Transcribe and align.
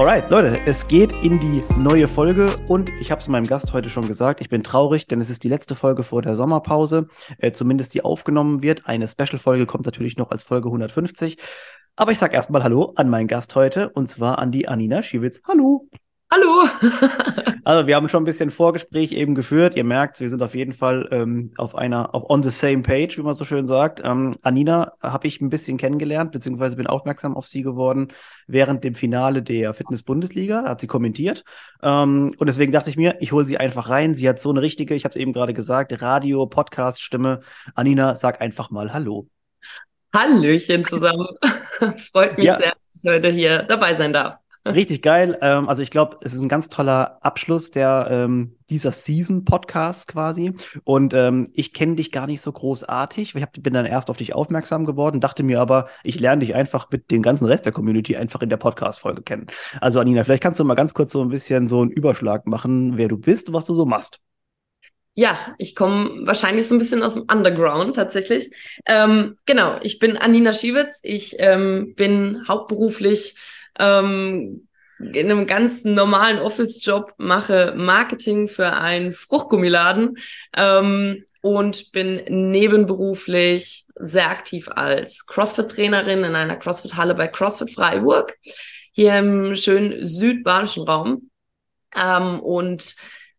Alright, 0.00 0.30
Leute, 0.30 0.58
es 0.64 0.88
geht 0.88 1.12
in 1.22 1.38
die 1.40 1.62
neue 1.82 2.08
Folge 2.08 2.48
und 2.68 2.88
ich 3.02 3.10
habe 3.10 3.20
es 3.20 3.28
meinem 3.28 3.46
Gast 3.46 3.74
heute 3.74 3.90
schon 3.90 4.06
gesagt, 4.06 4.40
ich 4.40 4.48
bin 4.48 4.62
traurig, 4.62 5.06
denn 5.06 5.20
es 5.20 5.28
ist 5.28 5.44
die 5.44 5.50
letzte 5.50 5.74
Folge 5.74 6.04
vor 6.04 6.22
der 6.22 6.36
Sommerpause, 6.36 7.08
äh, 7.36 7.52
zumindest 7.52 7.92
die 7.92 8.02
aufgenommen 8.02 8.62
wird. 8.62 8.88
Eine 8.88 9.06
Special-Folge 9.06 9.66
kommt 9.66 9.84
natürlich 9.84 10.16
noch 10.16 10.30
als 10.30 10.42
Folge 10.42 10.68
150. 10.68 11.36
Aber 11.96 12.12
ich 12.12 12.18
sage 12.18 12.34
erstmal 12.34 12.62
Hallo 12.62 12.94
an 12.96 13.10
meinen 13.10 13.28
Gast 13.28 13.54
heute 13.56 13.90
und 13.90 14.08
zwar 14.08 14.38
an 14.38 14.50
die 14.50 14.68
Anina 14.68 15.02
Schiewitz. 15.02 15.42
Hallo! 15.46 15.86
Hallo! 16.32 16.62
also 17.64 17.88
wir 17.88 17.96
haben 17.96 18.08
schon 18.08 18.22
ein 18.22 18.26
bisschen 18.26 18.52
Vorgespräch 18.52 19.10
eben 19.10 19.34
geführt. 19.34 19.74
Ihr 19.74 19.82
merkt, 19.82 20.20
wir 20.20 20.28
sind 20.28 20.40
auf 20.44 20.54
jeden 20.54 20.72
Fall 20.72 21.08
ähm, 21.10 21.52
auf 21.56 21.74
einer, 21.74 22.14
auf 22.14 22.30
on 22.30 22.44
the 22.44 22.50
same 22.50 22.82
page, 22.82 23.18
wie 23.18 23.22
man 23.22 23.34
so 23.34 23.44
schön 23.44 23.66
sagt. 23.66 24.00
Ähm, 24.04 24.36
Anina 24.42 24.92
habe 25.02 25.26
ich 25.26 25.40
ein 25.40 25.50
bisschen 25.50 25.76
kennengelernt, 25.76 26.30
beziehungsweise 26.30 26.76
bin 26.76 26.86
aufmerksam 26.86 27.36
auf 27.36 27.48
sie 27.48 27.62
geworden 27.62 28.12
während 28.46 28.84
dem 28.84 28.94
Finale 28.94 29.42
der 29.42 29.74
Fitness-Bundesliga. 29.74 30.62
Hat 30.68 30.80
sie 30.80 30.86
kommentiert. 30.86 31.42
Ähm, 31.82 32.32
und 32.38 32.46
deswegen 32.46 32.70
dachte 32.70 32.90
ich 32.90 32.96
mir, 32.96 33.16
ich 33.18 33.32
hole 33.32 33.44
sie 33.44 33.58
einfach 33.58 33.88
rein. 33.88 34.14
Sie 34.14 34.28
hat 34.28 34.40
so 34.40 34.50
eine 34.50 34.62
richtige, 34.62 34.94
ich 34.94 35.02
habe 35.02 35.14
es 35.14 35.20
eben 35.20 35.32
gerade 35.32 35.52
gesagt, 35.52 36.00
Radio, 36.00 36.46
Podcast-Stimme. 36.46 37.40
Anina, 37.74 38.14
sag 38.14 38.40
einfach 38.40 38.70
mal 38.70 38.92
Hallo. 38.92 39.26
Hallöchen 40.14 40.84
zusammen. 40.84 41.26
Freut 42.12 42.38
mich 42.38 42.46
ja. 42.46 42.56
sehr, 42.56 42.70
dass 42.70 43.02
ich 43.02 43.10
heute 43.10 43.30
hier 43.30 43.64
dabei 43.64 43.94
sein 43.94 44.12
darf. 44.12 44.36
Richtig 44.66 45.02
geil. 45.02 45.38
Ähm, 45.40 45.70
also 45.70 45.82
ich 45.82 45.90
glaube, 45.90 46.18
es 46.20 46.34
ist 46.34 46.42
ein 46.42 46.48
ganz 46.48 46.68
toller 46.68 47.18
Abschluss 47.24 47.70
der 47.70 48.08
ähm, 48.10 48.56
dieser 48.68 48.90
Season 48.90 49.44
Podcast 49.44 50.06
quasi. 50.06 50.52
Und 50.84 51.14
ähm, 51.14 51.48
ich 51.54 51.72
kenne 51.72 51.96
dich 51.96 52.12
gar 52.12 52.26
nicht 52.26 52.42
so 52.42 52.52
großartig. 52.52 53.34
Ich 53.34 53.42
hab, 53.42 53.52
bin 53.54 53.72
dann 53.72 53.86
erst 53.86 54.10
auf 54.10 54.18
dich 54.18 54.34
aufmerksam 54.34 54.84
geworden, 54.84 55.20
dachte 55.20 55.42
mir 55.42 55.60
aber, 55.60 55.88
ich 56.04 56.20
lerne 56.20 56.40
dich 56.40 56.54
einfach 56.54 56.88
mit 56.90 57.10
dem 57.10 57.22
ganzen 57.22 57.46
Rest 57.46 57.64
der 57.64 57.72
Community 57.72 58.16
einfach 58.16 58.42
in 58.42 58.50
der 58.50 58.58
Podcast-Folge 58.58 59.22
kennen. 59.22 59.46
Also 59.80 59.98
Anina, 59.98 60.24
vielleicht 60.24 60.42
kannst 60.42 60.60
du 60.60 60.64
mal 60.64 60.74
ganz 60.74 60.92
kurz 60.92 61.12
so 61.12 61.22
ein 61.22 61.30
bisschen 61.30 61.66
so 61.66 61.80
einen 61.80 61.90
Überschlag 61.90 62.46
machen, 62.46 62.98
wer 62.98 63.08
du 63.08 63.16
bist, 63.16 63.48
und 63.48 63.54
was 63.54 63.64
du 63.64 63.74
so 63.74 63.86
machst. 63.86 64.18
Ja, 65.14 65.38
ich 65.58 65.74
komme 65.74 66.26
wahrscheinlich 66.26 66.68
so 66.68 66.74
ein 66.74 66.78
bisschen 66.78 67.02
aus 67.02 67.14
dem 67.14 67.24
Underground 67.30 67.96
tatsächlich. 67.96 68.50
Ähm, 68.86 69.36
genau, 69.44 69.78
ich 69.82 69.98
bin 69.98 70.16
Anina 70.16 70.52
Schiewitz. 70.52 71.00
Ich 71.02 71.36
ähm, 71.38 71.94
bin 71.96 72.46
hauptberuflich 72.46 73.36
ähm, 73.78 74.66
in 74.98 75.30
einem 75.30 75.46
ganz 75.46 75.84
normalen 75.84 76.38
Office-Job 76.38 77.14
mache 77.16 77.72
Marketing 77.76 78.48
für 78.48 78.72
einen 78.72 79.12
Fruchtgummiladen 79.12 80.18
ähm, 80.56 81.24
und 81.40 81.90
bin 81.92 82.22
nebenberuflich 82.50 83.86
sehr 83.96 84.30
aktiv 84.30 84.68
als 84.68 85.26
CrossFit-Trainerin 85.26 86.24
in 86.24 86.36
einer 86.36 86.56
CrossFit-Halle 86.56 87.14
bei 87.14 87.28
CrossFit 87.28 87.70
Freiburg, 87.70 88.36
hier 88.92 89.18
im 89.18 89.56
schönen 89.56 90.04
südbadischen 90.04 90.84
Raum. 90.84 91.30
Ähm, 91.96 92.40
und 92.40 92.94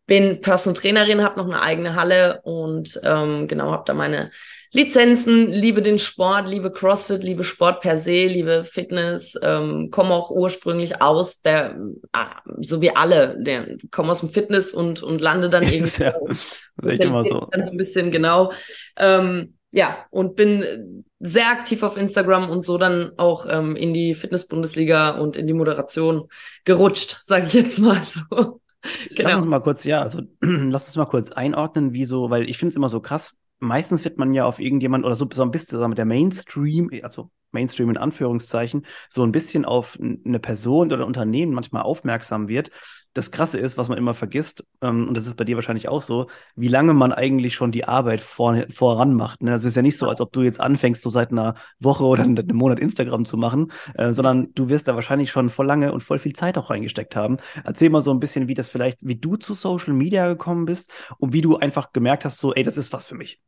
bin 0.08 0.42
Personal 0.42 0.78
Trainerin, 0.78 1.23
habe 1.23 1.40
noch 1.40 1.45
eine 1.45 1.62
eigene 1.62 1.95
Halle 1.95 2.42
und 2.44 3.00
ähm, 3.04 3.48
genau 3.48 3.72
habe 3.72 3.84
da 3.86 3.94
meine 3.94 4.32
Lizenzen, 4.73 5.52
liebe 5.52 5.81
den 5.81 6.00
Sport, 6.00 6.50
liebe 6.50 6.72
CrossFit, 6.72 7.23
liebe 7.23 7.44
Sport 7.44 7.81
per 7.81 7.97
se, 7.97 8.25
liebe 8.25 8.64
Fitness, 8.64 9.38
ähm, 9.41 9.89
komme 9.91 10.14
auch 10.14 10.31
ursprünglich 10.31 11.02
aus 11.02 11.42
der, 11.42 11.77
ah, 12.14 12.39
so 12.59 12.81
wie 12.81 12.95
alle, 12.95 13.37
der 13.43 13.77
komme 13.92 14.11
aus 14.11 14.21
dem 14.21 14.30
Fitness 14.30 14.73
und 14.73 15.04
und 15.04 15.20
lande 15.20 15.49
dann 15.49 15.64
irgendwie 15.71 16.04
ja, 16.04 16.14
das 16.77 16.99
immer 16.99 17.26
so. 17.26 17.48
dann 17.52 17.65
so 17.65 17.71
ein 17.71 17.77
bisschen 17.77 18.11
genau. 18.11 18.54
Ähm, 18.98 19.55
ja, 19.73 20.05
und 20.10 20.36
bin 20.36 21.05
sehr 21.20 21.49
aktiv 21.49 21.83
auf 21.83 21.98
Instagram 21.98 22.49
und 22.49 22.61
so 22.61 22.77
dann 22.77 23.11
auch 23.17 23.45
ähm, 23.49 23.76
in 23.76 23.93
die 23.93 24.14
Fitness-Bundesliga 24.14 25.11
und 25.11 25.37
in 25.37 25.48
die 25.48 25.54
Moderation 25.54 26.27
gerutscht, 26.65 27.20
sage 27.23 27.45
ich 27.45 27.54
jetzt 27.54 27.80
mal 27.80 28.02
so. 28.04 28.60
Genau. 29.15 29.30
Lass 29.30 29.37
uns 29.37 29.45
mal 29.45 29.60
kurz, 29.60 29.83
ja, 29.83 30.02
also 30.02 30.21
lass 30.42 30.87
uns 30.87 30.95
mal 30.95 31.05
kurz 31.05 31.31
einordnen, 31.31 31.93
wie 31.93 32.05
so, 32.05 32.31
weil 32.31 32.49
ich 32.49 32.58
finde 32.58 32.71
es 32.71 32.76
immer 32.76 32.89
so 32.89 32.99
krass. 32.99 33.36
Meistens 33.61 34.04
wird 34.04 34.17
man 34.17 34.33
ja 34.33 34.45
auf 34.45 34.60
irgendjemand 34.60 35.05
oder 35.05 35.16
so, 35.16 35.30
so 35.32 35.44
ein 35.44 35.52
bisschen 35.52 35.88
mit 35.88 35.98
der 35.98 36.05
Mainstream, 36.05 36.89
also 37.04 37.30
Mainstream 37.52 37.89
in 37.89 37.98
Anführungszeichen, 37.98 38.86
so 39.10 39.23
ein 39.23 39.32
bisschen 39.32 39.66
auf 39.66 39.98
eine 40.02 40.39
Person 40.39 40.88
oder 40.88 41.04
ein 41.04 41.08
Unternehmen 41.08 41.54
manchmal 41.54 41.83
aufmerksam 41.83 42.48
wird. 42.48 42.72
Das 43.14 43.32
Krasse 43.32 43.58
ist, 43.60 43.77
was 43.77 43.89
man 43.89 43.98
immer 43.98 44.14
vergisst, 44.14 44.64
ähm, 44.82 45.10
und 45.10 45.17
das 45.17 45.27
ist 45.27 45.36
bei 45.36 45.44
dir 45.44 45.55
wahrscheinlich 45.55 45.89
auch 45.89 46.02
so, 46.02 46.27
wie 46.55 46.70
lange 46.70 46.94
man 46.94 47.11
eigentlich 47.11 47.55
schon 47.55 47.73
die 47.73 47.83
Arbeit 47.83 48.22
vor, 48.22 48.64
voran 48.70 49.16
macht. 49.16 49.44
Ne? 49.44 49.54
Es 49.54 49.66
ist 49.66 49.76
ja 49.76 49.82
nicht 49.82 49.98
so, 49.98 50.08
als 50.08 50.22
ob 50.22 50.32
du 50.32 50.43
jetzt 50.43 50.61
anfängst, 50.61 51.02
so 51.02 51.10
seit 51.10 51.32
einer 51.32 51.55
Woche 51.80 52.05
oder 52.05 52.23
einem 52.23 52.48
Monat 52.54 52.80
Instagram 52.80 53.26
zu 53.26 53.36
machen, 53.36 53.73
äh, 53.95 54.14
sondern 54.14 54.54
du 54.54 54.70
wirst 54.70 54.88
da 54.88 54.95
wahrscheinlich 54.95 55.30
schon 55.30 55.49
voll 55.49 55.66
lange 55.66 55.92
und 55.92 56.02
voll 56.02 56.20
viel 56.20 56.33
Zeit 56.33 56.58
auch 56.58 56.70
reingesteckt 56.70 57.17
haben. 57.17 57.38
Erzähl 57.66 57.89
mal 57.89 58.02
so 58.02 58.11
ein 58.11 58.22
bisschen, 58.22 58.48
wie 58.48 58.54
das 58.54 58.70
vielleicht, 58.70 58.99
wie 59.02 59.17
du 59.17 59.36
zu 59.36 59.54
Social 59.54 59.93
Media 59.93 60.28
gekommen 60.30 60.66
bist 60.66 60.89
und 61.17 61.33
wie 61.33 61.42
du 61.42 61.58
einfach 61.58 61.92
gemerkt 61.92 62.23
hast, 62.23 62.39
so, 62.39 62.54
ey, 62.54 62.64
das 62.64 62.78
ist 62.78 62.93
was 62.93 63.08
für 63.08 63.16
mich. 63.16 63.42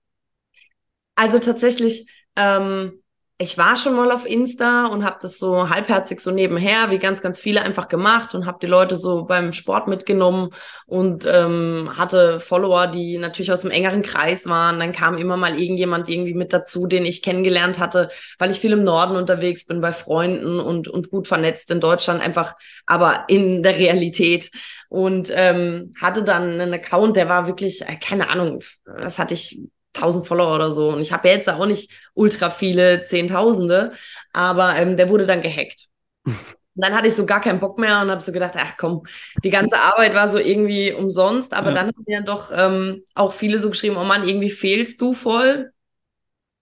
Also 1.15 1.39
tatsächlich, 1.39 2.07
ähm, 2.35 3.03
ich 3.39 3.57
war 3.57 3.77
schon 3.77 3.95
mal 3.95 4.11
auf 4.11 4.25
Insta 4.25 4.85
und 4.85 5.03
habe 5.03 5.17
das 5.21 5.37
so 5.37 5.69
halbherzig 5.69 6.19
so 6.19 6.31
nebenher, 6.31 6.91
wie 6.91 6.97
ganz, 6.97 7.21
ganz 7.21 7.39
viele 7.39 7.61
einfach 7.61 7.87
gemacht 7.89 8.35
und 8.35 8.45
habe 8.45 8.59
die 8.61 8.67
Leute 8.67 8.95
so 8.95 9.25
beim 9.25 9.53
Sport 9.53 9.87
mitgenommen 9.87 10.51
und 10.85 11.25
ähm, 11.27 11.91
hatte 11.97 12.39
Follower, 12.39 12.87
die 12.87 13.17
natürlich 13.17 13.51
aus 13.51 13.65
einem 13.65 13.71
engeren 13.71 14.01
Kreis 14.01 14.47
waren. 14.47 14.79
Dann 14.79 14.91
kam 14.91 15.17
immer 15.17 15.35
mal 15.35 15.59
irgendjemand 15.59 16.09
irgendwie 16.09 16.35
mit 16.35 16.53
dazu, 16.53 16.87
den 16.87 17.05
ich 17.05 17.21
kennengelernt 17.21 17.79
hatte, 17.79 18.09
weil 18.37 18.51
ich 18.51 18.59
viel 18.59 18.71
im 18.71 18.83
Norden 18.83 19.15
unterwegs 19.15 19.65
bin, 19.65 19.81
bei 19.81 19.91
Freunden 19.91 20.59
und, 20.59 20.87
und 20.87 21.09
gut 21.09 21.27
vernetzt 21.27 21.69
in 21.71 21.81
Deutschland, 21.81 22.21
einfach 22.21 22.53
aber 22.85 23.25
in 23.27 23.61
der 23.63 23.77
Realität. 23.77 24.51
Und 24.89 25.31
ähm, 25.35 25.91
hatte 25.99 26.23
dann 26.23 26.61
einen 26.61 26.73
Account, 26.73 27.17
der 27.17 27.29
war 27.29 27.47
wirklich, 27.47 27.81
äh, 27.81 27.97
keine 27.97 28.29
Ahnung, 28.29 28.59
das 28.85 29.17
hatte 29.19 29.33
ich 29.33 29.59
1000 29.95 30.27
Follower 30.27 30.55
oder 30.55 30.71
so. 30.71 30.89
Und 30.89 31.01
ich 31.01 31.11
habe 31.11 31.27
ja 31.27 31.35
jetzt 31.35 31.49
auch 31.49 31.65
nicht 31.65 31.91
ultra 32.13 32.49
viele 32.49 33.05
Zehntausende, 33.05 33.91
aber 34.31 34.75
ähm, 34.75 34.97
der 34.97 35.09
wurde 35.09 35.25
dann 35.25 35.41
gehackt. 35.41 35.87
Und 36.25 36.35
dann 36.75 36.95
hatte 36.95 37.07
ich 37.07 37.15
so 37.15 37.25
gar 37.25 37.41
keinen 37.41 37.59
Bock 37.59 37.77
mehr 37.77 38.01
und 38.01 38.09
habe 38.09 38.21
so 38.21 38.31
gedacht, 38.31 38.53
ach 38.57 38.75
komm, 38.77 39.03
die 39.43 39.49
ganze 39.49 39.77
Arbeit 39.77 40.13
war 40.15 40.27
so 40.27 40.39
irgendwie 40.39 40.91
umsonst. 40.91 41.53
Aber 41.53 41.69
ja. 41.69 41.75
dann 41.75 41.87
haben 41.87 42.05
ja 42.07 42.21
doch 42.21 42.51
ähm, 42.53 43.03
auch 43.15 43.33
viele 43.33 43.59
so 43.59 43.69
geschrieben, 43.69 43.97
oh 43.97 44.03
Mann, 44.03 44.27
irgendwie 44.27 44.49
fehlst 44.49 44.99
du 45.01 45.13
voll. 45.13 45.71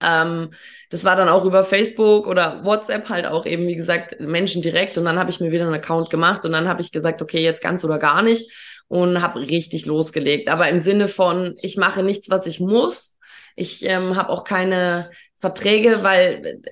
Ähm, 0.02 0.50
das 0.90 1.04
war 1.04 1.16
dann 1.16 1.28
auch 1.28 1.44
über 1.44 1.64
Facebook 1.64 2.26
oder 2.26 2.64
WhatsApp 2.64 3.08
halt 3.08 3.26
auch 3.26 3.46
eben, 3.46 3.66
wie 3.66 3.76
gesagt, 3.76 4.20
Menschen 4.20 4.60
direkt. 4.60 4.98
Und 4.98 5.04
dann 5.04 5.18
habe 5.18 5.30
ich 5.30 5.40
mir 5.40 5.52
wieder 5.52 5.64
einen 5.64 5.74
Account 5.74 6.10
gemacht 6.10 6.44
und 6.44 6.52
dann 6.52 6.68
habe 6.68 6.82
ich 6.82 6.92
gesagt, 6.92 7.22
okay, 7.22 7.42
jetzt 7.42 7.62
ganz 7.62 7.84
oder 7.84 7.98
gar 7.98 8.22
nicht 8.22 8.50
und 8.88 9.22
habe 9.22 9.40
richtig 9.40 9.86
losgelegt. 9.86 10.50
Aber 10.50 10.68
im 10.68 10.78
Sinne 10.78 11.08
von, 11.08 11.56
ich 11.62 11.78
mache 11.78 12.02
nichts, 12.02 12.28
was 12.28 12.46
ich 12.46 12.60
muss, 12.60 13.16
ich 13.56 13.84
ähm, 13.88 14.16
habe 14.16 14.30
auch 14.30 14.44
keine 14.44 15.10
Verträge, 15.38 16.02
weil 16.02 16.62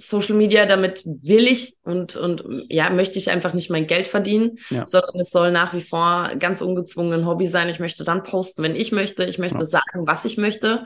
Social 0.00 0.34
Media, 0.34 0.64
damit 0.64 1.02
will 1.04 1.46
ich 1.46 1.76
und, 1.82 2.16
und 2.16 2.44
ja, 2.68 2.88
möchte 2.90 3.18
ich 3.18 3.30
einfach 3.30 3.52
nicht 3.52 3.70
mein 3.70 3.86
Geld 3.86 4.06
verdienen, 4.06 4.58
ja. 4.70 4.86
sondern 4.86 5.18
es 5.18 5.30
soll 5.30 5.50
nach 5.50 5.74
wie 5.74 5.82
vor 5.82 6.30
ganz 6.38 6.62
ungezwungen 6.62 7.20
ein 7.20 7.26
Hobby 7.26 7.46
sein. 7.46 7.68
Ich 7.68 7.80
möchte 7.80 8.02
dann 8.02 8.22
posten, 8.22 8.62
wenn 8.62 8.74
ich 8.74 8.92
möchte. 8.92 9.24
Ich 9.24 9.38
möchte 9.38 9.58
ja. 9.58 9.64
sagen, 9.64 10.06
was 10.06 10.24
ich 10.24 10.38
möchte. 10.38 10.84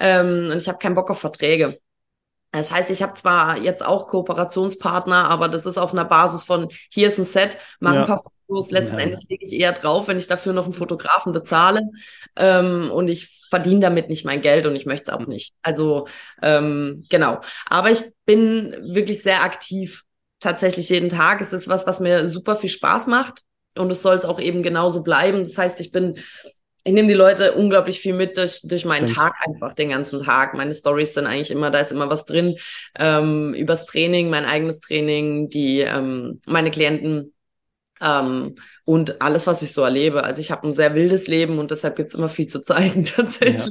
Ähm, 0.00 0.50
und 0.50 0.56
ich 0.56 0.68
habe 0.68 0.78
keinen 0.78 0.96
Bock 0.96 1.10
auf 1.10 1.20
Verträge. 1.20 1.78
Das 2.50 2.72
heißt, 2.72 2.90
ich 2.90 3.02
habe 3.02 3.14
zwar 3.14 3.60
jetzt 3.60 3.84
auch 3.84 4.08
Kooperationspartner, 4.08 5.28
aber 5.28 5.48
das 5.48 5.66
ist 5.66 5.78
auf 5.78 5.92
einer 5.92 6.04
Basis 6.04 6.42
von 6.42 6.68
hier 6.90 7.08
ist 7.08 7.18
ein 7.18 7.24
Set, 7.24 7.58
mach 7.80 7.94
ja. 7.94 8.00
ein 8.00 8.06
paar 8.06 8.22
Fotos. 8.46 8.70
Letzten 8.70 8.98
ja. 8.98 9.04
Endes 9.04 9.22
lege 9.28 9.44
ich 9.44 9.52
eher 9.52 9.72
drauf, 9.72 10.08
wenn 10.08 10.18
ich 10.18 10.26
dafür 10.26 10.52
noch 10.52 10.64
einen 10.64 10.72
Fotografen 10.72 11.32
bezahle. 11.32 11.82
Ähm, 12.36 12.90
und 12.92 13.08
ich 13.08 13.46
verdiene 13.48 13.80
damit 13.80 14.08
nicht 14.08 14.24
mein 14.24 14.40
Geld 14.40 14.66
und 14.66 14.76
ich 14.76 14.86
möchte 14.86 15.04
es 15.04 15.08
auch 15.10 15.26
nicht. 15.26 15.54
Also 15.62 16.06
ähm, 16.42 17.04
genau. 17.08 17.40
Aber 17.68 17.90
ich 17.90 18.02
bin 18.24 18.76
wirklich 18.94 19.22
sehr 19.22 19.42
aktiv, 19.42 20.02
tatsächlich 20.40 20.88
jeden 20.88 21.08
Tag. 21.08 21.40
Es 21.40 21.52
ist 21.52 21.68
was, 21.68 21.86
was 21.86 22.00
mir 22.00 22.26
super 22.26 22.56
viel 22.56 22.70
Spaß 22.70 23.06
macht 23.06 23.42
und 23.76 23.90
es 23.90 24.02
soll 24.02 24.16
es 24.16 24.24
auch 24.24 24.40
eben 24.40 24.62
genauso 24.62 25.02
bleiben. 25.02 25.40
Das 25.40 25.58
heißt, 25.58 25.80
ich 25.80 25.92
bin 25.92 26.18
ich 26.86 26.92
nehme 26.92 27.08
die 27.08 27.14
Leute 27.14 27.54
unglaublich 27.54 27.98
viel 27.98 28.14
mit 28.14 28.36
durch, 28.36 28.60
durch 28.62 28.84
meinen 28.84 29.06
Tag 29.06 29.34
einfach, 29.44 29.74
den 29.74 29.88
ganzen 29.88 30.22
Tag. 30.22 30.54
Meine 30.54 30.72
Stories 30.72 31.14
sind 31.14 31.26
eigentlich 31.26 31.50
immer, 31.50 31.72
da 31.72 31.80
ist 31.80 31.90
immer 31.90 32.10
was 32.10 32.26
drin, 32.26 32.58
ähm, 32.96 33.54
übers 33.54 33.86
Training, 33.86 34.30
mein 34.30 34.44
eigenes 34.44 34.78
Training, 34.78 35.48
die, 35.48 35.80
ähm, 35.80 36.40
meine 36.46 36.70
Klienten 36.70 37.34
Ähm, 38.00 38.56
und 38.84 39.22
alles, 39.22 39.46
was 39.46 39.62
ich 39.62 39.72
so 39.72 39.82
erlebe. 39.82 40.24
Also 40.24 40.40
ich 40.40 40.50
habe 40.50 40.66
ein 40.66 40.72
sehr 40.72 40.94
wildes 40.94 41.26
Leben 41.26 41.58
und 41.58 41.70
deshalb 41.70 41.96
gibt 41.96 42.08
es 42.08 42.14
immer 42.14 42.28
viel 42.28 42.46
zu 42.46 42.60
zeigen 42.60 43.04
tatsächlich. 43.04 43.70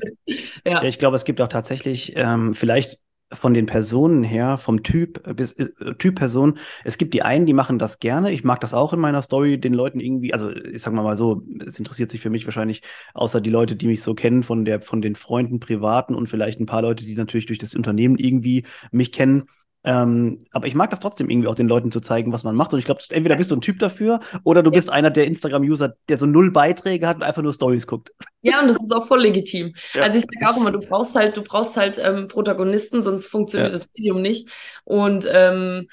Ja, 0.66 0.72
ja. 0.74 0.84
ich 0.84 1.00
glaube, 1.00 1.16
es 1.16 1.26
gibt 1.26 1.42
auch 1.42 1.48
tatsächlich 1.48 2.14
ähm, 2.16 2.54
vielleicht 2.54 3.00
von 3.32 3.54
den 3.54 3.66
Personen 3.66 4.24
her, 4.24 4.58
vom 4.58 4.84
Typ 4.84 5.36
bis 5.36 5.54
äh, 5.54 5.96
Typ 5.98 6.16
Person, 6.16 6.60
es 6.84 6.98
gibt 6.98 7.14
die 7.14 7.24
einen, 7.24 7.46
die 7.46 7.54
machen 7.54 7.80
das 7.80 8.00
gerne. 8.00 8.32
Ich 8.32 8.44
mag 8.44 8.62
das 8.62 8.74
auch 8.74 8.94
in 8.94 9.00
meiner 9.00 9.22
Story, 9.22 9.60
den 9.60 9.74
Leuten 9.74 10.00
irgendwie, 10.00 10.34
also 10.34 10.52
ich 10.52 10.82
sag 10.82 10.94
mal 10.94 11.04
mal 11.04 11.18
so, 11.18 11.42
es 11.66 11.80
interessiert 11.80 12.12
sich 12.12 12.22
für 12.22 12.30
mich 12.30 12.46
wahrscheinlich 12.46 12.82
außer 13.14 13.42
die 13.42 13.50
Leute, 13.50 13.76
die 13.76 13.88
mich 13.88 14.04
so 14.04 14.14
kennen 14.14 14.44
von 14.44 14.64
der 14.64 14.82
von 14.82 15.02
den 15.02 15.16
Freunden 15.16 15.60
privaten 15.60 16.14
und 16.14 16.28
vielleicht 16.28 16.60
ein 16.60 16.68
paar 16.68 16.84
Leute, 16.84 17.04
die 17.04 17.16
natürlich 17.16 17.48
durch 17.48 17.60
das 17.60 17.76
Unternehmen 17.76 18.18
irgendwie 18.18 18.66
mich 18.92 19.12
kennen 19.12 19.48
ähm, 19.86 20.40
aber 20.52 20.68
ich 20.68 20.76
mag 20.76 20.90
das 20.90 21.00
trotzdem 21.00 21.30
irgendwie 21.30 21.48
auch 21.48 21.56
den 21.56 21.68
Leuten 21.68 21.92
zu 21.92 22.00
zeigen, 22.00 22.34
was 22.34 22.44
man 22.44 22.56
macht. 22.56 22.74
Und 22.74 22.80
ich 22.80 22.86
glaube, 22.86 23.02
entweder 23.10 23.36
bist 23.36 23.52
du 23.52 23.56
ein 23.56 23.62
Typ 23.62 23.80
dafür 23.80 24.20
oder 24.44 24.64
du 24.64 24.72
ja. 24.72 24.76
bist 24.76 24.90
einer 24.92 25.12
der 25.12 25.26
Instagram-User, 25.28 25.96
der 26.10 26.18
so 26.18 26.26
null 26.26 26.52
Beiträge 26.52 27.08
hat 27.08 27.18
und 27.18 27.24
einfach 27.24 27.42
nur 27.42 27.54
Stories 27.54 27.88
guckt. 27.88 28.12
Ja, 28.42 28.62
und 28.62 28.68
das 28.68 28.78
ist 28.78 28.94
auch 28.94 29.06
voll 29.06 29.22
legitim. 29.22 29.74
Ja. 29.94 30.04
Also 30.04 30.18
ich 30.18 30.26
sage 30.26 30.52
auch 30.52 30.58
immer, 30.58 30.72
du 30.72 30.80
brauchst 30.80 31.16
halt, 31.16 31.38
du 31.38 31.44
brauchst 31.44 31.78
halt 31.78 32.00
ähm, 32.02 32.28
Protagonisten, 32.28 33.02
sonst 33.02 33.28
funktioniert 33.28 33.70
ja. 33.70 33.74
das 33.74 33.90
Medium 33.96 34.22
nicht. 34.22 34.50
Und 34.84 35.28
ähm, 35.32 35.88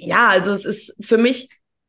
ja, 0.00 0.28
also 0.28 0.50
es 0.50 0.64
ist 0.64 0.96
für 1.00 1.18
mich 1.18 1.48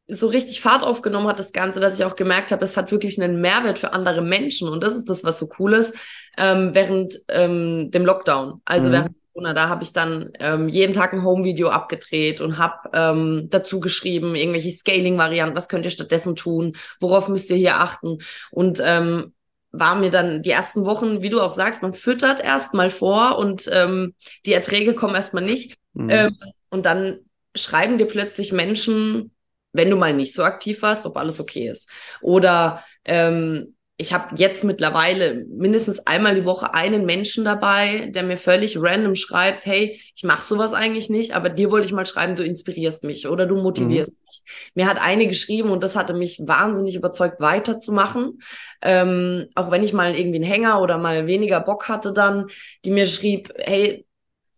so 0.09 0.27
richtig 0.27 0.61
Fahrt 0.61 0.83
aufgenommen 0.83 1.27
hat 1.27 1.39
das 1.39 1.53
Ganze, 1.53 1.79
dass 1.79 1.97
ich 2.00 2.03
auch 2.03 2.15
gemerkt 2.15 2.51
habe, 2.51 2.63
es 2.63 2.77
hat 2.77 2.91
wirklich 2.91 3.21
einen 3.21 3.41
Mehrwert 3.41 3.77
für 3.77 3.94
andere 3.94 4.21
Menschen 4.21 4.67
und 4.67 4.83
das 4.83 4.95
ist 4.95 5.07
das, 5.07 5.23
was 5.23 5.38
so 5.38 5.50
cool 5.59 5.73
ist, 5.73 5.95
ähm, 6.38 6.73
während 6.73 7.19
ähm, 7.29 7.91
dem 7.91 8.06
Lockdown. 8.06 8.61
Also 8.65 8.89
mhm. 8.89 8.94
während 8.94 9.15
Corona, 9.34 9.54
da 9.54 9.70
habe 9.70 9.84
ich 9.84 9.94
dann 9.94 10.31
ähm, 10.40 10.68
jeden 10.68 10.94
Tag 10.94 11.14
ein 11.14 11.24
Home-Video 11.24 11.70
abgedreht 11.70 12.42
und 12.42 12.58
habe 12.58 12.90
ähm, 12.94 13.48
dazu 13.50 13.80
geschrieben, 13.80 14.36
irgendwelche 14.36 14.72
Scaling-Varianten, 14.72 15.56
was 15.56 15.70
könnt 15.70 15.86
ihr 15.86 15.92
stattdessen 15.92 16.36
tun, 16.36 16.76
worauf 17.00 17.28
müsst 17.28 17.50
ihr 17.50 17.58
hier 17.58 17.78
achten. 17.78 18.20
Und 18.52 18.81
ähm, 18.84 19.34
war 19.72 19.96
mir 19.96 20.10
dann 20.10 20.42
die 20.42 20.50
ersten 20.50 20.86
Wochen, 20.86 21.22
wie 21.22 21.30
du 21.30 21.42
auch 21.42 21.52
sagst, 21.52 21.81
man 21.81 21.94
füttert 21.94 22.40
erst 22.40 22.74
mal 22.74 22.90
vor 22.90 23.38
und 23.38 23.70
ähm, 23.72 24.16
die 24.46 24.54
Erträge 24.54 24.96
kommen 24.96 25.16
erstmal 25.16 25.44
nicht. 25.44 25.78
Mhm. 25.94 26.10
Ähm, 26.10 26.38
und 26.70 26.86
dann 26.86 27.20
schreiben 27.56 27.98
dir 27.98 28.08
plötzlich 28.08 28.52
Menschen, 28.52 29.31
wenn 29.72 29.90
du 29.90 29.96
mal 29.96 30.14
nicht 30.14 30.34
so 30.34 30.44
aktiv 30.44 30.81
warst, 30.81 31.06
ob 31.06 31.18
alles 31.18 31.40
okay 31.40 31.70
ist. 31.70 31.90
Oder 32.22 32.84
ähm, 33.06 33.76
ich 34.01 34.13
habe 34.13 34.34
jetzt 34.38 34.63
mittlerweile 34.63 35.46
mindestens 35.50 36.07
einmal 36.07 36.34
die 36.34 36.46
Woche 36.46 36.74
einen 36.74 37.06
Menschen 37.06 37.44
dabei, 37.44 38.10
der 38.16 38.24
mir 38.24 38.38
völlig 38.38 38.81
random 38.81 39.13
schreibt, 39.13 39.66
hey, 39.66 40.00
ich 40.16 40.24
mache 40.24 40.42
sowas 40.42 40.74
eigentlich 40.74 41.10
nicht, 41.10 41.36
aber 41.36 41.50
dir 41.50 41.69
wollte 41.69 41.86
ich 41.86 41.92
mal 41.92 42.06
schreiben, 42.06 42.36
du 42.36 42.46
inspirierst 42.46 43.04
mich 43.04 43.28
oder 43.28 43.46
du 43.46 43.57
motivierst 43.57 44.13
mhm. 44.13 44.18
mich. 44.25 44.72
Mir 44.74 44.88
hat 44.88 45.01
eine 45.01 45.28
geschrieben 45.28 45.69
und 45.69 45.84
das 45.84 45.98
hatte 45.98 46.13
mich 46.13 46.40
wahnsinnig 46.46 46.96
überzeugt, 46.96 47.42
weiterzumachen. 47.42 48.40
Ähm, 48.81 49.48
auch 49.56 49.69
wenn 49.69 49.84
ich 49.84 49.92
mal 49.92 50.16
irgendwie 50.16 50.38
einen 50.38 50.50
Hänger 50.50 50.81
oder 50.81 50.98
mal 50.98 51.28
weniger 51.28 51.60
Bock 51.60 51.90
hatte 51.90 52.13
dann, 52.13 52.48
die 52.86 52.92
mir 52.92 53.06
schrieb, 53.06 53.54
hey, 53.57 54.06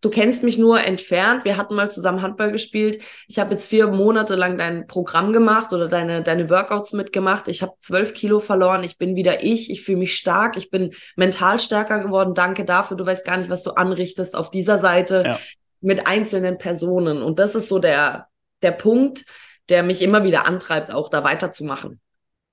du 0.01 0.09
kennst 0.09 0.43
mich 0.43 0.57
nur 0.57 0.83
entfernt. 0.83 1.45
Wir 1.45 1.57
hatten 1.57 1.75
mal 1.75 1.89
zusammen 1.89 2.21
Handball 2.21 2.51
gespielt. 2.51 3.03
Ich 3.27 3.39
habe 3.39 3.51
jetzt 3.51 3.67
vier 3.67 3.87
Monate 3.87 4.35
lang 4.35 4.57
dein 4.57 4.87
Programm 4.87 5.31
gemacht 5.31 5.73
oder 5.73 5.87
deine, 5.87 6.23
deine 6.23 6.49
Workouts 6.49 6.93
mitgemacht. 6.93 7.47
Ich 7.47 7.61
habe 7.61 7.73
zwölf 7.79 8.13
Kilo 8.13 8.39
verloren. 8.39 8.83
Ich 8.83 8.97
bin 8.97 9.15
wieder 9.15 9.43
ich. 9.43 9.69
Ich 9.69 9.83
fühle 9.83 9.99
mich 9.99 10.15
stark. 10.15 10.57
Ich 10.57 10.71
bin 10.71 10.91
mental 11.15 11.59
stärker 11.59 11.99
geworden. 11.99 12.33
Danke 12.33 12.65
dafür. 12.65 12.97
Du 12.97 13.05
weißt 13.05 13.25
gar 13.25 13.37
nicht, 13.37 13.49
was 13.49 13.63
du 13.63 13.71
anrichtest 13.71 14.35
auf 14.35 14.49
dieser 14.49 14.79
Seite 14.79 15.23
ja. 15.25 15.39
mit 15.79 16.07
einzelnen 16.07 16.57
Personen. 16.57 17.21
Und 17.21 17.39
das 17.39 17.55
ist 17.55 17.69
so 17.69 17.79
der, 17.79 18.27
der 18.63 18.71
Punkt, 18.71 19.25
der 19.69 19.83
mich 19.83 20.01
immer 20.01 20.23
wieder 20.23 20.47
antreibt, 20.47 20.91
auch 20.91 21.09
da 21.09 21.23
weiterzumachen. 21.23 22.01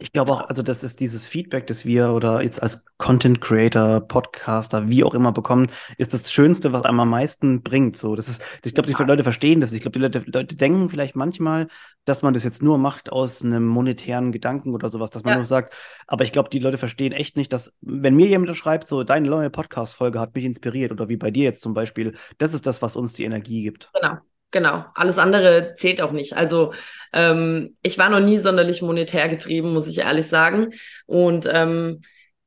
Ich 0.00 0.12
glaube 0.12 0.32
auch, 0.32 0.42
also 0.48 0.62
das 0.62 0.84
ist 0.84 1.00
dieses 1.00 1.26
Feedback, 1.26 1.66
das 1.66 1.84
wir 1.84 2.10
oder 2.10 2.40
jetzt 2.40 2.62
als 2.62 2.84
Content 2.98 3.40
Creator, 3.40 4.00
Podcaster, 4.00 4.88
wie 4.88 5.02
auch 5.02 5.12
immer 5.12 5.32
bekommen, 5.32 5.68
ist 5.96 6.14
das 6.14 6.30
Schönste, 6.30 6.72
was 6.72 6.84
einem 6.84 7.00
am 7.00 7.10
meisten 7.10 7.62
bringt. 7.62 7.96
So, 7.96 8.14
das 8.14 8.28
ist, 8.28 8.40
ich 8.64 8.74
glaube, 8.74 8.86
die 8.86 9.02
Leute 9.02 9.24
verstehen 9.24 9.60
das. 9.60 9.72
Ich 9.72 9.80
glaube, 9.80 9.98
die 9.98 10.02
Leute, 10.04 10.22
Leute 10.26 10.54
denken 10.54 10.88
vielleicht 10.88 11.16
manchmal, 11.16 11.66
dass 12.04 12.22
man 12.22 12.32
das 12.32 12.44
jetzt 12.44 12.62
nur 12.62 12.78
macht 12.78 13.10
aus 13.10 13.44
einem 13.44 13.66
monetären 13.66 14.30
Gedanken 14.30 14.72
oder 14.72 14.88
sowas, 14.88 15.10
dass 15.10 15.24
man 15.24 15.32
ja. 15.32 15.38
nur 15.38 15.46
sagt. 15.46 15.74
Aber 16.06 16.22
ich 16.22 16.30
glaube, 16.30 16.48
die 16.48 16.60
Leute 16.60 16.78
verstehen 16.78 17.10
echt 17.10 17.36
nicht, 17.36 17.52
dass, 17.52 17.74
wenn 17.80 18.14
mir 18.14 18.28
jemand 18.28 18.56
schreibt, 18.56 18.86
so 18.86 19.02
deine 19.02 19.28
neue 19.28 19.50
Podcast-Folge 19.50 20.20
hat 20.20 20.32
mich 20.32 20.44
inspiriert 20.44 20.92
oder 20.92 21.08
wie 21.08 21.16
bei 21.16 21.32
dir 21.32 21.42
jetzt 21.42 21.60
zum 21.60 21.74
Beispiel, 21.74 22.14
das 22.38 22.54
ist 22.54 22.68
das, 22.68 22.82
was 22.82 22.94
uns 22.94 23.14
die 23.14 23.24
Energie 23.24 23.64
gibt. 23.64 23.90
Genau. 24.00 24.18
Genau, 24.50 24.86
alles 24.94 25.18
andere 25.18 25.74
zählt 25.76 26.00
auch 26.00 26.12
nicht. 26.12 26.34
Also 26.34 26.72
ähm, 27.12 27.76
ich 27.82 27.98
war 27.98 28.08
noch 28.08 28.20
nie 28.20 28.38
sonderlich 28.38 28.80
monetär 28.80 29.28
getrieben, 29.28 29.72
muss 29.74 29.86
ich 29.88 29.98
ehrlich 29.98 30.26
sagen. 30.26 30.70
Und 31.06 31.46
ähm, 31.52 32.00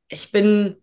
ich 0.08 0.32
bin 0.32 0.81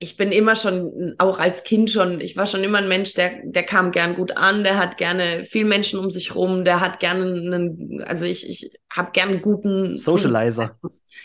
ich 0.00 0.16
bin 0.16 0.30
immer 0.30 0.54
schon, 0.54 1.14
auch 1.18 1.40
als 1.40 1.64
Kind 1.64 1.90
schon, 1.90 2.20
ich 2.20 2.36
war 2.36 2.46
schon 2.46 2.62
immer 2.62 2.78
ein 2.78 2.88
Mensch, 2.88 3.14
der, 3.14 3.40
der 3.42 3.64
kam 3.64 3.90
gern 3.90 4.14
gut 4.14 4.36
an, 4.36 4.62
der 4.62 4.78
hat 4.78 4.96
gerne 4.96 5.42
viel 5.42 5.64
Menschen 5.64 5.98
um 5.98 6.08
sich 6.08 6.36
rum, 6.36 6.64
der 6.64 6.80
hat 6.80 7.00
gerne 7.00 7.24
einen, 7.24 8.04
also 8.06 8.24
ich, 8.24 8.48
ich 8.48 8.70
habe 8.94 9.10
gern 9.12 9.28
einen 9.30 9.40
guten 9.40 9.96
Socializer. 9.96 10.78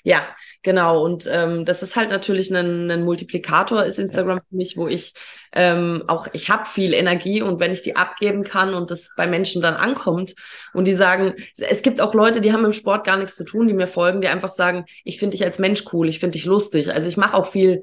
Ja, 0.04 0.22
genau. 0.64 1.04
Und 1.04 1.30
ähm, 1.32 1.66
das 1.66 1.84
ist 1.84 1.96
halt 1.96 2.10
natürlich 2.10 2.50
ein, 2.50 2.90
ein 2.90 3.04
Multiplikator, 3.04 3.86
ist 3.86 4.00
Instagram 4.00 4.38
ja. 4.38 4.44
für 4.50 4.56
mich, 4.56 4.76
wo 4.76 4.88
ich 4.88 5.14
ähm, 5.54 6.04
auch, 6.08 6.28
ich 6.34 6.50
habe 6.50 6.66
viel 6.66 6.96
Energie 6.96 7.44
und 7.44 7.60
wenn 7.60 7.72
ich 7.72 7.84
die 7.84 7.96
abgeben 7.96 8.44
kann 8.44 8.74
und 8.74 8.90
das 8.90 9.12
bei 9.16 9.28
Menschen 9.28 9.62
dann 9.62 9.76
ankommt 9.76 10.34
und 10.74 10.86
die 10.86 10.96
sagen, 10.96 11.36
es 11.58 11.84
gibt 11.84 12.02
auch 12.02 12.16
Leute, 12.16 12.42
die 12.42 12.52
haben 12.52 12.66
im 12.66 12.74
Sport 12.74 13.06
gar 13.06 13.18
nichts 13.18 13.36
zu 13.36 13.46
tun, 13.46 13.68
die 13.68 13.74
mir 13.76 13.88
folgen, 13.88 14.22
die 14.22 14.30
einfach 14.30 14.50
sagen, 14.50 14.86
ich 15.04 15.20
finde 15.20 15.38
dich 15.38 15.46
als 15.46 15.60
Mensch 15.60 15.84
cool, 15.94 16.10
ich 16.10 16.20
finde 16.20 16.34
dich 16.34 16.46
lustig. 16.46 16.92
Also 16.92 17.08
ich 17.08 17.18
mache 17.18 17.36
auch 17.36 17.46
viel 17.46 17.82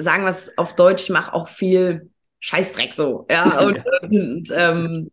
sagen 0.00 0.24
wir 0.24 0.30
es 0.30 0.56
auf 0.58 0.74
Deutsch, 0.74 1.04
ich 1.04 1.10
mache 1.10 1.32
auch 1.34 1.48
viel 1.48 2.10
Scheißdreck 2.40 2.92
so. 2.94 3.26
Ja, 3.30 3.60
und, 3.60 3.84
und 4.02 4.50
ähm, 4.52 5.10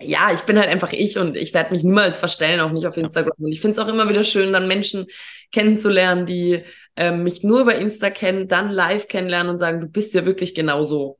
ja, 0.00 0.32
ich 0.32 0.42
bin 0.42 0.58
halt 0.58 0.68
einfach 0.68 0.92
ich 0.92 1.18
und 1.18 1.36
ich 1.36 1.52
werde 1.54 1.72
mich 1.72 1.82
niemals 1.82 2.18
verstellen, 2.18 2.60
auch 2.60 2.70
nicht 2.70 2.86
auf 2.86 2.96
Instagram. 2.96 3.32
Und 3.38 3.52
ich 3.52 3.60
finde 3.60 3.72
es 3.72 3.84
auch 3.84 3.88
immer 3.88 4.08
wieder 4.08 4.22
schön, 4.22 4.52
dann 4.52 4.68
Menschen 4.68 5.06
kennenzulernen, 5.50 6.24
die 6.24 6.62
ähm, 6.96 7.24
mich 7.24 7.42
nur 7.42 7.60
über 7.60 7.74
Insta 7.74 8.10
kennen, 8.10 8.46
dann 8.46 8.70
live 8.70 9.08
kennenlernen 9.08 9.50
und 9.50 9.58
sagen, 9.58 9.80
du 9.80 9.88
bist 9.88 10.14
ja 10.14 10.24
wirklich 10.24 10.54
genauso. 10.54 11.17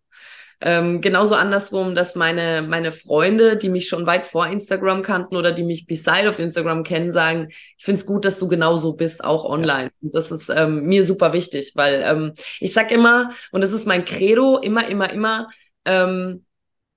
Ähm, 0.60 1.00
genauso 1.00 1.36
andersrum, 1.36 1.94
dass 1.94 2.16
meine, 2.16 2.62
meine 2.62 2.90
Freunde, 2.90 3.56
die 3.56 3.68
mich 3.68 3.88
schon 3.88 4.06
weit 4.06 4.26
vor 4.26 4.46
Instagram 4.46 5.02
kannten 5.02 5.36
oder 5.36 5.52
die 5.52 5.62
mich 5.62 5.86
beside 5.86 6.28
auf 6.28 6.38
Instagram 6.38 6.82
kennen, 6.82 7.12
sagen, 7.12 7.48
ich 7.50 7.84
finde 7.84 8.00
es 8.00 8.06
gut, 8.06 8.24
dass 8.24 8.38
du 8.38 8.48
genauso 8.48 8.94
bist, 8.94 9.22
auch 9.22 9.44
online. 9.44 9.90
Und 10.02 10.14
das 10.14 10.32
ist 10.32 10.48
ähm, 10.48 10.82
mir 10.84 11.04
super 11.04 11.32
wichtig, 11.32 11.72
weil 11.76 12.02
ähm, 12.04 12.32
ich 12.58 12.72
sag 12.72 12.90
immer, 12.90 13.30
und 13.52 13.62
das 13.62 13.72
ist 13.72 13.86
mein 13.86 14.04
Credo, 14.04 14.58
immer, 14.58 14.88
immer, 14.88 15.10
immer, 15.12 15.48
ähm, 15.84 16.44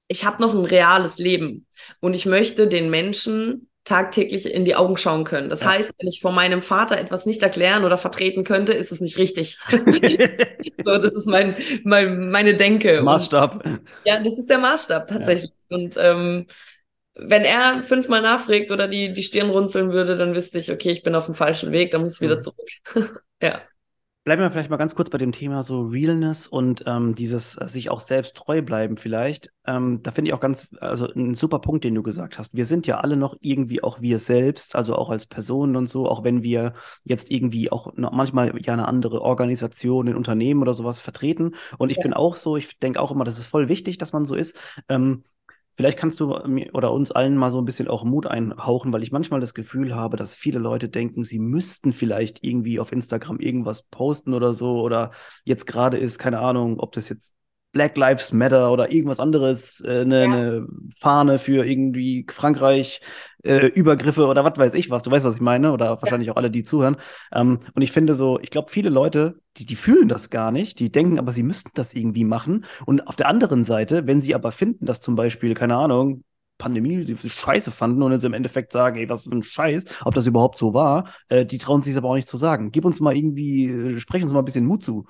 ich 0.08 0.26
habe 0.26 0.42
noch 0.42 0.54
ein 0.54 0.66
reales 0.66 1.20
Leben 1.20 1.68
und 2.02 2.16
ich 2.16 2.26
möchte 2.26 2.68
den 2.68 2.90
Menschen 2.90 3.70
tagtäglich 3.84 4.52
in 4.52 4.64
die 4.64 4.76
Augen 4.76 4.96
schauen 4.98 5.24
können. 5.24 5.50
Das 5.50 5.62
ja. 5.62 5.72
heißt, 5.72 5.94
wenn 5.98 6.08
ich 6.08 6.22
vor 6.22 6.32
meinem 6.32 6.62
Vater 6.62 7.00
etwas 7.00 7.26
nicht 7.26 7.42
erklären 7.42 7.84
oder 7.84 7.98
vertreten 7.98 8.44
könnte, 8.44 8.74
ist 8.74 8.92
es 8.92 9.02
nicht 9.02 9.18
richtig. 9.18 9.58
so, 10.84 10.98
das 10.98 11.16
ist 11.16 11.28
mein, 11.28 11.56
mein 11.84 12.30
meine 12.30 12.56
Denke. 12.56 13.02
Maßstab. 13.02 13.66
Und, 13.66 13.82
ja, 14.06 14.22
das 14.22 14.38
ist 14.38 14.50
der 14.50 14.60
Maßstab 14.60 15.08
tatsächlich. 15.08 15.52
Ja. 15.70 15.78
Und 15.78 15.98
ähm, 15.98 16.46
wenn 17.16 17.44
er 17.44 17.84
fünfmal 17.84 18.22
nachfragt 18.22 18.72
oder 18.72 18.88
die, 18.88 19.14
die 19.14 19.24
Stirn 19.24 19.50
runzeln 19.50 19.92
würde, 19.92 20.16
dann 20.16 20.36
wüsste 20.36 20.60
ich, 20.60 20.72
okay, 20.72 20.92
ich 20.92 21.04
bin 21.04 21.16
auf 21.16 21.26
dem 21.26 21.36
falschen 21.36 21.72
Weg, 21.72 21.92
dann 21.92 22.02
muss 22.02 22.16
ich 22.16 22.22
wieder 22.22 22.38
mhm. 22.38 22.42
zurück. 22.42 23.24
ja. 23.42 23.62
Bleiben 24.24 24.44
wir 24.44 24.52
vielleicht 24.52 24.70
mal 24.70 24.78
ganz 24.78 24.94
kurz 24.94 25.10
bei 25.10 25.18
dem 25.18 25.32
Thema 25.32 25.64
so 25.64 25.82
Realness 25.82 26.46
und 26.46 26.84
ähm, 26.86 27.16
dieses 27.16 27.58
äh, 27.60 27.68
sich 27.68 27.90
auch 27.90 28.00
selbst 28.00 28.38
treu 28.38 28.62
bleiben 28.62 28.96
vielleicht. 28.96 29.52
Ähm, 29.66 30.04
da 30.04 30.12
finde 30.12 30.30
ich 30.30 30.36
auch 30.36 30.40
ganz, 30.40 30.68
also 30.80 31.12
ein 31.12 31.34
super 31.34 31.58
Punkt, 31.58 31.84
den 31.84 31.96
du 31.96 32.04
gesagt 32.04 32.38
hast. 32.38 32.54
Wir 32.54 32.68
sind 32.68 32.86
ja 32.86 33.00
alle 33.00 33.18
noch 33.18 33.36
irgendwie 33.42 33.82
auch 33.82 34.00
wir 34.00 34.20
selbst, 34.20 34.76
also 34.76 34.96
auch 34.96 35.10
als 35.10 35.26
Personen 35.26 35.76
und 35.76 35.88
so, 35.88 36.08
auch 36.08 36.24
wenn 36.24 36.44
wir 36.44 36.74
jetzt 37.04 37.32
irgendwie 37.32 37.72
auch 37.72 37.94
manchmal 37.96 38.62
ja 38.62 38.74
eine 38.74 38.88
andere 38.88 39.22
Organisation, 39.24 40.08
ein 40.08 40.16
Unternehmen 40.16 40.62
oder 40.62 40.76
sowas 40.76 41.00
vertreten. 41.00 41.56
Und 41.80 41.90
ich 41.90 41.98
ja. 41.98 42.04
bin 42.04 42.14
auch 42.14 42.36
so, 42.36 42.58
ich 42.58 42.78
denke 42.78 43.02
auch 43.02 43.10
immer, 43.10 43.24
das 43.24 43.40
ist 43.40 43.48
voll 43.48 43.70
wichtig, 43.70 43.98
dass 43.98 44.14
man 44.14 44.26
so 44.26 44.36
ist. 44.36 44.56
Ähm, 44.88 45.24
Vielleicht 45.74 45.98
kannst 45.98 46.20
du 46.20 46.38
mir 46.48 46.74
oder 46.74 46.92
uns 46.92 47.12
allen 47.12 47.38
mal 47.38 47.50
so 47.50 47.60
ein 47.60 47.66
bisschen 47.66 47.88
auch 47.88 48.04
Mut 48.04 48.28
einhauchen, 48.28 48.92
weil 48.92 49.04
ich 49.04 49.12
manchmal 49.12 49.40
das 49.40 49.54
Gefühl 49.54 49.96
habe, 49.96 50.18
dass 50.18 50.36
viele 50.36 50.60
Leute 50.60 50.90
denken, 50.90 51.24
sie 51.24 51.40
müssten 51.40 51.94
vielleicht 51.94 52.44
irgendwie 52.44 52.80
auf 52.80 52.92
Instagram 52.92 53.40
irgendwas 53.40 53.84
posten 53.84 54.34
oder 54.34 54.54
so. 54.54 54.82
Oder 54.82 55.12
jetzt 55.46 55.68
gerade 55.68 55.98
ist, 55.98 56.20
keine 56.20 56.40
Ahnung, 56.40 56.80
ob 56.80 56.92
das 56.92 57.08
jetzt 57.08 57.34
Black 57.72 57.96
Lives 57.98 58.34
Matter 58.34 58.72
oder 58.72 58.92
irgendwas 58.92 59.20
anderes, 59.20 59.82
eine 59.86 60.02
äh, 60.02 60.06
ne, 60.06 60.22
ja. 60.22 60.28
ne 60.28 60.68
Fahne 61.00 61.40
für 61.40 61.66
irgendwie 61.66 62.26
Frankreich, 62.30 63.02
äh, 63.44 63.68
Übergriffe 63.68 64.28
oder 64.28 64.44
was 64.44 64.58
weiß 64.58 64.74
ich 64.74 64.90
was. 64.90 65.04
Du 65.04 65.12
weißt, 65.12 65.26
was 65.26 65.36
ich 65.36 65.42
meine, 65.42 65.72
oder 65.72 66.02
wahrscheinlich 66.02 66.28
ja. 66.28 66.34
auch 66.34 66.38
alle, 66.38 66.52
die 66.52 66.64
zuhören. 66.64 66.98
Ähm, 67.32 67.60
und 67.74 67.82
ich 67.82 67.92
finde 67.92 68.14
so, 68.14 68.40
ich 68.40 68.50
glaube, 68.50 68.72
viele 68.72 68.90
Leute, 68.90 69.40
die, 69.58 69.66
die 69.66 69.76
fühlen 69.76 70.08
das 70.08 70.30
gar 70.30 70.52
nicht, 70.52 70.80
die 70.80 70.92
denken 70.92 71.20
aber, 71.20 71.32
sie 71.32 71.44
müssten 71.44 71.72
das 71.74 71.94
irgendwie 71.94 72.26
machen. 72.26 72.66
Und 72.86 73.08
auf 73.08 73.16
der 73.16 73.28
anderen 73.28 73.64
Seite, 73.64 74.06
wenn 74.08 74.22
sie 74.22 74.36
aber 74.36 74.52
finden, 74.52 74.86
dass 74.86 75.00
zum 75.00 75.16
Beispiel, 75.16 75.54
keine 75.54 75.76
Ahnung, 75.76 76.24
Pandemie 76.62 77.06
die 77.06 77.18
scheiße 77.30 77.72
fanden 77.72 78.04
und 78.04 78.12
jetzt 78.12 78.24
im 78.24 78.34
Endeffekt 78.34 78.72
sagen, 78.72 78.98
ey, 78.98 79.10
was 79.10 79.24
für 79.24 79.32
ein 79.32 79.44
Scheiß, 79.44 79.86
ob 80.06 80.14
das 80.14 80.28
überhaupt 80.28 80.60
so 80.60 80.76
war, 80.76 81.12
äh, 81.28 81.44
die 81.44 81.58
trauen 81.58 81.82
sich 81.82 81.98
aber 81.98 82.10
auch 82.10 82.16
nicht 82.16 82.28
zu 82.28 82.38
sagen. 82.38 82.72
Gib 82.72 82.86
uns 82.86 83.00
mal 83.00 83.16
irgendwie, 83.16 83.68
äh, 83.68 83.98
sprech 83.98 84.22
uns 84.22 84.32
mal 84.32 84.40
ein 84.40 84.46
bisschen 84.46 84.68
Mut 84.68 84.84
zu. 84.84 85.08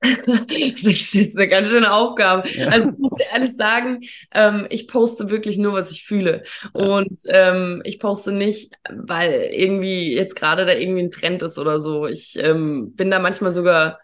Das 0.00 0.86
ist 0.86 1.14
jetzt 1.14 1.36
eine 1.36 1.48
ganz 1.48 1.68
schöne 1.68 1.92
Aufgabe. 1.92 2.48
Ja. 2.48 2.68
Also 2.68 2.90
ich 2.90 2.98
muss 2.98 3.18
ehrlich 3.32 3.56
sagen, 3.56 4.00
ähm, 4.32 4.66
ich 4.70 4.88
poste 4.88 5.30
wirklich 5.30 5.58
nur, 5.58 5.72
was 5.72 5.90
ich 5.90 6.04
fühle. 6.04 6.44
Ja. 6.74 6.84
Und 6.84 7.22
ähm, 7.26 7.82
ich 7.84 7.98
poste 7.98 8.32
nicht, 8.32 8.74
weil 8.90 9.50
irgendwie 9.52 10.14
jetzt 10.14 10.36
gerade 10.36 10.64
da 10.64 10.72
irgendwie 10.72 11.02
ein 11.02 11.10
Trend 11.10 11.42
ist 11.42 11.58
oder 11.58 11.80
so. 11.80 12.06
Ich 12.06 12.38
ähm, 12.38 12.94
bin 12.94 13.10
da 13.10 13.18
manchmal 13.18 13.50
sogar 13.50 13.98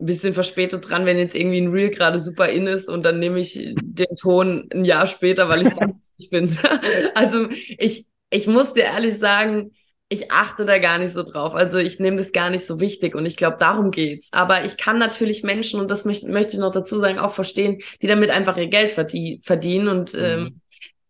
ein 0.00 0.06
bisschen 0.06 0.32
verspätet 0.32 0.88
dran, 0.88 1.04
wenn 1.04 1.18
jetzt 1.18 1.34
irgendwie 1.34 1.60
ein 1.60 1.70
Reel 1.70 1.90
gerade 1.90 2.18
super 2.18 2.48
in 2.48 2.66
ist 2.66 2.88
und 2.88 3.04
dann 3.04 3.18
nehme 3.18 3.38
ich 3.38 3.74
den 3.82 4.16
Ton 4.16 4.68
ein 4.72 4.84
Jahr 4.84 5.06
später, 5.06 5.48
weil 5.48 5.62
ich 5.62 5.68
es 5.68 5.74
dann 5.74 5.92
lustig 5.92 6.28
finde. 6.30 6.54
also 7.14 7.48
ich, 7.50 8.06
ich 8.30 8.46
muss 8.46 8.72
dir 8.72 8.84
ehrlich 8.84 9.18
sagen, 9.18 9.72
ich 10.12 10.32
achte 10.32 10.64
da 10.64 10.78
gar 10.78 10.98
nicht 10.98 11.12
so 11.12 11.22
drauf. 11.22 11.54
Also 11.54 11.78
ich 11.78 12.00
nehme 12.00 12.16
das 12.16 12.32
gar 12.32 12.50
nicht 12.50 12.66
so 12.66 12.80
wichtig 12.80 13.14
und 13.14 13.24
ich 13.26 13.36
glaube, 13.36 13.56
darum 13.60 13.92
geht's. 13.92 14.28
Aber 14.32 14.64
ich 14.64 14.76
kann 14.76 14.98
natürlich 14.98 15.44
Menschen, 15.44 15.78
und 15.78 15.88
das 15.88 16.04
möchte, 16.04 16.28
möchte 16.28 16.54
ich 16.54 16.58
noch 16.58 16.72
dazu 16.72 16.98
sagen, 16.98 17.20
auch 17.20 17.30
verstehen, 17.30 17.80
die 18.02 18.08
damit 18.08 18.30
einfach 18.30 18.56
ihr 18.56 18.66
Geld 18.66 18.90
verdienen 18.90 19.88
und 19.88 20.12
mhm. 20.12 20.20
ähm, 20.20 20.60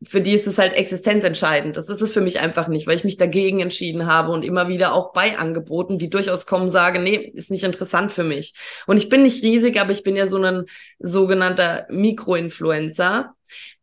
für 0.03 0.21
die 0.21 0.33
ist 0.33 0.47
es 0.47 0.59
halt 0.59 0.75
existenzentscheidend. 0.75 1.79
Das 1.79 1.89
ist 1.89 2.03
es 2.03 2.13
für 2.13 2.21
mich 2.21 2.41
einfach 2.41 2.69
nicht, 2.69 2.87
weil 2.87 2.97
ich 2.97 3.05
mich 3.05 3.17
dagegen 3.17 3.61
entschieden 3.61 4.07
habe 4.07 4.33
und 4.33 4.45
immer 4.45 4.69
wieder 4.69 4.93
auch 4.93 5.15
bei 5.15 5.39
Angeboten, 5.39 5.99
die 5.99 6.11
durchaus 6.11 6.45
kommen, 6.45 6.69
sage, 6.69 6.99
nee, 6.99 7.17
ist 7.17 7.51
nicht 7.51 7.65
interessant 7.65 8.13
für 8.13 8.25
mich. 8.25 8.55
Und 8.87 8.99
ich 8.99 9.09
bin 9.09 9.23
nicht 9.23 9.43
riesig, 9.43 9.81
aber 9.81 9.93
ich 9.93 10.03
bin 10.03 10.17
ja 10.17 10.27
so 10.27 10.43
ein 10.43 10.67
sogenannter 10.99 11.87
Mikroinfluencer. 11.89 13.35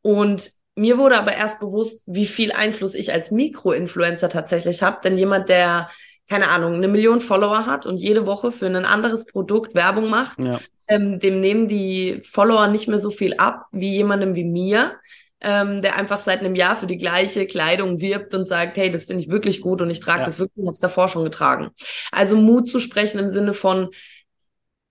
Und 0.02 0.52
mir 0.78 0.98
wurde 0.98 1.18
aber 1.18 1.34
erst 1.34 1.60
bewusst, 1.60 2.04
wie 2.06 2.28
viel 2.28 2.52
Einfluss 2.52 2.94
ich 2.94 3.12
als 3.12 3.32
Mikroinfluencer 3.32 4.30
tatsächlich 4.30 4.84
habe. 4.84 5.00
Denn 5.04 5.18
jemand, 5.18 5.50
der, 5.50 5.90
keine 6.30 6.50
Ahnung, 6.50 6.76
eine 6.76 6.88
Million 6.88 7.20
Follower 7.20 7.66
hat 7.66 7.86
und 7.86 7.98
jede 7.98 8.26
Woche 8.26 8.52
für 8.52 8.68
ein 8.68 8.86
anderes 8.86 9.26
Produkt 9.26 9.76
Werbung 9.76 10.10
macht, 10.10 10.44
ja. 10.44 10.60
ähm, 10.88 11.20
dem 11.20 11.40
nehmen 11.40 11.68
die 11.68 12.22
Follower 12.24 12.68
nicht 12.68 12.88
mehr 12.88 13.00
so 13.00 13.10
viel 13.10 13.36
ab 13.38 13.66
wie 13.72 13.92
jemandem 13.92 14.36
wie 14.36 14.46
mir. 14.46 14.94
Ähm, 15.40 15.84
der 15.84 15.96
einfach 15.98 16.18
seit 16.18 16.40
einem 16.40 16.56
Jahr 16.56 16.76
für 16.76 16.88
die 16.88 16.98
gleiche 16.98 17.46
Kleidung 17.46 18.02
wirbt 18.02 18.34
und 18.34 18.48
sagt, 18.48 18.76
hey, 18.76 18.90
das 18.90 19.06
finde 19.06 19.22
ich 19.22 19.30
wirklich 19.30 19.62
gut 19.62 19.84
und 19.84 19.92
ich 19.92 20.00
trage 20.00 20.22
ja. 20.22 20.26
das 20.26 20.40
wirklich, 20.40 20.64
ich 20.64 20.66
habe 20.66 20.74
es 20.74 20.80
davor 20.80 21.10
schon 21.10 21.24
getragen. 21.24 21.70
Also 22.12 22.38
Mut 22.38 22.68
zu 22.68 22.80
sprechen 22.80 23.20
im 23.20 23.30
Sinne 23.30 23.54
von, 23.54 23.90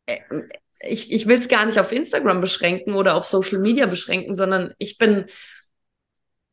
äh, 0.06 0.18
ich, 0.88 1.12
ich 1.12 1.26
will 1.26 1.38
es 1.40 1.48
gar 1.48 1.66
nicht 1.66 1.80
auf 1.80 1.90
Instagram 1.90 2.40
beschränken 2.40 2.94
oder 2.94 3.16
auf 3.16 3.24
Social 3.24 3.58
Media 3.58 3.86
beschränken, 3.86 4.34
sondern 4.34 4.72
ich 4.78 4.98
bin 4.98 5.24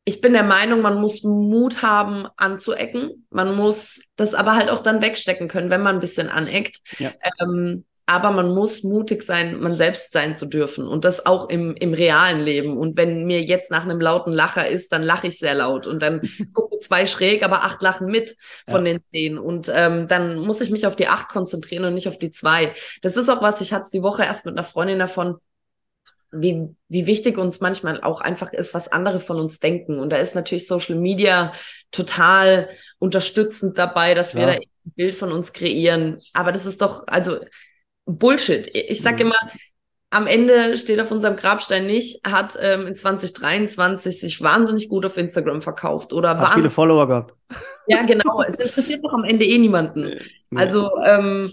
ich 0.04 0.20
bin 0.20 0.34
der 0.34 0.42
Meinung, 0.42 0.82
man 0.82 1.00
muss 1.00 1.22
Mut 1.22 1.82
haben, 1.82 2.26
anzuecken. 2.36 3.26
Man 3.30 3.54
muss 3.54 4.02
das 4.16 4.34
aber 4.34 4.54
halt 4.54 4.70
auch 4.70 4.80
dann 4.80 5.00
wegstecken 5.00 5.48
können, 5.48 5.70
wenn 5.70 5.82
man 5.82 5.96
ein 5.96 6.00
bisschen 6.00 6.28
aneckt. 6.28 6.80
Ja. 6.98 7.12
Ähm, 7.40 7.84
aber 8.06 8.32
man 8.32 8.54
muss 8.54 8.82
mutig 8.82 9.22
sein, 9.22 9.60
man 9.60 9.78
selbst 9.78 10.12
sein 10.12 10.34
zu 10.34 10.44
dürfen 10.44 10.86
und 10.86 11.06
das 11.06 11.24
auch 11.24 11.48
im, 11.48 11.74
im 11.74 11.94
realen 11.94 12.40
Leben. 12.40 12.76
Und 12.76 12.98
wenn 12.98 13.24
mir 13.24 13.42
jetzt 13.42 13.70
nach 13.70 13.84
einem 13.84 13.98
lauten 13.98 14.30
Lacher 14.30 14.68
ist, 14.68 14.92
dann 14.92 15.02
lache 15.02 15.28
ich 15.28 15.38
sehr 15.38 15.54
laut 15.54 15.86
und 15.86 16.02
dann 16.02 16.20
gucken 16.54 16.78
zwei 16.80 17.06
schräg, 17.06 17.42
aber 17.42 17.64
acht 17.64 17.80
lachen 17.80 18.08
mit 18.08 18.36
von 18.68 18.84
ja. 18.84 18.92
den 18.92 19.02
zehn. 19.10 19.38
Und 19.38 19.72
ähm, 19.74 20.06
dann 20.06 20.38
muss 20.38 20.60
ich 20.60 20.70
mich 20.70 20.86
auf 20.86 20.96
die 20.96 21.08
acht 21.08 21.30
konzentrieren 21.30 21.86
und 21.86 21.94
nicht 21.94 22.08
auf 22.08 22.18
die 22.18 22.30
zwei. 22.30 22.74
Das 23.00 23.16
ist 23.16 23.30
auch 23.30 23.40
was, 23.40 23.62
ich 23.62 23.72
hatte 23.72 23.88
die 23.90 24.02
Woche 24.02 24.24
erst 24.24 24.44
mit 24.44 24.54
einer 24.54 24.64
Freundin 24.64 24.98
davon, 24.98 25.38
wie, 26.34 26.74
wie 26.88 27.06
wichtig 27.06 27.38
uns 27.38 27.60
manchmal 27.60 28.00
auch 28.02 28.20
einfach 28.20 28.52
ist, 28.52 28.74
was 28.74 28.92
andere 28.92 29.20
von 29.20 29.38
uns 29.38 29.60
denken. 29.60 29.98
Und 29.98 30.10
da 30.10 30.16
ist 30.16 30.34
natürlich 30.34 30.66
Social 30.66 30.96
Media 30.96 31.52
total 31.90 32.68
unterstützend 32.98 33.78
dabei, 33.78 34.14
dass 34.14 34.34
wir 34.34 34.46
da 34.46 34.52
ein 34.52 34.62
Bild 34.84 35.14
von 35.14 35.32
uns 35.32 35.52
kreieren. 35.52 36.20
Aber 36.32 36.52
das 36.52 36.66
ist 36.66 36.82
doch, 36.82 37.04
also 37.06 37.38
Bullshit. 38.06 38.68
Ich 38.74 39.00
sag 39.00 39.14
mhm. 39.14 39.26
immer, 39.26 39.38
am 40.10 40.26
Ende 40.28 40.76
steht 40.76 41.00
auf 41.00 41.10
unserem 41.10 41.34
Grabstein 41.34 41.86
nicht, 41.86 42.20
hat 42.24 42.56
ähm, 42.60 42.86
in 42.86 42.94
2023 42.94 44.20
sich 44.20 44.40
wahnsinnig 44.40 44.88
gut 44.88 45.04
auf 45.04 45.16
Instagram 45.16 45.60
verkauft 45.60 46.12
oder 46.12 46.38
hat 46.38 46.54
viele 46.54 46.70
Follower 46.70 47.08
gehabt. 47.08 47.34
Ja, 47.88 48.02
genau. 48.02 48.42
es 48.46 48.60
interessiert 48.60 49.04
doch 49.04 49.12
am 49.12 49.24
Ende 49.24 49.44
eh 49.44 49.58
niemanden. 49.58 50.20
Nee. 50.50 50.60
Also 50.60 50.90
ähm, 51.04 51.52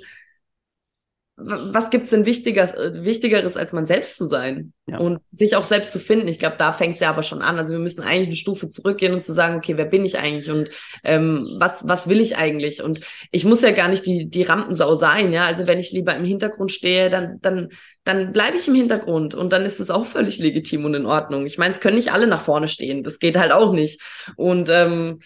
was 1.43 1.89
gibt's 1.89 2.09
denn 2.09 2.25
Wichtigeres, 2.25 2.73
Wichtigeres, 2.73 3.57
als 3.57 3.73
man 3.73 3.85
selbst 3.85 4.17
zu 4.17 4.25
sein 4.25 4.73
ja. 4.87 4.97
und 4.97 5.19
sich 5.31 5.55
auch 5.55 5.63
selbst 5.63 5.91
zu 5.91 5.99
finden? 5.99 6.27
Ich 6.27 6.39
glaube, 6.39 6.55
da 6.57 6.73
fängt's 6.73 7.01
ja 7.01 7.09
aber 7.09 7.23
schon 7.23 7.41
an. 7.41 7.57
Also 7.57 7.73
wir 7.73 7.79
müssen 7.79 8.01
eigentlich 8.01 8.27
eine 8.27 8.35
Stufe 8.35 8.69
zurückgehen 8.69 9.13
und 9.13 9.23
zu 9.23 9.33
sagen, 9.33 9.55
okay, 9.57 9.77
wer 9.77 9.85
bin 9.85 10.05
ich 10.05 10.19
eigentlich 10.19 10.49
und 10.49 10.69
ähm, 11.03 11.57
was, 11.59 11.87
was 11.87 12.07
will 12.07 12.19
ich 12.19 12.37
eigentlich? 12.37 12.83
Und 12.83 13.01
ich 13.31 13.45
muss 13.45 13.61
ja 13.61 13.71
gar 13.71 13.87
nicht 13.87 14.05
die, 14.05 14.29
die 14.29 14.43
Rampensau 14.43 14.93
sein, 14.93 15.33
ja. 15.33 15.45
Also 15.45 15.67
wenn 15.67 15.79
ich 15.79 15.91
lieber 15.91 16.15
im 16.15 16.25
Hintergrund 16.25 16.71
stehe, 16.71 17.09
dann, 17.09 17.39
dann, 17.41 17.69
dann 18.03 18.33
bleibe 18.33 18.57
ich 18.57 18.67
im 18.67 18.75
Hintergrund 18.75 19.33
und 19.33 19.51
dann 19.53 19.63
ist 19.63 19.79
es 19.79 19.89
auch 19.89 20.05
völlig 20.05 20.39
legitim 20.39 20.85
und 20.85 20.93
in 20.93 21.05
Ordnung. 21.05 21.45
Ich 21.45 21.57
meine, 21.57 21.71
es 21.71 21.79
können 21.79 21.95
nicht 21.95 22.13
alle 22.13 22.27
nach 22.27 22.41
vorne 22.41 22.67
stehen. 22.67 23.03
Das 23.03 23.19
geht 23.19 23.37
halt 23.37 23.51
auch 23.51 23.73
nicht. 23.73 24.01
Und 24.35 24.69
ähm, 24.69 25.19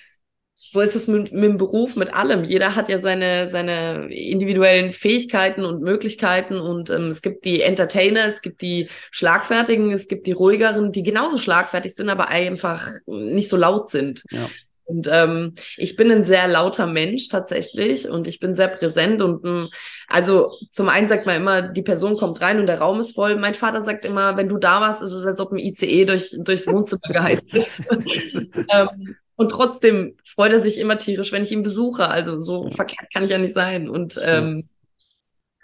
so 0.69 0.81
ist 0.81 0.95
es 0.95 1.07
mit, 1.07 1.31
mit 1.31 1.43
dem 1.43 1.57
Beruf, 1.57 1.95
mit 1.95 2.13
allem. 2.13 2.43
Jeder 2.43 2.75
hat 2.75 2.89
ja 2.89 2.97
seine, 2.97 3.47
seine 3.47 4.13
individuellen 4.13 4.91
Fähigkeiten 4.91 5.65
und 5.65 5.81
Möglichkeiten 5.81 6.59
und 6.59 6.89
ähm, 6.89 7.07
es 7.07 7.21
gibt 7.21 7.45
die 7.45 7.61
Entertainer, 7.61 8.25
es 8.25 8.41
gibt 8.41 8.61
die 8.61 8.89
Schlagfertigen, 9.11 9.91
es 9.91 10.07
gibt 10.07 10.27
die 10.27 10.31
ruhigeren, 10.31 10.91
die 10.91 11.03
genauso 11.03 11.37
schlagfertig 11.37 11.95
sind, 11.95 12.09
aber 12.09 12.29
einfach 12.29 12.87
nicht 13.05 13.49
so 13.49 13.57
laut 13.57 13.89
sind. 13.89 14.23
Ja. 14.31 14.49
Und 14.85 15.07
ähm, 15.11 15.55
ich 15.77 15.95
bin 15.95 16.11
ein 16.11 16.23
sehr 16.23 16.47
lauter 16.47 16.85
Mensch 16.85 17.27
tatsächlich 17.27 18.07
und 18.07 18.27
ich 18.27 18.39
bin 18.39 18.53
sehr 18.53 18.67
präsent 18.67 19.21
und 19.23 19.43
ähm, 19.43 19.69
also 20.07 20.51
zum 20.69 20.89
einen 20.89 21.07
sagt 21.07 21.25
man 21.25 21.37
immer, 21.37 21.63
die 21.63 21.81
Person 21.81 22.17
kommt 22.17 22.39
rein 22.41 22.59
und 22.59 22.67
der 22.67 22.79
Raum 22.79 22.99
ist 22.99 23.15
voll. 23.15 23.35
Mein 23.35 23.55
Vater 23.55 23.81
sagt 23.81 24.05
immer, 24.05 24.37
wenn 24.37 24.47
du 24.47 24.57
da 24.57 24.81
warst, 24.81 25.01
ist 25.01 25.11
es, 25.11 25.25
als 25.25 25.39
ob 25.39 25.51
ein 25.51 25.57
ICE 25.57 26.05
durch, 26.05 26.35
durchs 26.37 26.67
Wohnzimmer 26.67 27.11
geheizt 27.11 27.51
ist. 27.55 27.83
ähm, 28.69 29.15
und 29.35 29.49
trotzdem 29.49 30.17
freut 30.25 30.53
er 30.53 30.59
sich 30.59 30.79
immer 30.79 30.97
tierisch, 30.97 31.31
wenn 31.31 31.43
ich 31.43 31.51
ihn 31.51 31.61
besuche. 31.61 32.09
Also 32.09 32.39
so 32.39 32.69
verkehrt 32.69 33.11
kann 33.13 33.23
ich 33.23 33.31
ja 33.31 33.37
nicht 33.37 33.53
sein. 33.53 33.89
Und 33.89 34.19
ähm, 34.23 34.69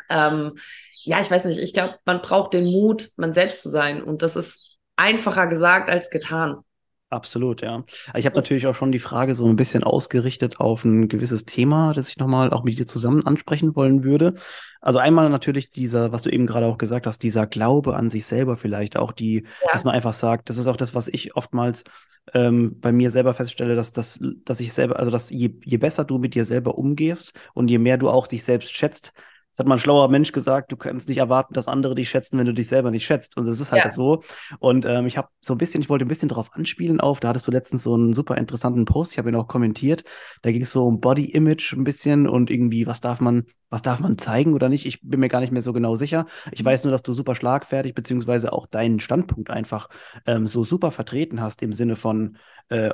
ähm, 0.09 0.57
ja, 1.03 1.21
ich 1.21 1.31
weiß 1.31 1.45
nicht, 1.45 1.59
ich 1.59 1.73
glaube, 1.73 1.97
man 2.05 2.21
braucht 2.21 2.53
den 2.53 2.65
Mut, 2.65 3.09
man 3.15 3.33
selbst 3.33 3.61
zu 3.61 3.69
sein. 3.69 4.03
Und 4.03 4.21
das 4.21 4.35
ist 4.35 4.77
einfacher 4.97 5.47
gesagt 5.47 5.89
als 5.89 6.09
getan. 6.09 6.63
Absolut, 7.11 7.61
ja. 7.61 7.83
Ich 8.15 8.25
habe 8.25 8.37
natürlich 8.37 8.67
auch 8.67 8.73
schon 8.73 8.93
die 8.93 8.99
Frage 8.99 9.35
so 9.35 9.45
ein 9.45 9.57
bisschen 9.57 9.83
ausgerichtet 9.83 10.61
auf 10.61 10.85
ein 10.85 11.09
gewisses 11.09 11.43
Thema, 11.43 11.91
das 11.91 12.07
ich 12.07 12.17
nochmal 12.17 12.51
auch 12.53 12.63
mit 12.63 12.79
dir 12.79 12.87
zusammen 12.87 13.27
ansprechen 13.27 13.75
wollen 13.75 14.05
würde. 14.05 14.35
Also 14.79 14.97
einmal 14.97 15.29
natürlich 15.29 15.71
dieser, 15.71 16.13
was 16.13 16.21
du 16.21 16.29
eben 16.29 16.47
gerade 16.47 16.67
auch 16.67 16.77
gesagt 16.77 17.05
hast, 17.05 17.21
dieser 17.21 17.47
Glaube 17.47 17.97
an 17.97 18.09
sich 18.09 18.25
selber 18.25 18.55
vielleicht 18.55 18.95
auch, 18.95 19.11
die, 19.11 19.43
ja. 19.43 19.71
dass 19.73 19.83
man 19.83 19.93
einfach 19.93 20.13
sagt, 20.13 20.47
das 20.47 20.57
ist 20.57 20.67
auch 20.67 20.77
das, 20.77 20.95
was 20.95 21.09
ich 21.09 21.35
oftmals 21.35 21.83
ähm, 22.33 22.79
bei 22.79 22.93
mir 22.93 23.11
selber 23.11 23.33
feststelle, 23.33 23.75
dass, 23.75 23.91
dass, 23.91 24.17
dass 24.21 24.61
ich 24.61 24.71
selber, 24.71 24.97
also 24.97 25.11
dass 25.11 25.29
je, 25.31 25.55
je 25.65 25.77
besser 25.77 26.05
du 26.05 26.17
mit 26.17 26.33
dir 26.33 26.45
selber 26.45 26.77
umgehst 26.77 27.33
und 27.53 27.67
je 27.67 27.77
mehr 27.77 27.97
du 27.97 28.09
auch 28.09 28.25
dich 28.25 28.45
selbst 28.45 28.73
schätzt, 28.73 29.11
das 29.51 29.59
hat 29.59 29.67
mal 29.67 29.75
ein 29.75 29.79
schlauer 29.79 30.07
Mensch 30.07 30.31
gesagt, 30.31 30.71
du 30.71 30.77
kannst 30.77 31.09
nicht 31.09 31.17
erwarten, 31.17 31.53
dass 31.53 31.67
andere 31.67 31.93
dich 31.93 32.09
schätzen, 32.09 32.37
wenn 32.37 32.45
du 32.45 32.53
dich 32.53 32.69
selber 32.69 32.89
nicht 32.89 33.05
schätzt. 33.05 33.35
Und 33.35 33.45
das 33.45 33.59
ist 33.59 33.71
halt 33.73 33.83
ja. 33.83 33.91
so. 33.91 34.23
Und 34.59 34.85
ähm, 34.85 35.05
ich 35.07 35.17
habe 35.17 35.27
so 35.41 35.53
ein 35.53 35.57
bisschen, 35.57 35.81
ich 35.81 35.89
wollte 35.89 36.05
ein 36.05 36.07
bisschen 36.07 36.29
darauf 36.29 36.53
anspielen 36.53 37.01
auf, 37.01 37.19
da 37.19 37.29
hattest 37.29 37.47
du 37.47 37.51
letztens 37.51 37.83
so 37.83 37.93
einen 37.93 38.13
super 38.13 38.37
interessanten 38.37 38.85
Post, 38.85 39.11
ich 39.11 39.17
habe 39.17 39.29
ihn 39.29 39.35
auch 39.35 39.49
kommentiert. 39.49 40.05
Da 40.41 40.51
ging 40.51 40.61
es 40.61 40.71
so 40.71 40.87
um 40.87 41.01
Body 41.01 41.25
Image 41.25 41.73
ein 41.73 41.83
bisschen 41.83 42.29
und 42.29 42.49
irgendwie, 42.49 42.87
was 42.87 43.01
darf 43.01 43.19
man, 43.19 43.45
was 43.69 43.81
darf 43.81 43.99
man 43.99 44.17
zeigen 44.17 44.53
oder 44.53 44.69
nicht? 44.69 44.85
Ich 44.85 45.01
bin 45.01 45.19
mir 45.19 45.29
gar 45.29 45.41
nicht 45.41 45.51
mehr 45.51 45.61
so 45.61 45.73
genau 45.73 45.95
sicher. 45.95 46.27
Ich 46.51 46.63
weiß 46.63 46.85
nur, 46.85 46.91
dass 46.91 47.03
du 47.03 47.11
super 47.11 47.35
schlagfertig, 47.35 47.93
beziehungsweise 47.93 48.53
auch 48.53 48.67
deinen 48.67 49.01
Standpunkt 49.01 49.49
einfach 49.49 49.89
ähm, 50.25 50.47
so 50.47 50.63
super 50.63 50.91
vertreten 50.91 51.41
hast 51.41 51.61
im 51.61 51.73
Sinne 51.73 51.97
von, 51.97 52.37
äh, 52.69 52.91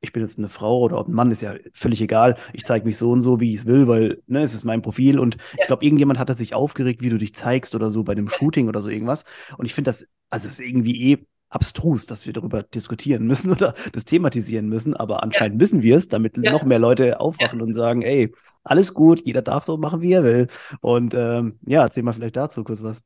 ich 0.00 0.12
bin 0.12 0.22
jetzt 0.22 0.38
eine 0.38 0.48
Frau 0.48 0.80
oder 0.80 0.98
ob 0.98 1.08
ein 1.08 1.14
Mann, 1.14 1.30
ist 1.30 1.42
ja 1.42 1.54
völlig 1.72 2.00
egal. 2.00 2.36
Ich 2.52 2.64
zeige 2.64 2.84
mich 2.84 2.96
so 2.96 3.10
und 3.10 3.22
so, 3.22 3.40
wie 3.40 3.52
ich 3.52 3.60
es 3.60 3.66
will, 3.66 3.88
weil 3.88 4.22
ne, 4.26 4.42
es 4.42 4.54
ist 4.54 4.64
mein 4.64 4.82
Profil. 4.82 5.18
Und 5.18 5.36
ja. 5.36 5.40
ich 5.60 5.66
glaube, 5.66 5.84
irgendjemand 5.84 6.18
hatte 6.18 6.34
sich 6.34 6.54
aufgeregt, 6.54 7.02
wie 7.02 7.08
du 7.08 7.18
dich 7.18 7.34
zeigst 7.34 7.74
oder 7.74 7.90
so 7.90 8.04
bei 8.04 8.14
dem 8.14 8.28
Shooting 8.28 8.68
oder 8.68 8.80
so 8.80 8.88
irgendwas. 8.88 9.24
Und 9.56 9.66
ich 9.66 9.74
finde 9.74 9.88
das, 9.88 10.06
also 10.30 10.46
es 10.46 10.54
ist 10.54 10.60
irgendwie 10.60 11.12
eh 11.12 11.26
abstrus, 11.48 12.06
dass 12.06 12.26
wir 12.26 12.32
darüber 12.32 12.62
diskutieren 12.62 13.26
müssen 13.26 13.50
oder 13.52 13.74
das 13.92 14.04
thematisieren 14.04 14.68
müssen. 14.68 14.94
Aber 14.94 15.22
anscheinend 15.22 15.54
ja. 15.54 15.64
müssen 15.64 15.82
wir 15.82 15.96
es, 15.96 16.08
damit 16.08 16.36
ja. 16.36 16.52
noch 16.52 16.64
mehr 16.64 16.78
Leute 16.78 17.20
aufwachen 17.20 17.60
und 17.60 17.72
sagen, 17.72 18.02
ey, 18.02 18.32
alles 18.64 18.94
gut, 18.94 19.24
jeder 19.24 19.42
darf 19.42 19.64
so 19.64 19.76
machen, 19.76 20.00
wie 20.00 20.12
er 20.12 20.24
will. 20.24 20.48
Und 20.80 21.14
ähm, 21.14 21.58
ja, 21.66 21.82
erzähl 21.82 22.02
mal 22.02 22.12
vielleicht 22.12 22.36
dazu 22.36 22.64
kurz 22.64 22.82
was. 22.82 23.02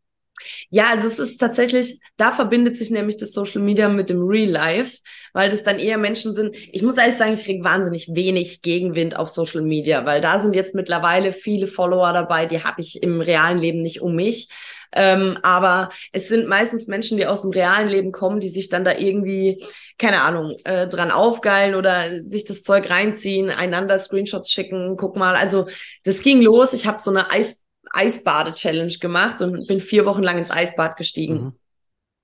Ja, 0.71 0.91
also 0.91 1.07
es 1.07 1.19
ist 1.19 1.39
tatsächlich, 1.39 2.01
da 2.17 2.33
verbindet 2.33 2.77
sich 2.77 2.91
nämlich 2.91 3.17
das 3.17 3.33
Social 3.33 3.61
Media 3.61 3.89
mit 3.89 4.11
dem 4.11 4.23
Real 4.23 4.51
Life, 4.51 4.99
weil 5.33 5.51
das 5.51 5.63
dann 5.63 5.79
eher 5.79 5.99
Menschen 5.99 6.35
sind. 6.35 6.57
Ich 6.73 6.83
muss 6.83 6.97
ehrlich 6.97 7.17
sagen, 7.17 7.35
ich 7.35 7.45
kriege 7.45 7.65
wahnsinnig 7.65 8.09
wenig 8.13 8.63
Gegenwind 8.63 9.19
auf 9.19 9.29
Social 9.29 9.63
Media, 9.63 10.05
weil 10.05 10.21
da 10.21 10.39
sind 10.39 10.57
jetzt 10.57 10.75
mittlerweile 10.75 11.33
viele 11.33 11.67
Follower 11.67 12.13
dabei, 12.13 12.47
die 12.47 12.63
habe 12.63 12.81
ich 12.81 13.03
im 13.03 13.21
realen 13.21 13.59
Leben 13.59 13.83
nicht 13.83 14.01
um 14.01 14.15
mich. 14.15 14.49
Ähm, 14.93 15.39
aber 15.43 15.91
es 16.13 16.29
sind 16.29 16.49
meistens 16.49 16.89
Menschen, 16.89 17.17
die 17.17 17.27
aus 17.27 17.43
dem 17.43 17.51
realen 17.51 17.89
Leben 17.89 18.13
kommen, 18.13 18.41
die 18.41 18.49
sich 18.49 18.69
dann 18.69 18.85
da 18.85 18.93
irgendwie, 18.97 19.65
keine 19.99 20.23
Ahnung, 20.23 20.57
äh, 20.65 20.89
dran 20.89 21.11
aufgeilen 21.13 21.75
oder 21.75 22.25
sich 22.25 22.45
das 22.45 22.63
Zeug 22.63 22.91
reinziehen, 22.91 23.51
einander 23.51 23.99
Screenshots 23.99 24.51
schicken. 24.51 24.97
Guck 24.97 25.17
mal, 25.17 25.37
also 25.37 25.67
das 26.03 26.23
ging 26.23 26.41
los. 26.43 26.73
Ich 26.73 26.87
habe 26.87 26.99
so 27.01 27.11
eine 27.11 27.31
Eis 27.31 27.60
Eisbade-Challenge 27.91 28.95
gemacht 29.01 29.41
und 29.41 29.67
bin 29.67 29.81
vier 29.81 30.07
Wochen 30.07 30.23
lang 30.23 30.39
ins 30.39 30.51
Eisbad 30.51 30.97
gestiegen. 30.97 31.35
Mhm. 31.35 31.53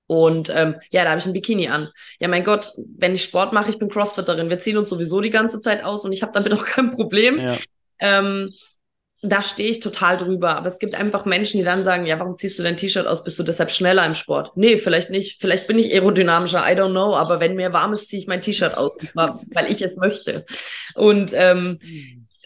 Und 0.07 0.49
ähm, 0.55 0.75
ja, 0.89 1.03
da 1.03 1.11
habe 1.11 1.19
ich 1.19 1.25
ein 1.25 1.33
Bikini 1.33 1.67
an. 1.67 1.89
Ja, 2.19 2.29
mein 2.29 2.45
Gott, 2.45 2.73
wenn 2.97 3.13
ich 3.13 3.23
Sport 3.23 3.51
mache, 3.51 3.69
ich 3.69 3.77
bin 3.77 3.89
Crossfitterin. 3.89 4.49
Wir 4.49 4.59
ziehen 4.59 4.77
uns 4.77 4.89
sowieso 4.89 5.19
die 5.19 5.29
ganze 5.29 5.59
Zeit 5.59 5.83
aus 5.83 6.05
und 6.05 6.13
ich 6.13 6.21
habe 6.21 6.31
damit 6.31 6.53
auch 6.57 6.65
kein 6.65 6.91
Problem. 6.91 7.39
Ja. 7.39 7.57
Ähm, 7.99 8.53
da 9.21 9.41
stehe 9.41 9.69
ich 9.69 9.79
total 9.79 10.15
drüber. 10.15 10.55
Aber 10.55 10.67
es 10.67 10.79
gibt 10.79 10.95
einfach 10.95 11.25
Menschen, 11.25 11.57
die 11.57 11.63
dann 11.65 11.83
sagen, 11.83 12.05
ja, 12.05 12.19
warum 12.19 12.35
ziehst 12.35 12.57
du 12.57 12.63
dein 12.63 12.77
T-Shirt 12.77 13.07
aus? 13.07 13.23
Bist 13.23 13.37
du 13.37 13.43
deshalb 13.43 13.71
schneller 13.71 14.05
im 14.05 14.13
Sport? 14.13 14.55
Nee, 14.55 14.77
vielleicht 14.77 15.09
nicht. 15.09 15.41
Vielleicht 15.41 15.67
bin 15.67 15.79
ich 15.79 15.91
aerodynamischer, 15.91 16.59
I 16.59 16.75
don't 16.75 16.91
know. 16.91 17.15
Aber 17.15 17.39
wenn 17.39 17.55
mir 17.55 17.73
warm 17.73 17.93
ist, 17.93 18.07
ziehe 18.07 18.21
ich 18.21 18.27
mein 18.27 18.41
T-Shirt 18.41 18.77
aus. 18.77 18.95
Und 18.95 19.09
zwar, 19.09 19.37
weil 19.53 19.71
ich 19.71 19.81
es 19.81 19.97
möchte. 19.97 20.45
Und 20.95 21.33
ähm, 21.33 21.79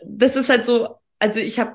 das 0.03 0.35
ist 0.35 0.49
halt 0.49 0.65
so, 0.65 0.95
also 1.19 1.39
ich 1.39 1.59
habe 1.59 1.73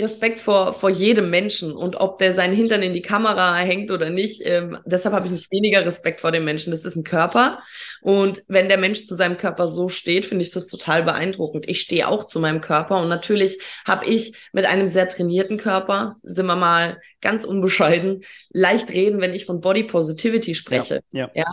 Respekt 0.00 0.40
vor, 0.40 0.72
vor 0.72 0.90
jedem 0.90 1.30
Menschen 1.30 1.72
und 1.72 1.96
ob 1.96 2.18
der 2.18 2.32
seinen 2.32 2.54
Hintern 2.54 2.82
in 2.82 2.92
die 2.92 3.02
Kamera 3.02 3.56
hängt 3.56 3.90
oder 3.90 4.10
nicht. 4.10 4.42
Ähm, 4.44 4.78
deshalb 4.84 5.14
habe 5.14 5.26
ich 5.26 5.32
nicht 5.32 5.50
weniger 5.50 5.84
Respekt 5.84 6.20
vor 6.20 6.32
dem 6.32 6.44
Menschen. 6.44 6.70
Das 6.70 6.84
ist 6.84 6.96
ein 6.96 7.04
Körper. 7.04 7.60
Und 8.00 8.44
wenn 8.48 8.68
der 8.68 8.78
Mensch 8.78 9.04
zu 9.04 9.14
seinem 9.14 9.36
Körper 9.36 9.68
so 9.68 9.88
steht, 9.88 10.24
finde 10.24 10.42
ich 10.42 10.50
das 10.50 10.68
total 10.68 11.02
beeindruckend. 11.02 11.68
Ich 11.68 11.80
stehe 11.80 12.08
auch 12.08 12.24
zu 12.24 12.40
meinem 12.40 12.60
Körper 12.60 13.00
und 13.00 13.08
natürlich 13.08 13.58
habe 13.86 14.06
ich 14.06 14.34
mit 14.52 14.66
einem 14.66 14.86
sehr 14.86 15.08
trainierten 15.08 15.56
Körper, 15.56 16.16
sind 16.22 16.46
wir 16.46 16.56
mal 16.56 16.98
ganz 17.22 17.44
unbescheiden, 17.44 18.24
leicht 18.50 18.90
reden, 18.90 19.20
wenn 19.20 19.32
ich 19.32 19.46
von 19.46 19.60
Body 19.60 19.84
Positivity 19.84 20.54
spreche. 20.54 21.02
Ja, 21.12 21.30
ja. 21.34 21.44
ja. 21.46 21.52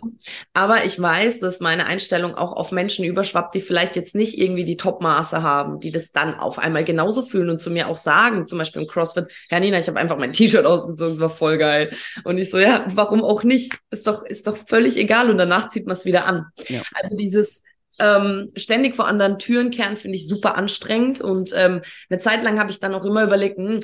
Aber 0.53 0.83
ich 0.83 0.99
weiß, 0.99 1.39
dass 1.39 1.59
meine 1.59 1.85
Einstellung 1.85 2.35
auch 2.35 2.51
auf 2.53 2.71
Menschen 2.71 3.05
überschwappt, 3.05 3.53
die 3.55 3.61
vielleicht 3.61 3.95
jetzt 3.95 4.15
nicht 4.15 4.37
irgendwie 4.37 4.65
die 4.65 4.77
Topmaße 4.77 5.43
haben, 5.43 5.79
die 5.79 5.91
das 5.91 6.11
dann 6.11 6.33
auf 6.33 6.59
einmal 6.59 6.83
genauso 6.83 7.21
fühlen 7.21 7.49
und 7.49 7.61
zu 7.61 7.69
mir 7.69 7.87
auch 7.87 7.97
sagen, 7.97 8.28
zum 8.45 8.57
Beispiel 8.57 8.81
im 8.81 8.87
CrossFit, 8.87 9.25
Herr 9.49 9.59
Nina, 9.59 9.79
ich 9.79 9.87
habe 9.87 9.99
einfach 9.99 10.17
mein 10.17 10.33
T-Shirt 10.33 10.65
ausgezogen, 10.65 11.11
es 11.11 11.19
war 11.19 11.29
voll 11.29 11.57
geil. 11.57 11.91
Und 12.23 12.37
ich 12.37 12.49
so, 12.49 12.59
ja, 12.59 12.85
warum 12.93 13.23
auch 13.23 13.43
nicht? 13.43 13.73
Ist 13.91 14.07
doch, 14.07 14.23
ist 14.25 14.47
doch 14.47 14.57
völlig 14.57 14.97
egal 14.97 15.29
und 15.29 15.37
danach 15.37 15.67
zieht 15.67 15.85
man 15.85 15.93
es 15.93 16.05
wieder 16.05 16.25
an. 16.25 16.45
Ja. 16.67 16.81
Also 16.93 17.15
dieses 17.15 17.63
ähm, 17.99 18.51
ständig 18.55 18.95
vor 18.95 19.07
anderen 19.07 19.39
Türen 19.39 19.71
kehren 19.71 19.97
finde 19.97 20.17
ich 20.17 20.27
super 20.27 20.55
anstrengend 20.55 21.19
und 21.19 21.53
ähm, 21.55 21.81
eine 22.09 22.19
Zeit 22.19 22.43
lang 22.43 22.59
habe 22.59 22.71
ich 22.71 22.79
dann 22.79 22.93
auch 22.93 23.05
immer 23.05 23.23
überlegt, 23.23 23.57
hm, 23.57 23.79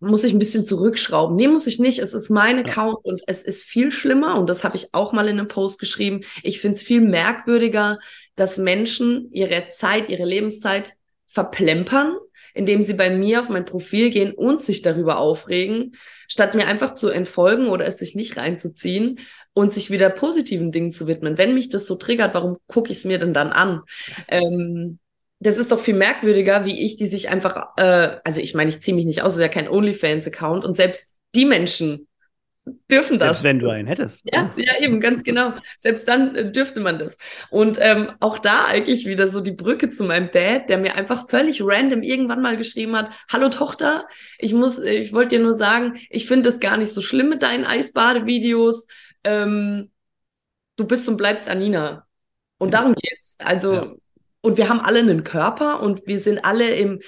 muss 0.00 0.24
ich 0.24 0.32
ein 0.32 0.38
bisschen 0.38 0.66
zurückschrauben. 0.66 1.36
Nee, 1.36 1.48
muss 1.48 1.66
ich 1.66 1.78
nicht. 1.78 1.98
Es 1.98 2.14
ist 2.14 2.30
mein 2.30 2.58
Account 2.58 3.04
und 3.04 3.22
es 3.26 3.42
ist 3.42 3.62
viel 3.62 3.90
schlimmer. 3.90 4.38
Und 4.38 4.48
das 4.48 4.64
habe 4.64 4.76
ich 4.76 4.92
auch 4.92 5.12
mal 5.12 5.28
in 5.28 5.38
einem 5.38 5.48
Post 5.48 5.78
geschrieben. 5.78 6.22
Ich 6.42 6.60
finde 6.60 6.76
es 6.76 6.82
viel 6.82 7.00
merkwürdiger, 7.00 7.98
dass 8.36 8.58
Menschen 8.58 9.30
ihre 9.32 9.68
Zeit, 9.70 10.08
ihre 10.08 10.24
Lebenszeit 10.24 10.94
verplempern, 11.26 12.16
indem 12.56 12.82
sie 12.82 12.94
bei 12.94 13.10
mir 13.10 13.40
auf 13.40 13.48
mein 13.48 13.64
Profil 13.64 14.10
gehen 14.10 14.32
und 14.32 14.62
sich 14.62 14.82
darüber 14.82 15.18
aufregen, 15.18 15.94
statt 16.26 16.54
mir 16.54 16.66
einfach 16.66 16.94
zu 16.94 17.08
entfolgen 17.08 17.68
oder 17.68 17.84
es 17.84 17.98
sich 17.98 18.14
nicht 18.14 18.36
reinzuziehen 18.36 19.20
und 19.52 19.74
sich 19.74 19.90
wieder 19.90 20.10
positiven 20.10 20.72
Dingen 20.72 20.92
zu 20.92 21.06
widmen. 21.06 21.38
Wenn 21.38 21.54
mich 21.54 21.68
das 21.68 21.86
so 21.86 21.96
triggert, 21.96 22.34
warum 22.34 22.56
gucke 22.66 22.90
ich 22.90 22.98
es 22.98 23.04
mir 23.04 23.18
denn 23.18 23.34
dann 23.34 23.52
an? 23.52 23.82
Ähm, 24.28 24.98
das 25.38 25.58
ist 25.58 25.70
doch 25.70 25.80
viel 25.80 25.94
merkwürdiger, 25.94 26.64
wie 26.64 26.82
ich, 26.82 26.96
die 26.96 27.06
sich 27.06 27.28
einfach, 27.28 27.76
äh, 27.76 28.16
also 28.24 28.40
ich 28.40 28.54
meine, 28.54 28.70
ich 28.70 28.80
ziehe 28.80 28.94
mich 28.94 29.04
nicht 29.04 29.22
aus, 29.22 29.32
es 29.32 29.38
ist 29.38 29.42
ja 29.42 29.48
kein 29.48 29.68
OnlyFans-Account 29.68 30.64
und 30.64 30.74
selbst 30.74 31.14
die 31.34 31.44
Menschen 31.44 32.08
dürfen 32.90 33.18
das. 33.18 33.28
Selbst 33.28 33.44
wenn 33.44 33.58
du 33.58 33.68
einen 33.68 33.86
hättest. 33.86 34.22
Ja, 34.32 34.52
ja, 34.56 34.72
eben, 34.80 35.00
ganz 35.00 35.22
genau. 35.22 35.54
Selbst 35.76 36.06
dann 36.08 36.34
äh, 36.34 36.50
dürfte 36.50 36.80
man 36.80 36.98
das. 36.98 37.16
Und 37.50 37.78
ähm, 37.80 38.12
auch 38.20 38.38
da 38.38 38.66
eigentlich 38.66 39.06
wieder 39.06 39.28
so 39.28 39.40
die 39.40 39.52
Brücke 39.52 39.88
zu 39.88 40.04
meinem 40.04 40.30
Dad, 40.30 40.68
der 40.68 40.78
mir 40.78 40.96
einfach 40.96 41.28
völlig 41.28 41.62
random 41.62 42.02
irgendwann 42.02 42.42
mal 42.42 42.56
geschrieben 42.56 42.96
hat, 42.96 43.10
hallo 43.30 43.48
Tochter, 43.48 44.06
ich 44.38 44.52
muss, 44.52 44.78
ich 44.78 45.12
wollte 45.12 45.36
dir 45.36 45.42
nur 45.42 45.54
sagen, 45.54 45.98
ich 46.10 46.26
finde 46.26 46.48
es 46.48 46.60
gar 46.60 46.76
nicht 46.76 46.92
so 46.92 47.00
schlimm 47.00 47.28
mit 47.28 47.42
deinen 47.42 47.64
Eisbadevideos. 47.64 48.88
Ähm, 49.24 49.90
du 50.76 50.86
bist 50.86 51.08
und 51.08 51.16
bleibst 51.16 51.48
Anina. 51.48 52.06
Und 52.58 52.74
darum 52.74 52.94
geht's. 52.94 53.36
Also 53.38 53.74
ja. 53.74 53.94
Und 54.46 54.58
wir 54.58 54.68
haben 54.68 54.78
alle 54.78 55.00
einen 55.00 55.24
Körper 55.24 55.80
und 55.80 56.06
wir 56.06 56.20
sind 56.20 56.44
alle 56.44 56.70
im 56.70 57.00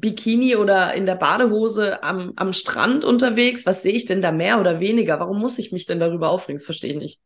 Bikini 0.00 0.56
oder 0.56 0.94
in 0.94 1.06
der 1.06 1.14
Badehose 1.14 2.02
am, 2.02 2.32
am 2.36 2.52
Strand 2.52 3.04
unterwegs. 3.04 3.66
Was 3.66 3.82
sehe 3.82 3.92
ich 3.92 4.06
denn 4.06 4.22
da 4.22 4.32
mehr 4.32 4.60
oder 4.60 4.80
weniger? 4.80 5.20
Warum 5.20 5.40
muss 5.40 5.58
ich 5.58 5.72
mich 5.72 5.86
denn 5.86 6.00
darüber 6.00 6.30
aufregen? 6.30 6.58
Das 6.58 6.64
verstehe 6.64 6.90
ich 6.90 6.98
nicht. 6.98 7.20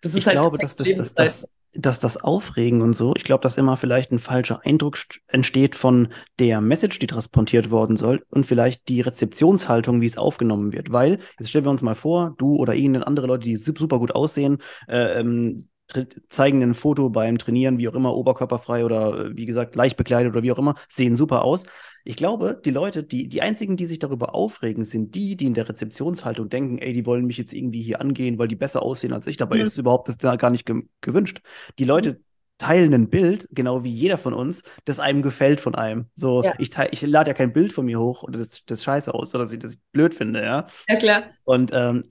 Das 0.00 0.12
ist 0.12 0.20
ich 0.20 0.26
halt 0.26 0.38
glaube, 0.38 0.58
dass 0.58 0.76
das, 0.76 0.94
das, 0.94 1.14
das, 1.14 1.48
dass 1.74 1.98
das 1.98 2.16
Aufregen 2.22 2.82
und 2.82 2.94
so, 2.94 3.14
ich 3.16 3.24
glaube, 3.24 3.42
dass 3.42 3.56
immer 3.56 3.76
vielleicht 3.76 4.12
ein 4.12 4.18
falscher 4.18 4.64
Eindruck 4.64 4.98
entsteht 5.26 5.74
von 5.74 6.08
der 6.38 6.60
Message, 6.60 6.98
die 6.98 7.06
transportiert 7.06 7.70
worden 7.70 7.96
soll 7.96 8.24
und 8.30 8.46
vielleicht 8.46 8.88
die 8.88 9.00
Rezeptionshaltung, 9.00 10.00
wie 10.00 10.06
es 10.06 10.16
aufgenommen 10.16 10.72
wird. 10.72 10.92
Weil, 10.92 11.18
jetzt 11.38 11.50
stellen 11.50 11.64
wir 11.64 11.70
uns 11.70 11.82
mal 11.82 11.94
vor, 11.94 12.34
du 12.38 12.56
oder 12.56 12.74
irgendeine 12.74 13.06
andere 13.06 13.26
Leute, 13.26 13.44
die 13.44 13.56
super 13.56 13.98
gut 13.98 14.14
aussehen, 14.14 14.58
äh, 14.88 15.20
ähm, 15.20 15.68
zeigen 16.28 16.62
ein 16.62 16.74
Foto 16.74 17.10
beim 17.10 17.38
Trainieren, 17.38 17.78
wie 17.78 17.88
auch 17.88 17.94
immer, 17.94 18.14
oberkörperfrei 18.14 18.84
oder 18.84 19.26
äh, 19.26 19.36
wie 19.36 19.46
gesagt, 19.46 19.74
leicht 19.74 19.96
bekleidet 19.96 20.32
oder 20.32 20.42
wie 20.42 20.52
auch 20.52 20.58
immer, 20.58 20.74
sehen 20.88 21.16
super 21.16 21.44
aus. 21.44 21.64
Ich 22.04 22.16
glaube, 22.16 22.60
die 22.64 22.70
Leute, 22.70 23.02
die, 23.02 23.28
die 23.28 23.42
einzigen, 23.42 23.76
die 23.76 23.86
sich 23.86 23.98
darüber 23.98 24.34
aufregen, 24.34 24.84
sind 24.84 25.14
die, 25.14 25.36
die 25.36 25.46
in 25.46 25.54
der 25.54 25.68
Rezeptionshaltung 25.68 26.48
denken, 26.48 26.78
ey, 26.78 26.92
die 26.92 27.06
wollen 27.06 27.26
mich 27.26 27.38
jetzt 27.38 27.52
irgendwie 27.52 27.82
hier 27.82 28.00
angehen, 28.00 28.38
weil 28.38 28.48
die 28.48 28.56
besser 28.56 28.82
aussehen 28.82 29.12
als 29.12 29.26
ich. 29.26 29.36
Dabei 29.36 29.56
mhm. 29.56 29.62
ist 29.62 29.72
es 29.72 29.78
überhaupt 29.78 30.08
das 30.08 30.18
da 30.18 30.36
gar 30.36 30.50
nicht 30.50 30.66
ge 30.66 30.82
gewünscht. 31.00 31.40
Die 31.78 31.84
Leute 31.84 32.12
mhm. 32.12 32.24
teilen 32.58 32.94
ein 32.94 33.10
Bild, 33.10 33.48
genau 33.52 33.84
wie 33.84 33.92
jeder 33.92 34.18
von 34.18 34.32
uns, 34.32 34.62
das 34.84 35.00
einem 35.00 35.22
gefällt 35.22 35.60
von 35.60 35.74
einem. 35.74 36.06
So, 36.14 36.42
ja. 36.42 36.54
ich, 36.58 36.70
ich 36.90 37.02
lade 37.02 37.30
ja 37.30 37.34
kein 37.34 37.52
Bild 37.52 37.72
von 37.72 37.86
mir 37.86 38.00
hoch 38.00 38.22
oder 38.22 38.38
das, 38.38 38.64
das 38.64 38.82
scheiße 38.84 39.12
aus, 39.12 39.34
oder 39.34 39.44
dass 39.44 39.52
ich 39.52 39.58
das 39.58 39.76
blöd 39.92 40.14
finde, 40.14 40.42
ja. 40.42 40.66
Ja, 40.88 40.96
klar. 40.96 41.24
Und 41.44 41.70
ähm, 41.74 42.04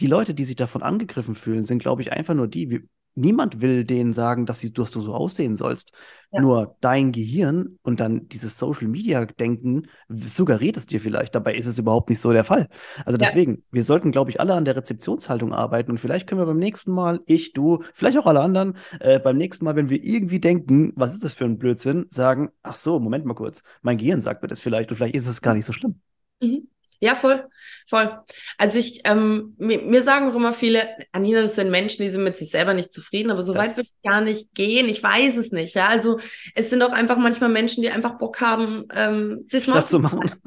die 0.00 0.06
Leute, 0.06 0.34
die 0.34 0.44
sich 0.44 0.56
davon 0.56 0.82
angegriffen 0.82 1.34
fühlen, 1.34 1.64
sind, 1.64 1.80
glaube 1.80 2.02
ich, 2.02 2.12
einfach 2.12 2.34
nur 2.34 2.48
die, 2.48 2.70
wie, 2.70 2.88
niemand 3.14 3.60
will 3.60 3.84
denen 3.84 4.12
sagen, 4.12 4.46
dass, 4.46 4.60
sie, 4.60 4.72
dass 4.72 4.90
du 4.90 5.00
so 5.02 5.14
aussehen 5.14 5.56
sollst. 5.56 5.92
Ja. 6.32 6.40
Nur 6.40 6.76
dein 6.80 7.10
Gehirn 7.10 7.78
und 7.82 7.98
dann 7.98 8.28
dieses 8.28 8.56
Social 8.56 8.86
Media 8.86 9.24
Denken 9.24 9.88
suggeriert 10.08 10.76
es 10.76 10.86
dir 10.86 11.00
vielleicht. 11.00 11.34
Dabei 11.34 11.56
ist 11.56 11.66
es 11.66 11.78
überhaupt 11.78 12.08
nicht 12.08 12.20
so 12.20 12.32
der 12.32 12.44
Fall. 12.44 12.68
Also 13.04 13.18
deswegen, 13.18 13.52
ja. 13.52 13.62
wir 13.72 13.82
sollten, 13.82 14.12
glaube 14.12 14.30
ich, 14.30 14.40
alle 14.40 14.54
an 14.54 14.64
der 14.64 14.76
Rezeptionshaltung 14.76 15.52
arbeiten 15.52 15.90
und 15.90 15.98
vielleicht 15.98 16.28
können 16.28 16.40
wir 16.40 16.46
beim 16.46 16.58
nächsten 16.58 16.92
Mal, 16.92 17.20
ich, 17.26 17.52
du, 17.52 17.82
vielleicht 17.94 18.16
auch 18.16 18.26
alle 18.26 18.40
anderen, 18.40 18.76
äh, 19.00 19.18
beim 19.18 19.38
nächsten 19.38 19.64
Mal, 19.64 19.74
wenn 19.74 19.88
wir 19.88 20.04
irgendwie 20.04 20.40
denken, 20.40 20.92
was 20.94 21.12
ist 21.12 21.24
das 21.24 21.32
für 21.32 21.44
ein 21.44 21.58
Blödsinn, 21.58 22.06
sagen, 22.10 22.50
ach 22.62 22.76
so, 22.76 23.00
Moment 23.00 23.24
mal 23.24 23.34
kurz, 23.34 23.62
mein 23.82 23.98
Gehirn 23.98 24.20
sagt 24.20 24.42
mir 24.42 24.48
das 24.48 24.60
vielleicht 24.60 24.90
und 24.90 24.96
vielleicht 24.96 25.16
ist 25.16 25.26
es 25.26 25.42
gar 25.42 25.54
nicht 25.54 25.66
so 25.66 25.72
schlimm. 25.72 26.00
Mhm. 26.40 26.68
Ja, 27.02 27.14
voll, 27.14 27.46
voll. 27.88 28.10
Also 28.58 28.78
ich, 28.78 29.00
ähm, 29.04 29.54
mir, 29.56 29.80
mir 29.80 30.02
sagen 30.02 30.30
auch 30.30 30.34
immer 30.34 30.52
viele, 30.52 30.86
Anina, 31.12 31.40
das 31.40 31.54
sind 31.54 31.70
Menschen, 31.70 32.02
die 32.02 32.10
sind 32.10 32.22
mit 32.22 32.36
sich 32.36 32.50
selber 32.50 32.74
nicht 32.74 32.92
zufrieden, 32.92 33.30
aber 33.30 33.40
so 33.40 33.54
das 33.54 33.62
weit 33.62 33.76
würde 33.76 33.88
ich 33.88 34.08
gar 34.08 34.20
nicht 34.20 34.54
gehen. 34.54 34.86
Ich 34.86 35.02
weiß 35.02 35.38
es 35.38 35.50
nicht. 35.50 35.74
Ja, 35.74 35.88
also 35.88 36.18
es 36.54 36.68
sind 36.68 36.82
auch 36.82 36.92
einfach 36.92 37.16
manchmal 37.16 37.48
Menschen, 37.48 37.82
die 37.82 37.90
einfach 37.90 38.18
Bock 38.18 38.42
haben, 38.42 38.86
ähm, 38.94 39.42
sich 39.46 39.66
mal 39.66 39.84
zu 39.84 39.98
machen. 39.98 40.30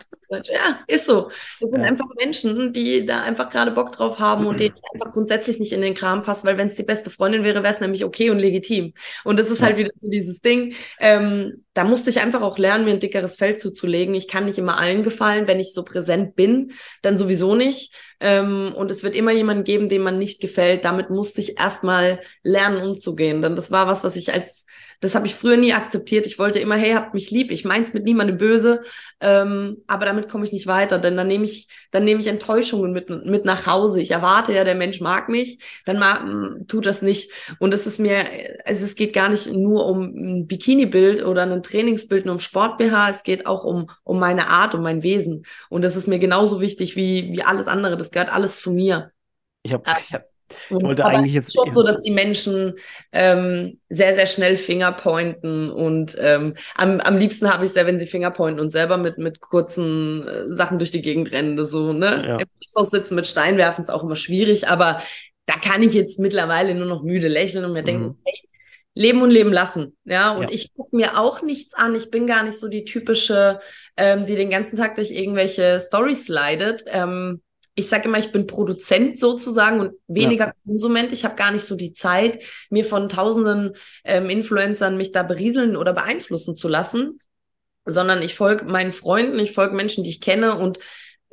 Ja, 0.45 0.79
ist 0.87 1.05
so. 1.05 1.29
Das 1.59 1.69
sind 1.69 1.81
ja. 1.81 1.87
einfach 1.87 2.07
Menschen, 2.17 2.73
die 2.73 3.05
da 3.05 3.21
einfach 3.21 3.49
gerade 3.49 3.69
Bock 3.69 3.91
drauf 3.91 4.19
haben 4.19 4.47
und 4.47 4.59
denen 4.59 4.73
einfach 4.93 5.11
grundsätzlich 5.11 5.59
nicht 5.59 5.73
in 5.73 5.81
den 5.81 5.93
Kram 5.93 6.23
passt, 6.23 6.43
weil 6.43 6.57
wenn 6.57 6.67
es 6.67 6.75
die 6.75 6.83
beste 6.83 7.11
Freundin 7.11 7.43
wäre, 7.43 7.61
wäre 7.61 7.71
es 7.71 7.81
nämlich 7.81 8.03
okay 8.03 8.31
und 8.31 8.39
legitim. 8.39 8.93
Und 9.23 9.37
das 9.37 9.51
ist 9.51 9.61
halt 9.61 9.77
wieder 9.77 9.91
so 10.01 10.09
dieses 10.09 10.41
Ding. 10.41 10.73
Ähm, 10.99 11.63
da 11.73 11.83
musste 11.83 12.09
ich 12.09 12.21
einfach 12.21 12.41
auch 12.41 12.57
lernen, 12.57 12.86
mir 12.86 12.91
ein 12.91 12.99
dickeres 12.99 13.36
Fell 13.36 13.57
zuzulegen. 13.57 14.13
Ich 14.13 14.27
kann 14.27 14.45
nicht 14.45 14.57
immer 14.57 14.77
allen 14.77 15.03
gefallen, 15.03 15.47
wenn 15.47 15.59
ich 15.59 15.73
so 15.73 15.83
präsent 15.83 16.36
bin, 16.36 16.71
dann 17.01 17.17
sowieso 17.17 17.55
nicht. 17.55 17.95
Ähm, 18.19 18.73
und 18.75 18.91
es 18.91 19.03
wird 19.03 19.15
immer 19.15 19.31
jemanden 19.31 19.63
geben, 19.63 19.89
dem 19.89 20.03
man 20.03 20.19
nicht 20.19 20.39
gefällt. 20.39 20.86
Damit 20.86 21.09
musste 21.09 21.41
ich 21.41 21.59
erstmal 21.59 22.21
lernen, 22.43 22.88
umzugehen. 22.88 23.41
Denn 23.41 23.55
das 23.55 23.71
war 23.71 23.88
was, 23.88 24.03
was 24.03 24.15
ich 24.15 24.33
als 24.33 24.65
das 25.03 25.15
habe 25.15 25.27
ich 25.27 25.35
früher 25.35 25.57
nie 25.57 25.73
akzeptiert. 25.73 26.25
Ich 26.25 26.39
wollte 26.39 26.59
immer, 26.59 26.77
hey, 26.77 26.93
habt 26.93 27.13
mich 27.13 27.29
lieb. 27.29 27.51
Ich 27.51 27.65
meins 27.65 27.93
mit 27.93 28.05
niemandem 28.05 28.37
böse. 28.37 28.83
Ähm, 29.19 29.83
aber 29.85 30.05
damit 30.05 30.29
komme 30.29 30.45
ich 30.45 30.53
nicht 30.53 30.65
weiter, 30.65 30.97
denn 30.97 31.17
dann 31.17 31.27
nehme 31.27 31.43
ich, 31.43 31.67
dann 31.91 32.05
nehme 32.05 32.21
ich 32.21 32.27
Enttäuschungen 32.27 32.93
mit, 32.93 33.09
mit 33.09 33.43
nach 33.43 33.67
Hause. 33.67 34.01
Ich 34.01 34.11
erwarte 34.11 34.53
ja, 34.53 34.63
der 34.63 34.75
Mensch 34.75 35.01
mag 35.01 35.27
mich, 35.27 35.61
dann 35.85 35.99
mag, 35.99 36.23
tut 36.69 36.85
das 36.85 37.01
nicht. 37.01 37.31
Und 37.59 37.73
es 37.73 37.85
ist 37.85 37.99
mir, 37.99 38.25
also 38.63 38.85
es 38.85 38.95
geht 38.95 39.11
gar 39.11 39.27
nicht 39.27 39.51
nur 39.51 39.85
um 39.87 40.03
ein 40.03 40.47
Bikini-Bild 40.47 41.25
oder 41.25 41.41
ein 41.43 41.63
Trainingsbild, 41.63 42.25
nur 42.25 42.35
um 42.35 42.39
Sport-BH. 42.39 43.09
Es 43.09 43.23
geht 43.23 43.45
auch 43.45 43.65
um, 43.65 43.89
um 44.05 44.19
meine 44.19 44.47
Art, 44.47 44.73
um 44.73 44.83
mein 44.83 45.03
Wesen. 45.03 45.45
Und 45.69 45.83
das 45.83 45.97
ist 45.97 46.07
mir 46.07 46.17
genauso 46.17 46.61
wichtig 46.61 46.95
wie, 46.95 47.33
wie 47.33 47.43
alles 47.43 47.67
andere. 47.67 47.97
Das 47.97 48.11
gehört 48.11 48.31
alles 48.31 48.61
zu 48.61 48.71
mir. 48.71 49.11
Ich 49.63 49.73
habe, 49.73 49.83
ich 50.01 50.13
habe 50.13 50.32
Ich 50.69 50.75
wollte 50.75 51.05
Aber 51.05 51.17
eigentlich 51.17 51.33
jetzt 51.33 51.53
schon 51.53 51.71
so, 51.71 51.83
dass 51.83 52.01
die 52.01 52.11
Menschen 52.11 52.73
ähm, 53.11 53.79
sehr, 53.89 54.13
sehr 54.13 54.27
schnell 54.27 54.55
Fingerpointen 54.55 55.69
und 55.69 56.17
ähm, 56.19 56.55
am, 56.75 56.99
am 56.99 57.17
liebsten 57.17 57.51
habe 57.51 57.63
ich 57.63 57.71
es 57.71 57.75
ja, 57.75 57.85
wenn 57.85 57.99
sie 57.99 58.07
Fingerpointen 58.07 58.59
und 58.59 58.69
selber 58.69 58.97
mit, 58.97 59.17
mit 59.17 59.39
kurzen 59.39 60.27
äh, 60.27 60.51
Sachen 60.51 60.79
durch 60.79 60.91
die 60.91 61.01
Gegend 61.01 61.31
rennen. 61.31 61.63
So, 61.63 61.93
ne? 61.93 62.25
Ja. 62.27 62.37
Im 62.37 62.47
sitzen 62.85 63.15
mit 63.15 63.27
Steinwerfen 63.27 63.81
ist 63.83 63.89
auch 63.89 64.03
immer 64.03 64.15
schwierig, 64.15 64.67
aber 64.67 65.01
da 65.45 65.55
kann 65.55 65.83
ich 65.83 65.93
jetzt 65.93 66.19
mittlerweile 66.19 66.73
nur 66.75 66.87
noch 66.87 67.03
müde 67.03 67.27
lächeln 67.27 67.65
und 67.65 67.73
mir 67.73 67.81
mhm. 67.81 67.85
denken, 67.85 68.17
hey, 68.25 68.49
leben 68.95 69.21
und 69.21 69.31
leben 69.31 69.51
lassen. 69.51 69.97
Ja, 70.05 70.31
und 70.31 70.49
ja. 70.49 70.55
ich 70.55 70.73
gucke 70.73 70.95
mir 70.95 71.19
auch 71.19 71.41
nichts 71.41 71.73
an. 71.73 71.95
Ich 71.95 72.11
bin 72.11 72.27
gar 72.27 72.43
nicht 72.43 72.59
so 72.59 72.67
die 72.67 72.85
typische, 72.85 73.59
ähm, 73.97 74.25
die 74.25 74.35
den 74.35 74.49
ganzen 74.49 74.77
Tag 74.77 74.95
durch 74.95 75.11
irgendwelche 75.11 75.79
Stories 75.79 76.27
leidet. 76.27 76.85
Ähm, 76.87 77.41
ich 77.75 77.89
sage 77.89 78.05
immer, 78.05 78.19
ich 78.19 78.31
bin 78.31 78.45
Produzent 78.45 79.17
sozusagen 79.17 79.79
und 79.79 79.93
weniger 80.07 80.47
ja. 80.47 80.53
Konsument. 80.65 81.12
Ich 81.12 81.25
habe 81.25 81.36
gar 81.36 81.51
nicht 81.51 81.63
so 81.63 81.75
die 81.75 81.93
Zeit, 81.93 82.43
mir 82.69 82.86
von 82.86 83.09
tausenden 83.09 83.75
ähm, 84.03 84.29
Influencern 84.29 84.97
mich 84.97 85.12
da 85.12 85.23
berieseln 85.23 85.75
oder 85.75 85.93
beeinflussen 85.93 86.55
zu 86.55 86.67
lassen, 86.67 87.19
sondern 87.86 88.21
ich 88.21 88.36
folge 88.36 88.65
meinen 88.65 88.93
Freunden, 88.93 89.39
ich 89.39 89.53
folge 89.53 89.75
Menschen, 89.75 90.03
die 90.03 90.12
ich 90.12 90.21
kenne 90.21 90.57
und 90.57 90.79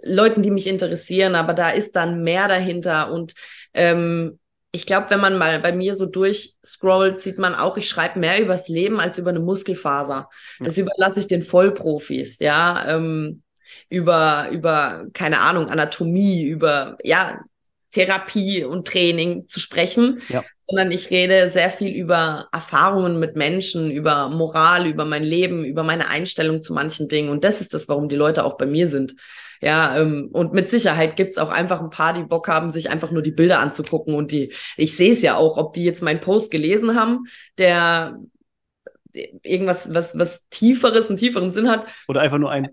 Leuten, 0.03 0.42
die 0.42 0.50
mich 0.50 0.66
interessieren. 0.66 1.35
Aber 1.35 1.53
da 1.53 1.70
ist 1.70 1.94
dann 1.94 2.22
mehr 2.22 2.48
dahinter 2.48 3.12
und 3.12 3.35
ähm, 3.74 4.38
ich 4.72 4.87
glaube, 4.87 5.11
wenn 5.11 5.20
man 5.20 5.37
mal 5.37 5.59
bei 5.59 5.72
mir 5.72 5.94
so 5.94 6.07
durchscrollt, 6.07 7.18
sieht 7.18 7.38
man 7.38 7.57
auch, 7.57 7.76
ich 7.76 7.88
schreibe 7.88 8.20
mehr 8.20 8.40
übers 8.40 8.68
Leben 8.68 9.00
als 9.00 9.18
über 9.18 9.31
eine 9.31 9.40
Muskelfaser. 9.40 10.29
Das 10.61 10.79
überlasse 10.79 11.18
ich 11.18 11.26
den 11.26 11.42
Vollprofis, 11.42 12.38
ja. 12.38 12.87
Ähm, 12.87 13.42
über, 13.88 14.48
über, 14.50 15.06
keine 15.12 15.40
Ahnung, 15.40 15.68
Anatomie, 15.68 16.42
über, 16.42 16.96
ja, 17.02 17.40
Therapie 17.90 18.64
und 18.64 18.87
Training 18.87 19.48
zu 19.48 19.59
sprechen, 19.59 20.20
ja. 20.28 20.44
sondern 20.68 20.92
ich 20.92 21.11
rede 21.11 21.48
sehr 21.48 21.70
viel 21.70 21.92
über 21.92 22.48
Erfahrungen 22.52 23.18
mit 23.18 23.37
Menschen, 23.37 23.90
über 23.90 24.28
Moral, 24.28 24.87
über 24.87 25.04
mein 25.04 25.24
Leben, 25.24 25.64
über 25.64 25.83
meine 25.83 26.09
Einstellung 26.09 26.62
zu 26.62 26.72
manchen 26.72 27.09
Dingen. 27.09 27.30
Und 27.30 27.42
das 27.42 27.61
ist 27.61 27.74
das, 27.74 27.88
warum 27.88 28.09
die 28.09 28.16
Leute 28.16 28.44
auch 28.44 28.56
bei 28.56 28.66
mir 28.66 28.87
sind. 28.87 29.16
Ja, 29.61 29.98
ähm, 29.98 30.30
und 30.33 30.54
mit 30.54 30.70
Sicherheit 30.70 31.16
gibt's 31.16 31.37
auch 31.37 31.50
einfach 31.50 31.83
ein 31.83 31.90
paar, 31.90 32.14
die 32.14 32.22
Bock 32.22 32.48
haben, 32.48 32.70
sich 32.70 32.90
einfach 32.90 33.11
nur 33.11 33.22
die 33.22 33.33
Bilder 33.33 33.59
anzugucken. 33.59 34.14
Und 34.14 34.33
die, 34.33 34.54
ich 34.76 34.96
sehe 34.96 35.11
es 35.11 35.20
ja 35.20 35.37
auch, 35.37 35.59
ob 35.59 35.74
die 35.74 35.85
jetzt 35.85 36.02
meinen 36.02 36.20
Post 36.20 36.50
gelesen 36.50 36.94
haben, 36.94 37.24
der 37.59 38.18
irgendwas, 39.42 39.92
was, 39.92 40.16
was 40.16 40.48
Tieferes, 40.48 41.09
einen 41.09 41.18
tieferen 41.18 41.50
Sinn 41.50 41.68
hat. 41.68 41.87
Oder 42.09 42.20
einfach 42.20 42.38
nur 42.38 42.50
ein 42.50 42.68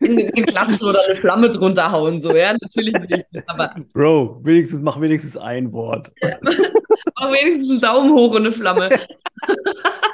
in 0.00 0.16
den 0.16 0.46
Klatschen 0.46 0.86
oder 0.86 0.98
eine 1.06 1.14
Flamme 1.16 1.50
drunter 1.50 1.92
hauen, 1.92 2.20
so, 2.20 2.34
ja, 2.34 2.52
natürlich 2.52 2.96
sehe 2.96 3.18
ich 3.18 3.24
das, 3.32 3.42
aber. 3.46 3.74
Bro, 3.92 4.40
wenigstens, 4.42 4.80
mach 4.80 5.00
wenigstens 5.00 5.36
ein 5.36 5.72
Wort. 5.72 6.10
mach 6.22 7.32
wenigstens 7.32 7.70
einen 7.70 7.80
Daumen 7.80 8.12
hoch 8.12 8.34
und 8.34 8.46
eine 8.46 8.52
Flamme. 8.52 8.88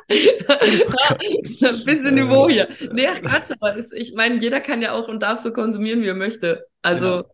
Bisschen 1.84 2.14
Niveau 2.14 2.48
hier. 2.48 2.68
Nee, 2.92 3.06
Quatsch, 3.22 3.52
aber 3.52 3.74
ist, 3.76 3.92
ich 3.92 4.14
meine, 4.14 4.40
jeder 4.40 4.60
kann 4.60 4.82
ja 4.82 4.92
auch 4.92 5.08
und 5.08 5.22
darf 5.22 5.38
so 5.38 5.52
konsumieren, 5.52 6.02
wie 6.02 6.08
er 6.08 6.14
möchte. 6.14 6.66
Also, 6.82 7.06
ja. 7.06 7.24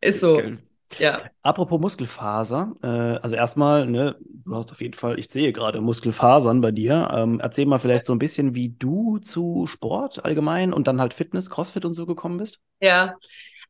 ist 0.00 0.20
so. 0.20 0.34
Okay. 0.34 0.58
Ja. 0.98 1.22
Apropos 1.42 1.80
Muskelfaser, 1.80 2.74
äh, 2.82 2.86
also 2.86 3.34
erstmal, 3.34 3.86
ne, 3.86 4.16
du 4.20 4.54
hast 4.54 4.70
auf 4.72 4.80
jeden 4.80 4.94
Fall, 4.94 5.18
ich 5.18 5.28
sehe 5.28 5.52
gerade 5.52 5.80
Muskelfasern 5.80 6.60
bei 6.60 6.70
dir. 6.70 7.08
Ähm, 7.12 7.40
erzähl 7.40 7.66
mal 7.66 7.78
vielleicht 7.78 8.06
so 8.06 8.12
ein 8.14 8.18
bisschen, 8.18 8.54
wie 8.54 8.70
du 8.70 9.18
zu 9.18 9.66
Sport 9.66 10.24
allgemein 10.24 10.72
und 10.72 10.86
dann 10.86 11.00
halt 11.00 11.14
Fitness, 11.14 11.50
Crossfit 11.50 11.84
und 11.84 11.94
so 11.94 12.06
gekommen 12.06 12.38
bist. 12.38 12.60
Ja, 12.80 13.16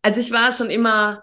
also 0.03 0.21
ich 0.21 0.33
war 0.33 0.53
schon 0.53 0.71
immer 0.71 1.23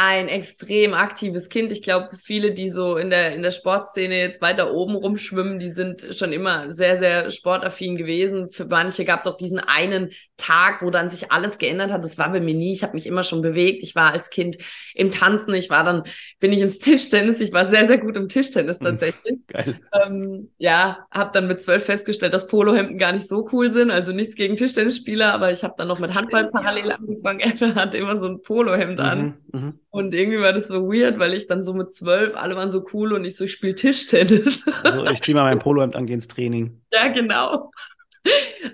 ein 0.00 0.28
extrem 0.28 0.94
aktives 0.94 1.48
Kind. 1.48 1.72
Ich 1.72 1.82
glaube, 1.82 2.10
viele, 2.16 2.52
die 2.52 2.70
so 2.70 2.96
in 2.96 3.10
der, 3.10 3.34
in 3.34 3.42
der 3.42 3.50
Sportszene 3.50 4.16
jetzt 4.16 4.40
weiter 4.40 4.72
oben 4.72 4.94
rumschwimmen, 4.94 5.58
die 5.58 5.72
sind 5.72 6.14
schon 6.14 6.32
immer 6.32 6.72
sehr, 6.72 6.96
sehr 6.96 7.30
sportaffin 7.30 7.96
gewesen. 7.96 8.48
Für 8.48 8.66
manche 8.66 9.04
gab 9.04 9.18
es 9.18 9.26
auch 9.26 9.36
diesen 9.36 9.58
einen 9.58 10.10
Tag, 10.36 10.82
wo 10.82 10.90
dann 10.90 11.10
sich 11.10 11.32
alles 11.32 11.58
geändert 11.58 11.90
hat. 11.90 12.04
Das 12.04 12.16
war 12.16 12.30
bei 12.30 12.40
mir 12.40 12.54
nie. 12.54 12.72
Ich 12.72 12.84
habe 12.84 12.92
mich 12.92 13.08
immer 13.08 13.24
schon 13.24 13.42
bewegt. 13.42 13.82
Ich 13.82 13.96
war 13.96 14.12
als 14.12 14.30
Kind 14.30 14.58
im 14.94 15.10
Tanzen. 15.10 15.52
Ich 15.54 15.68
war 15.68 15.82
dann, 15.82 16.04
bin 16.38 16.52
ich 16.52 16.60
ins 16.60 16.78
Tischtennis. 16.78 17.40
Ich 17.40 17.52
war 17.52 17.64
sehr, 17.64 17.84
sehr 17.84 17.98
gut 17.98 18.14
im 18.14 18.28
Tischtennis 18.28 18.78
hm, 18.78 18.86
tatsächlich. 18.86 19.40
Geil. 19.48 19.80
Ähm, 19.92 20.52
ja, 20.58 21.08
habe 21.10 21.30
dann 21.32 21.48
mit 21.48 21.60
zwölf 21.60 21.84
festgestellt, 21.84 22.34
dass 22.34 22.46
Polohemden 22.46 22.98
gar 22.98 23.10
nicht 23.10 23.26
so 23.26 23.48
cool 23.50 23.68
sind. 23.68 23.90
Also 23.90 24.12
nichts 24.12 24.36
gegen 24.36 24.54
Tischtennisspieler, 24.54 25.34
aber 25.34 25.50
ich 25.50 25.64
habe 25.64 25.74
dann 25.76 25.88
noch 25.88 25.98
mit 25.98 26.14
Handball 26.14 26.52
parallel 26.52 26.92
angefangen. 26.92 27.40
Er 27.60 27.74
hatte 27.74 27.98
immer 27.98 28.16
so 28.16 28.28
ein 28.28 28.42
Polohemd 28.42 29.00
an. 29.00 29.38
Mhm, 29.52 29.60
mh. 29.60 29.72
Und 29.90 30.14
irgendwie 30.14 30.40
war 30.40 30.52
das 30.52 30.68
so 30.68 30.86
weird, 30.86 31.18
weil 31.18 31.32
ich 31.32 31.46
dann 31.46 31.62
so 31.62 31.72
mit 31.72 31.94
zwölf, 31.94 32.36
alle 32.36 32.56
waren 32.56 32.70
so 32.70 32.84
cool 32.92 33.14
und 33.14 33.24
ich 33.24 33.36
so, 33.36 33.44
ich 33.44 33.52
spiele 33.52 33.74
Tischtennis. 33.74 34.66
Also 34.82 35.06
ich 35.06 35.22
ziehe 35.22 35.34
mal 35.34 35.44
mein 35.44 35.58
Polohemd 35.58 35.96
an, 35.96 36.06
gehe 36.06 36.14
ins 36.14 36.28
Training. 36.28 36.82
Ja, 36.92 37.08
genau. 37.08 37.70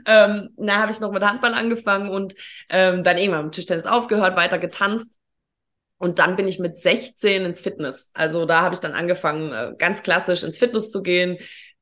ähm, 0.06 0.50
da 0.56 0.80
habe 0.80 0.90
ich 0.90 1.00
noch 1.00 1.12
mit 1.12 1.22
Handball 1.22 1.54
angefangen 1.54 2.08
und 2.10 2.34
ähm, 2.68 3.04
dann 3.04 3.16
irgendwann 3.16 3.44
mit 3.46 3.54
Tischtennis 3.54 3.86
aufgehört, 3.86 4.36
weiter 4.36 4.58
getanzt. 4.58 5.18
Und 5.98 6.18
dann 6.18 6.36
bin 6.36 6.48
ich 6.48 6.58
mit 6.58 6.76
16 6.76 7.44
ins 7.44 7.60
Fitness. 7.60 8.10
Also 8.14 8.44
da 8.44 8.62
habe 8.62 8.74
ich 8.74 8.80
dann 8.80 8.92
angefangen, 8.92 9.52
äh, 9.52 9.74
ganz 9.78 10.02
klassisch 10.02 10.42
ins 10.42 10.58
Fitness 10.58 10.90
zu 10.90 11.02
gehen, 11.02 11.38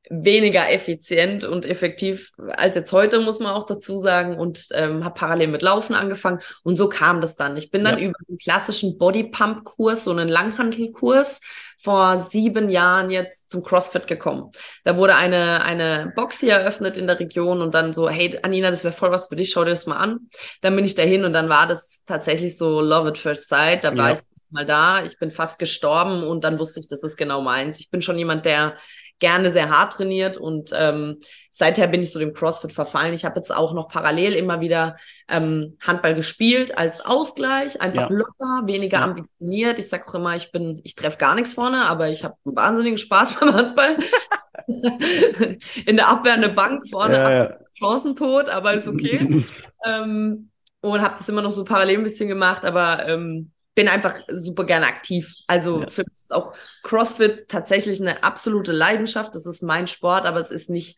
weniger 0.09 0.69
effizient 0.71 1.43
und 1.43 1.65
effektiv 1.65 2.33
als 2.57 2.75
jetzt 2.75 2.91
heute, 2.91 3.19
muss 3.19 3.39
man 3.39 3.53
auch 3.53 3.65
dazu 3.65 3.97
sagen. 3.97 4.37
Und 4.37 4.67
ähm, 4.71 5.03
habe 5.03 5.13
parallel 5.13 5.47
mit 5.47 5.61
Laufen 5.61 5.95
angefangen. 5.95 6.39
Und 6.63 6.75
so 6.77 6.89
kam 6.89 7.21
das 7.21 7.35
dann. 7.35 7.57
Ich 7.57 7.71
bin 7.71 7.83
dann 7.83 7.99
ja. 7.99 8.05
über 8.05 8.17
einen 8.27 8.37
klassischen 8.37 8.97
Bodypump-Kurs, 8.97 10.03
so 10.03 10.11
einen 10.11 10.27
Langhantelkurs, 10.27 11.41
vor 11.83 12.17
sieben 12.17 12.69
Jahren 12.69 13.09
jetzt 13.09 13.49
zum 13.49 13.61
CrossFit 13.61 14.07
gekommen. 14.07 14.51
Da 14.85 14.95
wurde 14.95 15.15
eine, 15.15 15.63
eine 15.63 16.13
Box 16.15 16.39
hier 16.39 16.53
eröffnet 16.53 16.95
in 16.95 17.07
der 17.07 17.19
Region 17.19 17.61
und 17.61 17.73
dann 17.73 17.93
so, 17.93 18.09
hey 18.09 18.39
Anina, 18.41 18.71
das 18.71 18.85
wäre 18.85 18.93
voll 18.93 19.11
was 19.11 19.27
für 19.27 19.35
dich, 19.35 19.51
schau 19.51 19.65
dir 19.65 19.71
das 19.71 19.85
mal 19.85 19.97
an. 19.97 20.29
Dann 20.61 20.75
bin 20.77 20.85
ich 20.85 20.95
dahin 20.95 21.25
und 21.25 21.33
dann 21.33 21.49
war 21.49 21.67
das 21.67 22.05
tatsächlich 22.05 22.57
so 22.57 22.79
Love 22.79 23.09
at 23.09 23.17
First 23.17 23.49
Sight. 23.49 23.83
Da 23.83 23.91
ja. 23.91 23.97
war 23.97 24.11
ich 24.13 24.19
mal 24.53 24.65
da, 24.65 25.03
ich 25.03 25.17
bin 25.17 25.31
fast 25.31 25.59
gestorben 25.59 26.23
und 26.23 26.43
dann 26.43 26.59
wusste 26.59 26.79
ich, 26.79 26.87
das 26.87 27.03
ist 27.03 27.17
genau 27.17 27.41
meins. 27.41 27.79
Ich 27.79 27.89
bin 27.89 28.01
schon 28.01 28.17
jemand, 28.17 28.45
der 28.45 28.75
gerne 29.23 29.51
sehr 29.51 29.69
hart 29.69 29.93
trainiert 29.93 30.35
und 30.35 30.71
ähm, 30.77 31.21
seither 31.49 31.87
bin 31.87 32.03
ich 32.03 32.11
so 32.11 32.19
dem 32.19 32.33
CrossFit 32.33 32.73
verfallen. 32.73 33.13
Ich 33.13 33.23
habe 33.23 33.37
jetzt 33.37 33.55
auch 33.55 33.73
noch 33.73 33.87
parallel 33.87 34.33
immer 34.33 34.59
wieder 34.59 34.97
ähm, 35.29 35.77
Handball 35.81 36.13
gespielt 36.13 36.77
als 36.77 36.99
Ausgleich, 36.99 37.79
einfach 37.79 38.09
ja. 38.09 38.17
locker, 38.17 38.63
weniger 38.65 38.97
ja. 38.97 39.05
ambitioniert. 39.05 39.79
Ich 39.79 39.87
sage 39.87 40.03
auch 40.05 40.15
immer, 40.15 40.35
ich 40.35 40.51
bin, 40.51 40.81
ich 40.83 40.95
treffe 40.95 41.17
gar 41.19 41.35
nichts 41.35 41.53
vorne, 41.53 41.85
aber 41.85 42.09
ich 42.09 42.25
habe 42.25 42.35
einen 42.43 42.57
wahnsinnigen 42.57 42.97
Spaß 42.97 43.35
beim 43.39 43.53
Handball. 43.53 43.97
In 45.85 45.95
der 45.95 46.09
Abwehr 46.09 46.33
eine 46.33 46.49
Bank 46.49 46.85
vorne, 46.89 47.15
ja, 47.15 47.31
ja. 47.31 47.57
Chancen 47.79 48.17
tot, 48.17 48.49
aber 48.49 48.73
ist 48.73 48.89
okay. 48.89 49.45
ähm, 49.85 50.49
und 50.81 51.01
habe 51.01 51.15
das 51.15 51.29
immer 51.29 51.41
noch 51.41 51.51
so 51.51 51.63
parallel 51.63 51.99
ein 51.99 52.03
bisschen 52.03 52.27
gemacht, 52.27 52.65
aber 52.65 53.07
ähm, 53.07 53.52
bin 53.75 53.87
einfach 53.87 54.19
super 54.31 54.65
gerne 54.65 54.87
aktiv. 54.87 55.33
Also 55.47 55.81
ja. 55.81 55.87
für 55.87 56.03
mich 56.03 56.13
ist 56.13 56.33
auch 56.33 56.53
CrossFit 56.83 57.47
tatsächlich 57.47 57.99
eine 57.99 58.23
absolute 58.23 58.71
Leidenschaft. 58.71 59.33
Das 59.35 59.45
ist 59.45 59.63
mein 59.63 59.87
Sport, 59.87 60.25
aber 60.25 60.39
es 60.39 60.51
ist 60.51 60.69
nicht 60.69 60.97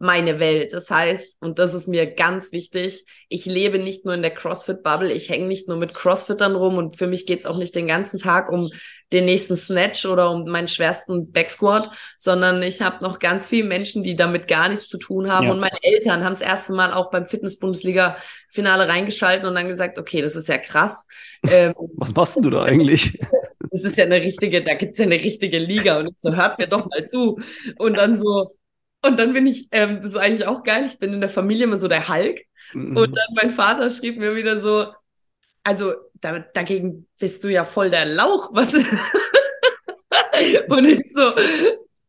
meine 0.00 0.40
Welt. 0.40 0.72
Das 0.72 0.90
heißt, 0.90 1.36
und 1.40 1.58
das 1.58 1.74
ist 1.74 1.86
mir 1.86 2.06
ganz 2.06 2.52
wichtig, 2.52 3.04
ich 3.28 3.44
lebe 3.44 3.78
nicht 3.78 4.06
nur 4.06 4.14
in 4.14 4.22
der 4.22 4.34
CrossFit-Bubble, 4.34 5.12
ich 5.12 5.28
hänge 5.28 5.46
nicht 5.46 5.68
nur 5.68 5.76
mit 5.76 5.92
CrossFittern 5.92 6.56
rum 6.56 6.78
und 6.78 6.96
für 6.96 7.06
mich 7.06 7.26
geht's 7.26 7.44
auch 7.44 7.58
nicht 7.58 7.74
den 7.74 7.86
ganzen 7.86 8.18
Tag 8.18 8.50
um 8.50 8.70
den 9.12 9.26
nächsten 9.26 9.56
Snatch 9.56 10.06
oder 10.06 10.30
um 10.30 10.44
meinen 10.44 10.68
schwersten 10.68 11.30
Backsquat, 11.30 11.90
sondern 12.16 12.62
ich 12.62 12.80
habe 12.80 13.04
noch 13.04 13.18
ganz 13.18 13.46
viele 13.46 13.68
Menschen, 13.68 14.02
die 14.02 14.16
damit 14.16 14.48
gar 14.48 14.70
nichts 14.70 14.88
zu 14.88 14.96
tun 14.96 15.30
haben. 15.30 15.48
Ja. 15.48 15.52
Und 15.52 15.60
meine 15.60 15.78
Eltern 15.82 16.24
haben 16.24 16.32
das 16.32 16.40
erste 16.40 16.72
Mal 16.72 16.94
auch 16.94 17.10
beim 17.10 17.26
Fitness-Bundesliga-Finale 17.26 18.88
reingeschalten 18.88 19.46
und 19.46 19.54
dann 19.54 19.68
gesagt, 19.68 19.98
okay, 19.98 20.22
das 20.22 20.34
ist 20.34 20.48
ja 20.48 20.58
krass. 20.58 21.06
Ähm, 21.50 21.72
Was 21.96 22.14
machst 22.14 22.36
du 22.36 22.50
da 22.50 22.64
eigentlich? 22.64 23.18
Das 23.70 23.82
ist 23.82 23.96
ja 23.96 24.04
eine 24.04 24.16
richtige, 24.16 24.62
da 24.62 24.74
gibt's 24.74 24.98
ja 24.98 25.06
eine 25.06 25.14
richtige 25.14 25.58
Liga 25.58 25.98
und 25.98 26.20
so 26.20 26.34
hört 26.34 26.58
mir 26.58 26.66
doch 26.66 26.86
mal 26.90 27.08
zu. 27.08 27.38
Und 27.78 27.96
dann 27.96 28.16
so, 28.16 28.50
und 29.02 29.18
dann 29.18 29.32
bin 29.32 29.46
ich, 29.46 29.68
ähm, 29.72 29.96
das 29.96 30.06
ist 30.06 30.16
eigentlich 30.16 30.46
auch 30.46 30.62
geil, 30.62 30.84
ich 30.86 30.98
bin 30.98 31.12
in 31.12 31.20
der 31.20 31.30
Familie 31.30 31.64
immer 31.64 31.76
so 31.76 31.88
der 31.88 32.08
Hulk. 32.08 32.42
Mhm. 32.74 32.96
Und 32.96 33.16
dann 33.16 33.26
mein 33.34 33.50
Vater 33.50 33.90
schrieb 33.90 34.18
mir 34.18 34.36
wieder 34.36 34.60
so, 34.60 34.92
also 35.64 35.94
da, 36.20 36.40
dagegen 36.40 37.06
bist 37.18 37.42
du 37.44 37.48
ja 37.48 37.64
voll 37.64 37.90
der 37.90 38.04
Lauch. 38.04 38.50
Was? 38.52 38.74
und 40.68 40.84
ich 40.86 41.12
so, 41.12 41.32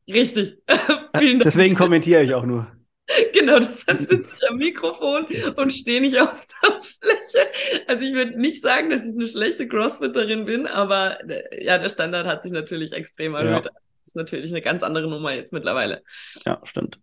richtig. 0.08 0.58
Vielen 1.18 1.40
Dank. 1.40 1.44
Deswegen 1.44 1.76
kommentiere 1.76 2.24
ich 2.24 2.34
auch 2.34 2.46
nur. 2.46 2.68
Genau, 3.34 3.60
deshalb 3.60 4.02
sitze 4.02 4.38
ich 4.42 4.50
am 4.50 4.58
Mikrofon 4.58 5.28
und 5.56 5.72
stehe 5.72 6.02
nicht 6.02 6.20
auf 6.20 6.46
der 6.64 6.82
Fläche. 6.82 7.50
Also 7.88 8.04
ich 8.04 8.14
würde 8.14 8.40
nicht 8.40 8.62
sagen, 8.62 8.90
dass 8.90 9.06
ich 9.06 9.14
eine 9.14 9.28
schlechte 9.28 9.68
Crossfitterin 9.68 10.46
bin, 10.46 10.68
aber 10.68 11.20
äh, 11.30 11.64
ja, 11.66 11.78
der 11.78 11.90
Standard 11.90 12.26
hat 12.28 12.44
sich 12.44 12.52
natürlich 12.52 12.94
extrem 12.94 13.36
erhöht. 13.36 13.66
Ja 13.66 13.72
ist 14.06 14.16
natürlich 14.16 14.52
eine 14.52 14.62
ganz 14.62 14.84
andere 14.84 15.10
Nummer 15.10 15.34
jetzt 15.34 15.54
mittlerweile. 15.54 16.04
Ja, 16.46 16.60
stimmt. 16.64 17.00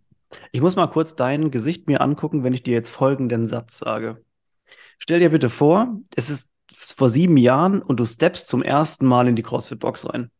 Ich 0.53 0.61
muss 0.61 0.77
mal 0.77 0.89
kurz 0.89 1.15
dein 1.15 1.51
Gesicht 1.51 1.87
mir 1.87 2.01
angucken, 2.01 2.45
wenn 2.45 2.55
ich 2.55 2.63
dir 2.63 2.75
jetzt 2.75 2.91
folgenden 2.91 3.47
Satz 3.47 3.79
sage. 3.79 4.23
Stell 4.99 5.21
dir 5.21 5.31
bitte 5.31 5.49
vor, 5.49 6.01
es 6.15 6.29
ist 6.29 6.51
vor 6.73 7.09
sieben 7.09 7.37
Jahren 7.37 7.81
und 7.81 7.99
du 7.99 8.05
steppst 8.05 8.49
zum 8.49 8.63
ersten 8.63 9.07
Mal 9.07 9.29
in 9.29 9.37
die 9.37 9.43
CrossFit-Box 9.43 10.09
rein. 10.09 10.31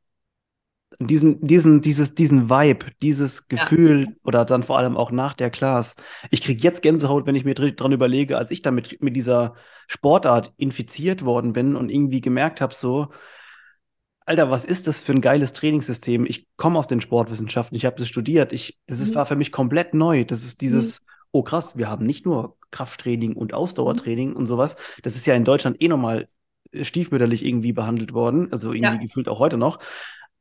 Diesen, 1.01 1.47
diesen, 1.47 1.81
dieses, 1.81 2.15
diesen 2.15 2.49
Vibe, 2.49 2.87
dieses 3.03 3.47
Gefühl 3.47 4.07
ja. 4.07 4.13
oder 4.25 4.45
dann 4.45 4.63
vor 4.63 4.79
allem 4.79 4.97
auch 4.97 5.11
nach 5.11 5.35
der 5.35 5.51
Class. 5.51 5.97
Ich 6.31 6.43
kriege 6.43 6.63
jetzt 6.63 6.83
Gänsehaut, 6.83 7.27
wenn 7.27 7.35
ich 7.35 7.45
mir 7.45 7.55
dran 7.55 7.93
überlege, 7.93 8.37
als 8.37 8.51
ich 8.51 8.63
damit 8.63 9.01
mit 9.01 9.15
dieser 9.15 9.55
Sportart 9.87 10.55
infiziert 10.57 11.25
worden 11.25 11.53
bin 11.53 11.77
und 11.77 11.91
irgendwie 11.91 12.21
gemerkt 12.21 12.61
habe, 12.61 12.75
so, 12.75 13.09
Alter, 14.29 14.51
was 14.51 14.67
ist 14.67 14.87
das 14.87 15.01
für 15.01 15.13
ein 15.13 15.23
geiles 15.23 15.55
Trainingssystem? 15.55 16.27
Ich 16.27 16.47
komme 16.57 16.79
aus 16.79 16.87
den 16.87 17.01
Sportwissenschaften, 17.01 17.77
ich 17.79 17.87
habe 17.87 17.97
das 17.97 18.09
studiert. 18.09 18.53
Ich, 18.53 18.79
das 18.87 19.01
ist, 19.01 19.11
mhm. 19.11 19.15
war 19.15 19.27
für 19.27 19.37
mich 19.37 19.53
komplett 19.53 19.95
neu. 19.95 20.25
Das 20.25 20.45
ist 20.45 20.61
dieses, 20.61 21.01
mhm. 21.01 21.07
oh 21.33 21.43
krass, 21.43 21.79
wir 21.79 21.89
haben 21.89 22.05
nicht 22.05 22.27
nur 22.27 22.59
Krafttraining 22.71 23.35
und 23.35 23.55
Ausdauertraining 23.55 24.31
mhm. 24.31 24.37
und 24.37 24.47
sowas. 24.47 24.77
Das 25.03 25.17
ist 25.17 25.27
ja 25.27 25.35
in 25.35 25.45
Deutschland 25.45 25.81
eh 25.81 25.89
nochmal 25.89 26.29
stiefmütterlich 26.79 27.43
irgendwie 27.43 27.73
behandelt 27.73 28.13
worden, 28.13 28.53
also 28.53 28.75
irgendwie 28.75 28.97
ja. 28.97 29.01
gefühlt 29.01 29.31
auch 29.31 29.39
heute 29.39 29.57
noch. 29.57 29.79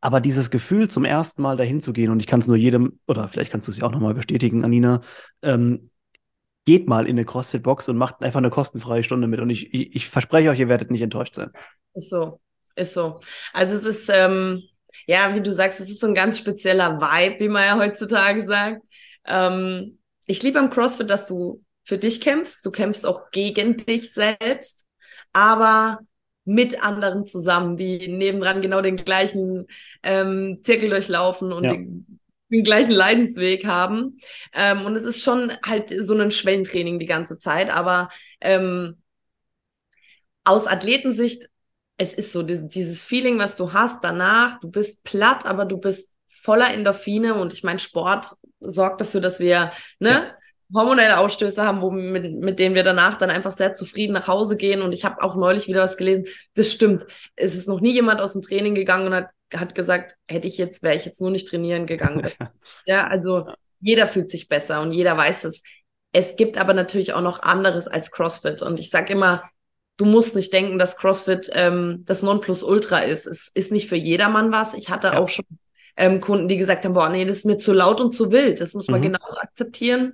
Aber 0.02 0.20
dieses 0.20 0.52
Gefühl, 0.52 0.90
zum 0.90 1.06
ersten 1.06 1.42
Mal 1.42 1.56
dahin 1.56 1.80
zu 1.80 1.94
gehen, 1.94 2.12
und 2.12 2.20
ich 2.20 2.28
kann 2.28 2.42
es 2.42 2.48
nur 2.48 2.58
jedem, 2.58 3.00
oder 3.08 3.30
vielleicht 3.30 3.54
kannst 3.54 3.70
du 3.70 3.72
es 3.72 3.78
ja 3.78 3.86
auch 3.86 3.92
nochmal 3.92 4.14
bestätigen, 4.14 4.66
Anina, 4.66 5.00
ähm, 5.42 5.92
geht 6.66 6.90
mal 6.90 7.06
in 7.06 7.12
eine 7.12 7.24
CrossFit-Box 7.24 7.88
und 7.88 7.96
macht 7.96 8.22
einfach 8.22 8.40
eine 8.40 8.50
kostenfreie 8.50 9.04
Stunde 9.04 9.28
mit. 9.28 9.40
Und 9.40 9.50
ich, 9.50 9.74
ich, 9.74 9.96
ich, 9.96 10.10
verspreche 10.10 10.50
euch, 10.50 10.60
ihr 10.60 10.68
werdet 10.68 10.92
nicht 10.92 11.02
enttäuscht 11.02 11.36
sein. 11.36 11.52
Ist 11.94 12.10
so, 12.10 12.42
ist 12.78 12.94
so. 12.94 13.20
Also 13.54 13.74
es 13.74 13.86
ist, 13.86 14.10
ähm, 14.10 14.64
ja, 15.06 15.34
wie 15.36 15.42
du 15.42 15.54
sagst, 15.54 15.80
es 15.80 15.90
ist 15.90 16.00
so 16.00 16.08
ein 16.08 16.16
ganz 16.16 16.38
spezieller 16.38 17.00
Vibe, 17.00 17.40
wie 17.40 17.50
man 17.50 17.64
ja 17.64 17.78
heutzutage 17.78 18.42
sagt. 18.44 18.82
Ähm, 19.26 20.00
ich 20.26 20.44
liebe 20.44 20.60
am 20.60 20.70
CrossFit, 20.70 21.10
dass 21.10 21.26
du 21.26 21.64
für 21.86 21.98
dich 21.98 22.22
kämpfst, 22.22 22.66
du 22.66 22.72
kämpfst 22.72 23.06
auch 23.06 23.32
gegen 23.32 23.78
dich 23.78 24.14
selbst, 24.14 24.86
aber 25.32 26.00
mit 26.44 26.84
anderen 26.84 27.26
zusammen, 27.26 27.76
die 27.76 28.08
nebendran 28.08 28.62
genau 28.62 28.82
den 28.82 28.96
gleichen 28.96 29.68
ähm, 30.04 30.60
Zirkel 30.64 30.90
durchlaufen 30.90 31.52
und 31.52 31.66
ja. 31.66 31.72
den, 31.72 32.20
den, 32.50 32.64
gleichen 32.64 32.94
Leidensweg 32.94 33.66
haben. 33.66 34.18
Ähm, 34.54 34.86
und 34.86 34.96
es 34.96 35.04
ist 35.04 35.24
schon 35.24 35.52
halt 35.66 35.94
so 36.00 36.18
ein 36.18 36.32
Schwellentraining 36.32 37.00
die 37.00 37.06
ganze 37.06 37.38
Zeit, 37.38 37.70
aber 37.70 38.10
ähm, 38.40 39.02
aus 40.46 40.68
Athletensicht, 40.68 41.50
es 41.98 42.14
ist 42.14 42.32
so 42.32 42.44
dieses 42.44 43.04
Feeling, 43.04 43.40
was 43.40 43.56
du 43.56 43.74
hast 43.74 44.04
danach, 44.04 44.60
du 44.60 44.70
bist 44.70 45.04
platt, 45.04 45.46
aber 45.46 45.66
du 45.66 45.78
bist 45.78 46.12
voller 46.30 46.72
Endorphine 46.74 47.36
und 47.36 47.54
ich 47.54 47.64
meine, 47.64 47.80
Sport 47.80 48.36
sorgt 48.60 49.02
dafür, 49.02 49.20
dass 49.20 49.40
wir, 49.40 49.72
ne, 50.00 50.10
ja 50.10 50.38
hormonelle 50.74 51.18
Ausstöße 51.18 51.64
haben, 51.64 51.82
wo, 51.82 51.92
mit, 51.92 52.34
mit 52.34 52.60
denen 52.60 52.76
wir 52.76 52.84
danach 52.84 53.16
dann 53.18 53.30
einfach 53.30 53.52
sehr 53.52 53.74
zufrieden 53.74 54.14
nach 54.14 54.28
Hause 54.28 54.58
gehen. 54.58 54.82
Und 54.82 54.94
ich 54.94 55.06
habe 55.06 55.22
auch 55.22 55.36
neulich 55.36 55.68
wieder 55.68 55.82
was 55.82 55.98
gelesen. 55.98 56.26
Das 56.56 56.72
stimmt. 56.72 57.06
Es 57.36 57.56
ist 57.56 57.68
noch 57.68 57.80
nie 57.80 57.94
jemand 57.94 58.22
aus 58.22 58.34
dem 58.34 58.42
Training 58.42 58.76
gegangen 58.76 59.08
und 59.08 59.14
hat, 59.14 59.30
hat 59.56 59.76
gesagt, 59.76 60.16
hätte 60.28 60.48
ich 60.48 60.58
jetzt, 60.58 60.84
wäre 60.84 60.96
ich 60.96 61.06
jetzt 61.06 61.22
nur 61.22 61.32
nicht 61.32 61.48
trainieren 61.48 61.86
gegangen. 61.86 62.28
ja, 62.86 63.08
also 63.08 63.48
jeder 63.80 64.08
fühlt 64.08 64.30
sich 64.30 64.50
besser 64.50 64.82
und 64.82 64.92
jeder 64.92 65.16
weiß 65.16 65.46
es. 65.46 65.64
Es 66.12 66.36
gibt 66.36 66.58
aber 66.58 66.74
natürlich 66.74 67.14
auch 67.14 67.22
noch 67.22 67.44
anderes 67.44 67.88
als 67.88 68.12
CrossFit. 68.12 68.62
Und 68.62 68.80
ich 68.80 68.90
sage 68.90 69.14
immer, 69.14 69.44
du 69.98 70.06
musst 70.06 70.36
nicht 70.36 70.54
denken, 70.54 70.80
dass 70.80 70.98
CrossFit 70.98 71.50
ähm, 71.54 72.04
das 72.06 72.22
Nonplusultra 72.22 73.00
ist. 73.00 73.28
Es 73.28 73.50
ist 73.54 73.72
nicht 73.72 73.90
für 73.90 73.96
jedermann 73.96 74.52
was. 74.52 74.74
Ich 74.74 74.90
hatte 74.90 75.08
ja. 75.08 75.18
auch 75.18 75.28
schon 75.28 75.46
ähm, 75.98 76.22
Kunden, 76.22 76.48
die 76.48 76.58
gesagt 76.58 76.86
haben, 76.86 76.94
boah, 76.94 77.10
nee, 77.10 77.26
das 77.26 77.38
ist 77.38 77.46
mir 77.46 77.58
zu 77.58 77.74
laut 77.74 78.00
und 78.00 78.14
zu 78.14 78.32
wild. 78.32 78.62
Das 78.62 78.74
muss 78.74 78.88
man 78.88 79.00
mhm. 79.00 79.06
genauso 79.06 79.38
akzeptieren. 79.38 80.14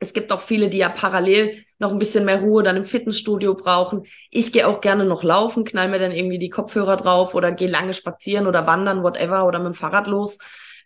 Es 0.00 0.12
gibt 0.12 0.32
auch 0.32 0.40
viele, 0.40 0.68
die 0.68 0.78
ja 0.78 0.88
parallel 0.88 1.64
noch 1.78 1.92
ein 1.92 1.98
bisschen 1.98 2.24
mehr 2.24 2.40
Ruhe 2.40 2.62
dann 2.62 2.76
im 2.76 2.84
Fitnessstudio 2.84 3.54
brauchen. 3.54 4.02
Ich 4.30 4.52
gehe 4.52 4.66
auch 4.66 4.80
gerne 4.80 5.04
noch 5.04 5.22
laufen, 5.22 5.64
knall 5.64 5.88
mir 5.88 6.00
dann 6.00 6.12
irgendwie 6.12 6.38
die 6.38 6.50
Kopfhörer 6.50 6.96
drauf 6.96 7.34
oder 7.34 7.52
gehe 7.52 7.68
lange 7.68 7.94
spazieren 7.94 8.46
oder 8.46 8.66
wandern, 8.66 9.02
whatever, 9.02 9.46
oder 9.46 9.60
mit 9.60 9.68
dem 9.68 9.74
Fahrrad 9.74 10.08
los 10.08 10.38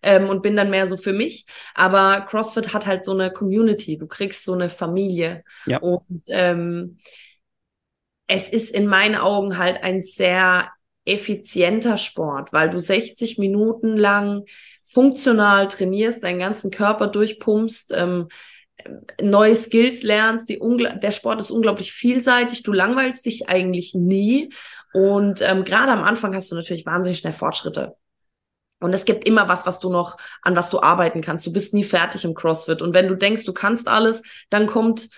ähm, 0.02 0.28
und 0.28 0.42
bin 0.42 0.56
dann 0.56 0.70
mehr 0.70 0.86
so 0.86 0.96
für 0.96 1.12
mich. 1.12 1.46
Aber 1.74 2.26
CrossFit 2.28 2.74
hat 2.74 2.86
halt 2.86 3.02
so 3.02 3.12
eine 3.12 3.32
Community. 3.32 3.96
Du 3.96 4.06
kriegst 4.06 4.44
so 4.44 4.52
eine 4.52 4.68
Familie. 4.68 5.42
Ja. 5.66 5.78
Und 5.78 6.22
ähm, 6.28 6.98
es 8.28 8.48
ist 8.48 8.70
in 8.70 8.86
meinen 8.86 9.16
Augen 9.16 9.58
halt 9.58 9.82
ein 9.82 10.02
sehr 10.02 10.70
effizienter 11.04 11.96
Sport, 11.96 12.52
weil 12.52 12.70
du 12.70 12.78
60 12.78 13.38
Minuten 13.38 13.96
lang 13.96 14.44
funktional 14.88 15.68
trainierst, 15.68 16.22
deinen 16.22 16.38
ganzen 16.38 16.70
Körper 16.70 17.08
durchpumpst. 17.08 17.92
Ähm, 17.94 18.28
neue 19.20 19.56
Skills 19.56 20.02
lernst. 20.02 20.48
Der 20.48 21.10
Sport 21.10 21.40
ist 21.40 21.50
unglaublich 21.50 21.92
vielseitig. 21.92 22.62
Du 22.62 22.72
langweilst 22.72 23.26
dich 23.26 23.48
eigentlich 23.48 23.94
nie. 23.94 24.52
Und 24.92 25.42
ähm, 25.42 25.64
gerade 25.64 25.92
am 25.92 26.02
Anfang 26.02 26.34
hast 26.34 26.52
du 26.52 26.56
natürlich 26.56 26.86
wahnsinnig 26.86 27.18
schnell 27.18 27.32
Fortschritte. 27.32 27.96
Und 28.80 28.92
es 28.92 29.04
gibt 29.04 29.26
immer 29.26 29.48
was, 29.48 29.66
was 29.66 29.80
du 29.80 29.90
noch, 29.90 30.16
an 30.42 30.54
was 30.54 30.70
du 30.70 30.80
arbeiten 30.80 31.20
kannst. 31.20 31.46
Du 31.46 31.52
bist 31.52 31.74
nie 31.74 31.84
fertig 31.84 32.24
im 32.24 32.34
CrossFit. 32.34 32.80
Und 32.80 32.94
wenn 32.94 33.08
du 33.08 33.16
denkst, 33.16 33.44
du 33.44 33.52
kannst 33.52 33.88
alles, 33.88 34.22
dann 34.50 34.66
kommt, 34.66 35.08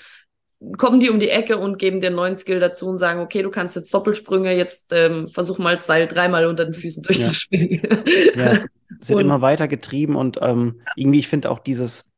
kommen 0.76 1.00
die 1.00 1.10
um 1.10 1.18
die 1.18 1.30
Ecke 1.30 1.58
und 1.58 1.78
geben 1.78 2.00
dir 2.00 2.08
einen 2.08 2.16
neuen 2.16 2.36
Skill 2.36 2.60
dazu 2.60 2.86
und 2.86 2.98
sagen, 2.98 3.20
okay, 3.20 3.42
du 3.42 3.50
kannst 3.50 3.76
jetzt 3.76 3.92
Doppelsprünge, 3.94 4.54
jetzt 4.54 4.92
ähm, 4.92 5.26
versuch 5.26 5.58
mal 5.58 5.78
Seil 5.78 6.06
dreimal 6.06 6.46
unter 6.46 6.64
den 6.64 6.74
Füßen 6.74 7.02
durchzuspringen. 7.02 7.80
Ja, 8.36 8.52
ja. 8.52 8.58
sind 9.00 9.18
immer 9.18 9.40
weiter 9.40 9.68
getrieben 9.68 10.16
und 10.16 10.38
ähm, 10.42 10.82
irgendwie, 10.96 11.20
ich 11.20 11.28
finde 11.28 11.50
auch 11.50 11.60
dieses, 11.60 12.10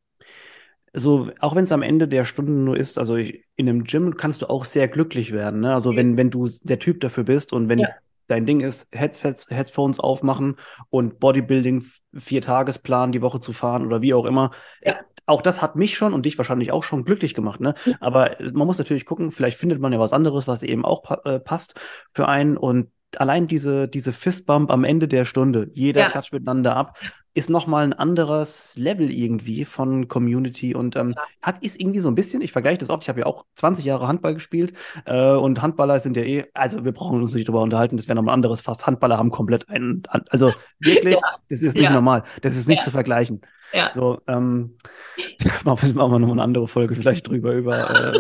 so, 0.93 1.31
auch 1.39 1.55
wenn 1.55 1.65
es 1.65 1.73
am 1.73 1.83
Ende 1.83 2.09
der 2.09 2.25
Stunde 2.25 2.53
nur 2.53 2.77
ist, 2.77 2.99
also 2.99 3.17
ich, 3.17 3.45
in 3.57 3.69
einem 3.69 3.85
Gym 3.85 4.17
kannst 4.17 4.43
du 4.43 4.51
auch 4.51 4.65
sehr 4.65 4.89
glücklich 4.89 5.33
werden. 5.33 5.61
Ne? 5.61 5.73
Also 5.73 5.95
wenn, 5.95 6.17
wenn 6.17 6.31
du 6.31 6.49
der 6.63 6.79
Typ 6.79 7.01
dafür 7.01 7.25
bist 7.25 7.53
und 7.53 7.69
wenn 7.69 7.79
ja. 7.79 7.89
dein 8.27 8.45
Ding 8.45 8.61
ist, 8.61 8.89
Headsets, 8.93 9.49
Headphones 9.51 10.01
aufmachen 10.01 10.57
und 10.91 11.21
Bodybuilding, 11.21 11.85
vier 12.19 12.43
Tagesplan 12.43 13.13
die 13.13 13.23
Woche 13.23 13.41
zu 13.41 13.53
fahren 13.53 13.87
oder 13.87 14.03
wie 14.03 14.15
auch 14.15 14.27
immer. 14.27 14.51
Ja. 14.83 14.97
Auch 15.33 15.43
das 15.43 15.63
hat 15.63 15.77
mich 15.77 15.97
schon 15.97 16.13
und 16.13 16.27
dich 16.27 16.37
wahrscheinlich 16.37 16.73
auch 16.73 16.85
schon 16.85 17.05
glücklich 17.05 17.33
gemacht. 17.33 17.61
Ne? 17.61 17.75
Aber 18.01 18.33
man 18.53 18.67
muss 18.67 18.77
natürlich 18.77 19.07
gucken, 19.07 19.33
vielleicht 19.33 19.59
findet 19.59 19.81
man 19.81 19.93
ja 19.93 19.99
was 19.99 20.13
anderes, 20.13 20.47
was 20.47 20.63
eben 20.63 20.85
auch 20.85 21.03
pa 21.03 21.21
äh, 21.25 21.41
passt 21.41 21.81
für 22.13 22.29
einen 22.29 22.59
und 22.59 22.91
allein 23.17 23.47
diese, 23.47 23.89
diese 23.89 24.13
Fistbump 24.13 24.71
am 24.71 24.85
Ende 24.85 25.09
der 25.09 25.25
Stunde, 25.25 25.71
jeder 25.73 26.03
ja. 26.03 26.09
klatscht 26.09 26.33
miteinander 26.33 26.77
ab, 26.77 26.97
ist 27.35 27.49
nochmal 27.49 27.85
ein 27.85 27.93
anderes 27.93 28.77
Level 28.77 29.11
irgendwie 29.11 29.65
von 29.65 30.09
Community 30.09 30.75
und 30.75 30.97
ähm, 30.97 31.15
hat 31.41 31.63
ist 31.63 31.81
irgendwie 31.81 32.01
so 32.01 32.09
ein 32.09 32.15
bisschen, 32.15 32.43
ich 32.43 32.53
vergleiche 32.53 32.79
das 32.79 32.91
oft, 32.91 33.05
ich 33.05 33.09
habe 33.09 33.21
ja 33.21 33.27
auch 33.27 33.47
20 33.55 33.85
Jahre 33.85 34.07
Handball 34.07 34.35
gespielt 34.35 34.75
äh, 35.07 35.33
und 35.33 35.63
Handballer 35.63 36.01
sind 36.01 36.17
ja 36.17 36.23
eh, 36.23 36.45
also 36.53 36.85
wir 36.85 36.93
brauchen 36.93 37.21
uns 37.21 37.35
nicht 37.35 37.49
drüber 37.49 37.63
unterhalten, 37.63 37.97
das 37.97 38.09
wäre 38.09 38.17
nochmal 38.17 38.35
anderes 38.35 38.61
fast. 38.61 38.87
Handballer 38.87 39.19
haben 39.19 39.31
komplett 39.31 39.69
einen, 39.69 40.03
also 40.09 40.53
wirklich, 40.81 41.15
ja. 41.15 41.39
das 41.49 41.63
ist 41.63 41.75
nicht 41.75 41.85
ja. 41.85 41.93
normal, 41.93 42.25
das 42.43 42.57
ist 42.57 42.69
nicht 42.69 42.79
ja. 42.79 42.85
zu 42.85 42.91
vergleichen. 42.91 43.41
Ja. 43.73 43.91
So, 43.93 44.21
ähm, 44.27 44.77
machen 45.65 45.95
wir 45.95 45.95
nochmal 45.95 46.21
eine 46.21 46.43
andere 46.43 46.69
Folge 46.69 46.95
vielleicht 46.95 47.29
drüber, 47.29 47.55
über 47.55 48.13
äh, 48.13 48.19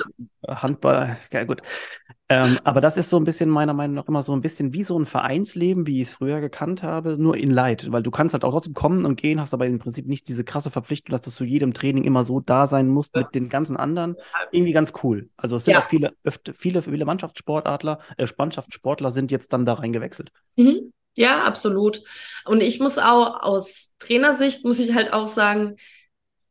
Handball. 0.48 1.18
Ja, 1.30 1.44
gut. 1.44 1.62
Ähm, 2.32 2.58
aber 2.64 2.80
das 2.80 2.96
ist 2.96 3.10
so 3.10 3.18
ein 3.18 3.24
bisschen 3.24 3.50
meiner 3.50 3.74
Meinung 3.74 3.96
nach 3.96 4.08
immer 4.08 4.22
so 4.22 4.32
ein 4.32 4.40
bisschen 4.40 4.72
wie 4.72 4.84
so 4.84 4.98
ein 4.98 5.04
Vereinsleben, 5.04 5.86
wie 5.86 6.00
ich 6.00 6.08
es 6.08 6.14
früher 6.14 6.40
gekannt 6.40 6.82
habe, 6.82 7.18
nur 7.18 7.36
in 7.36 7.50
Light. 7.50 7.92
Weil 7.92 8.02
du 8.02 8.10
kannst 8.10 8.32
halt 8.32 8.42
auch 8.42 8.52
trotzdem 8.52 8.72
kommen 8.72 9.04
und 9.04 9.20
gehen, 9.20 9.38
hast 9.38 9.52
aber 9.52 9.66
im 9.66 9.78
Prinzip 9.78 10.06
nicht 10.06 10.28
diese 10.28 10.42
krasse 10.42 10.70
Verpflichtung, 10.70 11.12
dass 11.12 11.20
du 11.20 11.30
zu 11.30 11.44
jedem 11.44 11.74
Training 11.74 12.04
immer 12.04 12.24
so 12.24 12.40
da 12.40 12.66
sein 12.66 12.88
musst 12.88 13.14
ja. 13.14 13.22
mit 13.22 13.34
den 13.34 13.50
ganzen 13.50 13.76
anderen. 13.76 14.16
Irgendwie 14.50 14.72
ganz 14.72 14.94
cool. 15.02 15.28
Also 15.36 15.56
es 15.56 15.66
sind 15.66 15.74
ja. 15.74 15.80
auch 15.80 15.84
viele, 15.84 16.14
öfter, 16.24 16.54
viele, 16.54 16.80
viele 16.80 17.04
Mannschaftssportadler, 17.04 17.98
äh, 18.16 18.26
Mannschaftssportler 18.38 19.10
sind 19.10 19.30
jetzt 19.30 19.52
dann 19.52 19.66
da 19.66 19.74
reingewechselt. 19.74 20.32
Mhm. 20.56 20.92
Ja, 21.14 21.42
absolut. 21.42 22.02
Und 22.46 22.62
ich 22.62 22.80
muss 22.80 22.96
auch 22.96 23.42
aus 23.42 23.94
Trainersicht, 23.98 24.64
muss 24.64 24.80
ich 24.80 24.94
halt 24.94 25.12
auch 25.12 25.26
sagen, 25.26 25.76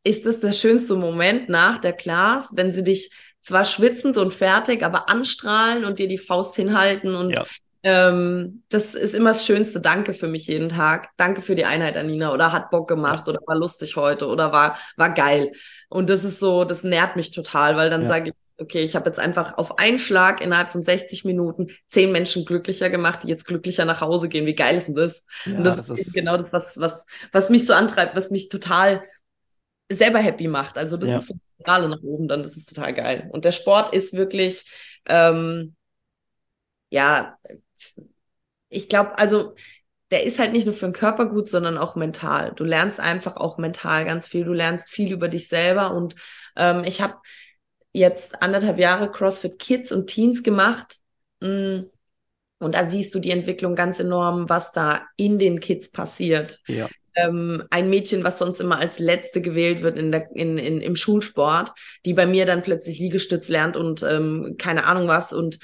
ist 0.04 0.26
das 0.26 0.38
der 0.38 0.52
schönste 0.52 0.94
Moment 0.94 1.48
nach 1.48 1.78
der 1.78 1.92
Class, 1.92 2.52
wenn 2.54 2.70
sie 2.70 2.84
dich 2.84 3.10
zwar 3.42 3.64
schwitzend 3.64 4.16
und 4.16 4.32
fertig, 4.32 4.82
aber 4.82 5.10
anstrahlen 5.10 5.84
und 5.84 5.98
dir 5.98 6.08
die 6.08 6.18
Faust 6.18 6.54
hinhalten 6.56 7.14
und 7.14 7.30
ja. 7.30 7.44
ähm, 7.82 8.62
das 8.68 8.94
ist 8.94 9.14
immer 9.14 9.30
das 9.30 9.44
Schönste. 9.44 9.80
Danke 9.80 10.14
für 10.14 10.28
mich 10.28 10.46
jeden 10.46 10.68
Tag. 10.68 11.10
Danke 11.16 11.42
für 11.42 11.56
die 11.56 11.64
Einheit, 11.64 11.96
Anina. 11.96 12.32
Oder 12.32 12.52
hat 12.52 12.70
Bock 12.70 12.88
gemacht 12.88 13.26
ja. 13.26 13.34
oder 13.34 13.40
war 13.44 13.56
lustig 13.56 13.96
heute 13.96 14.28
oder 14.28 14.52
war, 14.52 14.78
war 14.96 15.12
geil. 15.12 15.52
Und 15.88 16.08
das 16.08 16.24
ist 16.24 16.38
so, 16.38 16.64
das 16.64 16.84
nährt 16.84 17.16
mich 17.16 17.32
total, 17.32 17.76
weil 17.76 17.90
dann 17.90 18.02
ja. 18.02 18.06
sage 18.06 18.30
ich, 18.30 18.34
okay, 18.58 18.82
ich 18.82 18.94
habe 18.94 19.08
jetzt 19.08 19.18
einfach 19.18 19.58
auf 19.58 19.78
einen 19.80 19.98
Schlag 19.98 20.40
innerhalb 20.40 20.70
von 20.70 20.80
60 20.80 21.24
Minuten 21.24 21.68
zehn 21.88 22.12
Menschen 22.12 22.44
glücklicher 22.44 22.90
gemacht, 22.90 23.24
die 23.24 23.28
jetzt 23.28 23.46
glücklicher 23.46 23.84
nach 23.84 24.00
Hause 24.00 24.28
gehen. 24.28 24.46
Wie 24.46 24.54
geil 24.54 24.76
ist 24.76 24.86
denn 24.86 24.94
das? 24.94 25.24
Ja, 25.44 25.56
und 25.56 25.64
das, 25.64 25.76
das 25.76 25.90
ist 25.90 26.14
genau 26.14 26.36
das, 26.36 26.52
was, 26.52 26.78
was, 26.78 27.06
was 27.32 27.50
mich 27.50 27.66
so 27.66 27.74
antreibt, 27.74 28.14
was 28.14 28.30
mich 28.30 28.48
total 28.48 29.02
selber 29.90 30.20
happy 30.20 30.46
macht. 30.48 30.78
Also 30.78 30.96
das 30.96 31.10
ja. 31.10 31.16
ist 31.18 31.26
so 31.28 31.34
gerade 31.62 31.88
nach 31.88 32.02
oben 32.02 32.28
dann, 32.28 32.42
ist 32.42 32.68
total 32.68 32.94
geil. 32.94 33.28
Und 33.32 33.44
der 33.44 33.52
Sport 33.52 33.94
ist 33.94 34.14
wirklich, 34.14 34.64
ähm, 35.06 35.76
ja, 36.90 37.38
ich 38.68 38.88
glaube, 38.88 39.18
also 39.18 39.54
der 40.10 40.24
ist 40.24 40.38
halt 40.38 40.52
nicht 40.52 40.66
nur 40.66 40.74
für 40.74 40.86
den 40.86 40.92
Körper 40.92 41.26
gut, 41.26 41.48
sondern 41.48 41.78
auch 41.78 41.96
mental. 41.96 42.52
Du 42.54 42.64
lernst 42.64 43.00
einfach 43.00 43.36
auch 43.36 43.58
mental 43.58 44.04
ganz 44.04 44.28
viel. 44.28 44.44
Du 44.44 44.52
lernst 44.52 44.90
viel 44.90 45.12
über 45.12 45.28
dich 45.28 45.48
selber. 45.48 45.94
Und 45.94 46.16
ähm, 46.56 46.84
ich 46.84 47.00
habe 47.00 47.16
jetzt 47.92 48.42
anderthalb 48.42 48.78
Jahre 48.78 49.10
CrossFit 49.10 49.58
Kids 49.58 49.92
und 49.92 50.08
Teens 50.08 50.42
gemacht. 50.42 50.98
Mm, 51.40 51.84
Und 52.58 52.74
da 52.74 52.84
siehst 52.84 53.14
du 53.14 53.20
die 53.20 53.30
Entwicklung 53.30 53.74
ganz 53.74 54.00
enorm, 54.00 54.48
was 54.48 54.72
da 54.72 55.02
in 55.16 55.38
den 55.38 55.60
Kids 55.60 55.90
passiert. 55.90 56.60
Ja. 56.66 56.88
Ähm, 57.14 57.64
ein 57.70 57.90
Mädchen, 57.90 58.24
was 58.24 58.38
sonst 58.38 58.60
immer 58.60 58.78
als 58.78 58.98
Letzte 58.98 59.40
gewählt 59.40 59.82
wird 59.82 59.98
in 59.98 60.12
der, 60.12 60.28
in, 60.34 60.58
in, 60.58 60.80
im 60.80 60.96
Schulsport, 60.96 61.72
die 62.04 62.14
bei 62.14 62.26
mir 62.26 62.46
dann 62.46 62.62
plötzlich 62.62 62.98
Liegestütz 62.98 63.48
lernt 63.48 63.76
und 63.76 64.02
ähm, 64.02 64.56
keine 64.58 64.86
Ahnung 64.86 65.08
was 65.08 65.32
und 65.32 65.58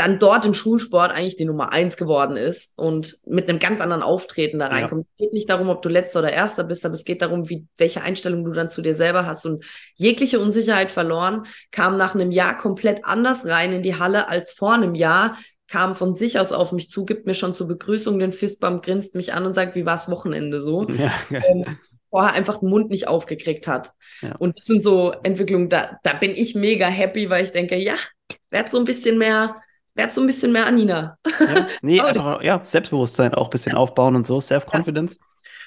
dann 0.00 0.18
dort 0.18 0.46
im 0.46 0.54
Schulsport 0.54 1.12
eigentlich 1.12 1.36
die 1.36 1.44
Nummer 1.44 1.72
eins 1.72 1.98
geworden 1.98 2.38
ist 2.38 2.72
und 2.76 3.18
mit 3.26 3.50
einem 3.50 3.58
ganz 3.58 3.82
anderen 3.82 4.02
Auftreten 4.02 4.58
da 4.58 4.68
reinkommt. 4.68 5.04
Ja. 5.04 5.10
Es 5.10 5.16
geht 5.18 5.32
nicht 5.34 5.50
darum, 5.50 5.68
ob 5.68 5.82
du 5.82 5.90
letzter 5.90 6.20
oder 6.20 6.32
erster 6.32 6.64
bist, 6.64 6.86
aber 6.86 6.94
es 6.94 7.04
geht 7.04 7.20
darum, 7.20 7.50
wie, 7.50 7.66
welche 7.76 8.00
Einstellung 8.00 8.42
du 8.46 8.52
dann 8.52 8.70
zu 8.70 8.80
dir 8.80 8.94
selber 8.94 9.26
hast. 9.26 9.44
Und 9.44 9.62
jegliche 9.96 10.40
Unsicherheit 10.40 10.90
verloren, 10.90 11.44
kam 11.70 11.98
nach 11.98 12.14
einem 12.14 12.30
Jahr 12.30 12.56
komplett 12.56 13.04
anders 13.04 13.44
rein 13.44 13.74
in 13.74 13.82
die 13.82 13.96
Halle 13.96 14.30
als 14.30 14.52
vor 14.52 14.72
einem 14.72 14.94
Jahr, 14.94 15.36
kam 15.70 15.94
von 15.94 16.14
sich 16.14 16.38
aus 16.38 16.52
auf 16.52 16.72
mich 16.72 16.90
zu, 16.90 17.04
gibt 17.04 17.26
mir 17.26 17.34
schon 17.34 17.54
zur 17.54 17.68
Begrüßung 17.68 18.18
den 18.18 18.32
Fistbump, 18.32 18.84
grinst 18.84 19.14
mich 19.14 19.32
an 19.32 19.46
und 19.46 19.54
sagt, 19.54 19.74
wie 19.76 19.86
war's 19.86 20.10
Wochenende 20.10 20.60
so? 20.60 20.86
Ja, 20.88 21.12
ähm, 21.30 21.64
vorher 22.10 22.34
einfach 22.34 22.58
den 22.58 22.68
Mund 22.68 22.90
nicht 22.90 23.06
aufgekriegt 23.06 23.68
hat. 23.68 23.92
Ja. 24.20 24.34
Und 24.38 24.56
das 24.56 24.64
sind 24.64 24.82
so 24.82 25.12
Entwicklungen, 25.22 25.68
da, 25.68 25.98
da 26.02 26.14
bin 26.14 26.32
ich 26.32 26.56
mega 26.56 26.88
happy, 26.88 27.30
weil 27.30 27.44
ich 27.44 27.52
denke, 27.52 27.76
ja, 27.76 27.94
werd 28.50 28.70
so 28.70 28.78
ein 28.78 28.84
bisschen 28.84 29.16
mehr 29.16 29.62
werd 29.94 30.14
so 30.14 30.20
ein 30.20 30.26
bisschen 30.26 30.52
mehr 30.52 30.66
Anina. 30.66 31.18
Ja, 31.38 31.66
nee, 31.82 32.00
einfach, 32.00 32.42
ja, 32.42 32.60
Selbstbewusstsein 32.62 33.34
auch 33.34 33.48
ein 33.48 33.50
bisschen 33.50 33.74
aufbauen 33.74 34.16
und 34.16 34.26
so, 34.26 34.40
Self-Confidence. 34.40 35.18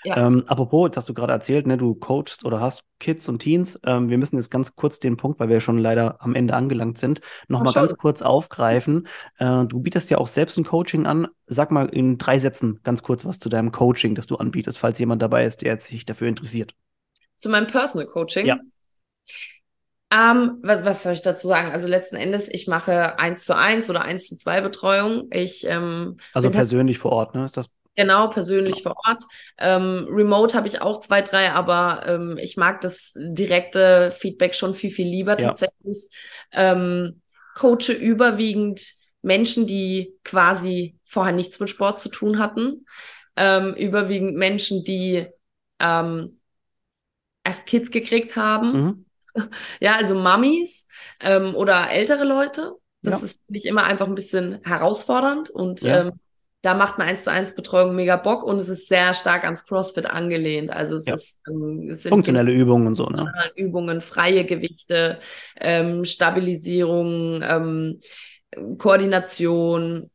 Ja. 0.03 0.17
Ähm, 0.17 0.43
apropos, 0.47 0.89
das 0.89 0.97
hast 0.97 1.09
du 1.09 1.13
gerade 1.13 1.33
erzählt, 1.33 1.67
ne, 1.67 1.77
du 1.77 1.95
coachst 1.95 2.45
oder 2.45 2.59
hast 2.59 2.83
Kids 2.99 3.27
und 3.29 3.39
Teens. 3.39 3.79
Ähm, 3.85 4.09
wir 4.09 4.17
müssen 4.17 4.37
jetzt 4.37 4.51
ganz 4.51 4.75
kurz 4.75 4.99
den 4.99 5.17
Punkt, 5.17 5.39
weil 5.39 5.49
wir 5.49 5.61
schon 5.61 5.77
leider 5.77 6.21
am 6.21 6.35
Ende 6.35 6.55
angelangt 6.55 6.97
sind, 6.97 7.21
nochmal 7.47 7.73
ganz 7.73 7.95
kurz 7.97 8.21
aufgreifen. 8.21 9.07
Äh, 9.37 9.65
du 9.65 9.79
bietest 9.79 10.09
ja 10.09 10.17
auch 10.17 10.27
selbst 10.27 10.57
ein 10.57 10.65
Coaching 10.65 11.05
an. 11.05 11.27
Sag 11.45 11.71
mal 11.71 11.87
in 11.87 12.17
drei 12.17 12.39
Sätzen 12.39 12.79
ganz 12.83 13.03
kurz 13.03 13.25
was 13.25 13.39
zu 13.39 13.49
deinem 13.49 13.71
Coaching, 13.71 14.15
das 14.15 14.27
du 14.27 14.35
anbietest, 14.35 14.77
falls 14.77 14.99
jemand 14.99 15.21
dabei 15.21 15.45
ist, 15.45 15.61
der 15.61 15.73
jetzt 15.73 15.87
sich 15.87 16.05
dafür 16.05 16.27
interessiert. 16.27 16.75
Zu 17.37 17.49
meinem 17.49 17.67
Personal 17.67 18.07
Coaching? 18.07 18.45
Ja. 18.45 18.59
Ähm, 20.13 20.59
was, 20.61 20.85
was, 20.85 21.03
soll 21.03 21.13
ich 21.13 21.23
dazu 21.23 21.47
sagen? 21.47 21.71
Also 21.71 21.87
letzten 21.87 22.17
Endes, 22.17 22.47
ich 22.47 22.67
mache 22.67 23.17
eins 23.17 23.45
zu 23.45 23.55
eins 23.57 23.89
oder 23.89 24.03
eins 24.03 24.27
zu 24.27 24.35
zwei 24.35 24.61
Betreuung. 24.61 25.27
Ich 25.31 25.65
ähm, 25.65 26.17
also 26.33 26.51
persönlich 26.51 26.99
vor 26.99 27.13
Ort, 27.13 27.33
ne? 27.33 27.45
Ist 27.45 27.57
das 27.57 27.69
Genau, 27.95 28.27
persönlich 28.27 28.83
genau. 28.83 28.95
vor 28.95 29.11
Ort. 29.11 29.23
Ähm, 29.57 30.07
remote 30.09 30.55
habe 30.55 30.67
ich 30.67 30.81
auch 30.81 30.99
zwei, 30.99 31.21
drei, 31.21 31.51
aber 31.51 32.03
ähm, 32.07 32.37
ich 32.39 32.57
mag 32.57 32.81
das 32.81 33.13
direkte 33.15 34.11
Feedback 34.11 34.55
schon 34.55 34.73
viel, 34.73 34.89
viel 34.89 35.07
lieber 35.07 35.39
ja. 35.39 35.47
tatsächlich. 35.47 36.09
Ähm, 36.51 37.21
coache 37.55 37.93
überwiegend 37.93 38.93
Menschen, 39.21 39.67
die 39.67 40.17
quasi 40.23 40.97
vorher 41.05 41.33
nichts 41.33 41.59
mit 41.59 41.69
Sport 41.69 41.99
zu 41.99 42.09
tun 42.09 42.39
hatten. 42.39 42.85
Ähm, 43.35 43.73
überwiegend 43.75 44.35
Menschen, 44.35 44.83
die 44.83 45.27
ähm, 45.79 46.39
erst 47.43 47.67
Kids 47.67 47.91
gekriegt 47.91 48.35
haben. 48.35 48.71
Mhm 48.71 49.05
ja, 49.79 49.95
also 49.95 50.15
Mummies 50.15 50.87
ähm, 51.19 51.55
oder 51.55 51.89
ältere 51.91 52.23
Leute. 52.23 52.73
Das 53.01 53.19
ja. 53.19 53.25
ist 53.25 53.49
nicht 53.49 53.65
immer 53.65 53.83
einfach 53.83 54.07
ein 54.07 54.15
bisschen 54.15 54.59
herausfordernd 54.63 55.49
und 55.49 55.81
ja. 55.81 56.01
ähm, 56.01 56.19
da 56.63 56.73
macht 56.73 56.97
eine 56.97 57.09
1 57.09 57.25
zu 57.25 57.31
1 57.31 57.55
Betreuung 57.55 57.93
mega 57.93 58.15
Bock 58.15 58.41
und 58.41 58.57
es 58.57 58.69
ist 58.69 58.87
sehr 58.87 59.13
stark 59.13 59.43
ans 59.43 59.65
CrossFit 59.65 60.05
angelehnt. 60.05 60.71
Also 60.71 60.95
es 60.95 61.05
ja. 61.05 61.13
ist 61.13 61.39
ähm, 61.47 61.89
es 61.91 62.03
sind 62.03 62.11
funktionelle 62.11 62.53
Übungen 62.53 62.87
und 62.87 62.95
so, 62.95 63.05
ne? 63.05 63.31
Übungen, 63.55 63.99
freie 63.99 64.45
Gewichte, 64.45 65.19
ähm, 65.59 66.05
Stabilisierung, 66.05 67.41
ähm, 67.43 67.99
Koordination, 68.77 70.09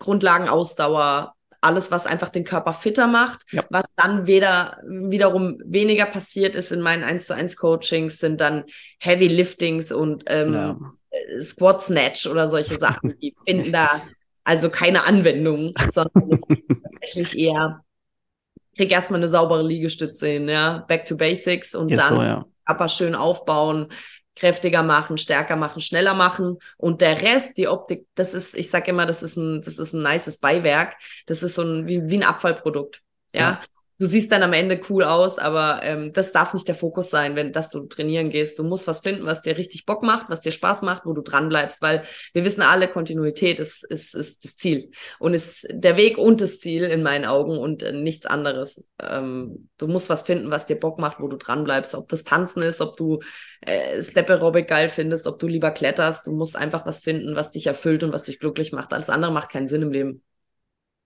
Grundlagenausdauer, 0.00 1.34
alles, 1.60 1.92
was 1.92 2.08
einfach 2.08 2.30
den 2.30 2.42
Körper 2.42 2.72
fitter 2.72 3.06
macht. 3.06 3.44
Ja. 3.52 3.64
Was 3.70 3.84
dann 3.94 4.26
weder, 4.26 4.80
wiederum 4.84 5.60
weniger 5.64 6.06
passiert 6.06 6.56
ist 6.56 6.72
in 6.72 6.80
meinen 6.80 7.04
1 7.04 7.26
zu 7.26 7.34
1 7.34 7.56
Coachings, 7.56 8.18
sind 8.18 8.40
dann 8.40 8.64
Heavy 8.98 9.28
Liftings 9.28 9.92
und 9.92 10.24
ähm, 10.26 10.52
ja. 10.52 10.78
Squat 11.40 11.80
Snatch 11.80 12.26
oder 12.26 12.48
solche 12.48 12.76
Sachen. 12.76 13.16
Die 13.20 13.36
finden 13.46 13.70
da 13.72 14.02
also 14.46 14.70
keine 14.70 15.04
Anwendung, 15.04 15.74
sondern 15.90 16.30
es 16.32 16.40
ist 16.48 16.62
tatsächlich 16.82 17.38
eher, 17.38 17.84
krieg 18.76 18.92
erstmal 18.92 19.20
eine 19.20 19.28
saubere 19.28 19.66
Liegestütze 19.66 20.28
hin, 20.28 20.48
ja, 20.48 20.84
back 20.88 21.04
to 21.04 21.16
basics 21.16 21.74
und 21.74 21.90
yes, 21.90 22.00
dann 22.00 22.08
so, 22.08 22.22
ja. 22.22 22.46
Körper 22.64 22.88
schön 22.88 23.14
aufbauen, 23.14 23.88
kräftiger 24.36 24.82
machen, 24.82 25.18
stärker 25.18 25.56
machen, 25.56 25.80
schneller 25.80 26.14
machen 26.14 26.58
und 26.76 27.00
der 27.00 27.22
Rest, 27.22 27.56
die 27.58 27.68
Optik, 27.68 28.06
das 28.14 28.34
ist, 28.34 28.54
ich 28.54 28.70
sage 28.70 28.90
immer, 28.90 29.06
das 29.06 29.22
ist 29.22 29.36
ein, 29.36 29.62
das 29.62 29.78
ist 29.78 29.92
ein 29.92 30.02
nices 30.02 30.38
Beiwerk, 30.38 30.96
das 31.26 31.42
ist 31.42 31.54
so 31.54 31.62
ein 31.62 31.86
wie, 31.86 32.08
wie 32.08 32.16
ein 32.16 32.22
Abfallprodukt. 32.22 33.02
Ja? 33.32 33.40
ja 33.40 33.60
du 33.98 34.06
siehst 34.06 34.30
dann 34.32 34.42
am 34.42 34.52
Ende 34.52 34.80
cool 34.90 35.04
aus, 35.04 35.38
aber 35.38 35.80
ähm, 35.82 36.12
das 36.12 36.32
darf 36.32 36.54
nicht 36.54 36.68
der 36.68 36.74
Fokus 36.74 37.10
sein, 37.10 37.36
wenn 37.36 37.52
dass 37.52 37.70
du 37.70 37.86
trainieren 37.86 38.30
gehst. 38.30 38.58
Du 38.58 38.64
musst 38.64 38.86
was 38.86 39.00
finden, 39.00 39.26
was 39.26 39.42
dir 39.42 39.56
richtig 39.56 39.86
Bock 39.86 40.02
macht, 40.02 40.28
was 40.28 40.40
dir 40.40 40.52
Spaß 40.52 40.82
macht, 40.82 41.06
wo 41.06 41.12
du 41.12 41.22
dran 41.22 41.48
bleibst, 41.48 41.82
weil 41.82 42.02
wir 42.32 42.44
wissen 42.44 42.62
alle, 42.62 42.88
Kontinuität 42.88 43.58
ist, 43.60 43.84
ist, 43.84 44.14
ist 44.14 44.44
das 44.44 44.56
Ziel 44.56 44.90
und 45.18 45.34
ist 45.34 45.66
der 45.70 45.96
Weg 45.96 46.18
und 46.18 46.40
das 46.40 46.60
Ziel 46.60 46.84
in 46.84 47.02
meinen 47.02 47.24
Augen 47.24 47.58
und 47.58 47.82
äh, 47.82 47.92
nichts 47.92 48.26
anderes. 48.26 48.88
Ähm, 49.00 49.68
du 49.78 49.88
musst 49.88 50.10
was 50.10 50.22
finden, 50.22 50.50
was 50.50 50.66
dir 50.66 50.76
Bock 50.76 50.98
macht, 50.98 51.20
wo 51.20 51.28
du 51.28 51.36
dran 51.36 51.64
bleibst. 51.64 51.94
Ob 51.94 52.08
das 52.08 52.24
Tanzen 52.24 52.62
ist, 52.62 52.80
ob 52.80 52.96
du 52.96 53.20
äh, 53.62 54.02
Step 54.02 54.28
Aerobic 54.30 54.68
geil 54.68 54.88
findest, 54.88 55.26
ob 55.26 55.38
du 55.38 55.46
lieber 55.46 55.70
kletterst. 55.70 56.26
Du 56.26 56.32
musst 56.32 56.56
einfach 56.56 56.86
was 56.86 57.00
finden, 57.00 57.36
was 57.36 57.52
dich 57.52 57.66
erfüllt 57.66 58.02
und 58.02 58.12
was 58.12 58.24
dich 58.24 58.38
glücklich 58.38 58.72
macht. 58.72 58.92
Alles 58.92 59.10
andere 59.10 59.32
macht 59.32 59.50
keinen 59.50 59.68
Sinn 59.68 59.82
im 59.82 59.92
Leben. 59.92 60.22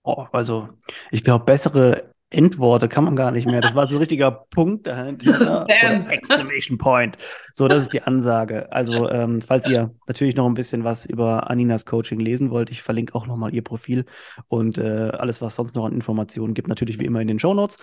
Oh, 0.03 0.25
also 0.31 0.69
ich 1.11 1.23
glaube, 1.23 1.45
bessere 1.45 2.10
Endworte 2.31 2.87
kann 2.87 3.03
man 3.03 3.15
gar 3.17 3.31
nicht 3.31 3.45
mehr. 3.45 3.59
Das 3.59 3.75
war 3.75 3.87
so 3.87 3.95
ein 3.95 3.99
richtiger 3.99 4.31
Punkt 4.31 4.87
dahinter. 4.87 5.65
Exclamation 6.09 6.77
Point. 6.77 7.17
So, 7.51 7.67
das 7.67 7.83
ist 7.83 7.93
die 7.93 8.01
Ansage. 8.01 8.71
Also, 8.71 9.09
ähm, 9.09 9.41
falls 9.41 9.67
ihr 9.67 9.93
natürlich 10.07 10.35
noch 10.35 10.45
ein 10.45 10.53
bisschen 10.53 10.85
was 10.85 11.05
über 11.05 11.49
Aninas 11.49 11.85
Coaching 11.85 12.21
lesen 12.21 12.49
wollt, 12.49 12.71
ich 12.71 12.81
verlinke 12.81 13.15
auch 13.15 13.27
nochmal 13.27 13.53
ihr 13.53 13.63
Profil 13.63 14.05
und 14.47 14.77
äh, 14.77 15.11
alles, 15.11 15.41
was 15.41 15.55
sonst 15.55 15.75
noch 15.75 15.85
an 15.85 15.93
Informationen 15.93 16.53
gibt, 16.53 16.69
natürlich 16.69 16.99
wie 16.99 17.05
immer 17.05 17.19
in 17.19 17.27
den 17.27 17.39
Show 17.39 17.53
Notes. 17.53 17.77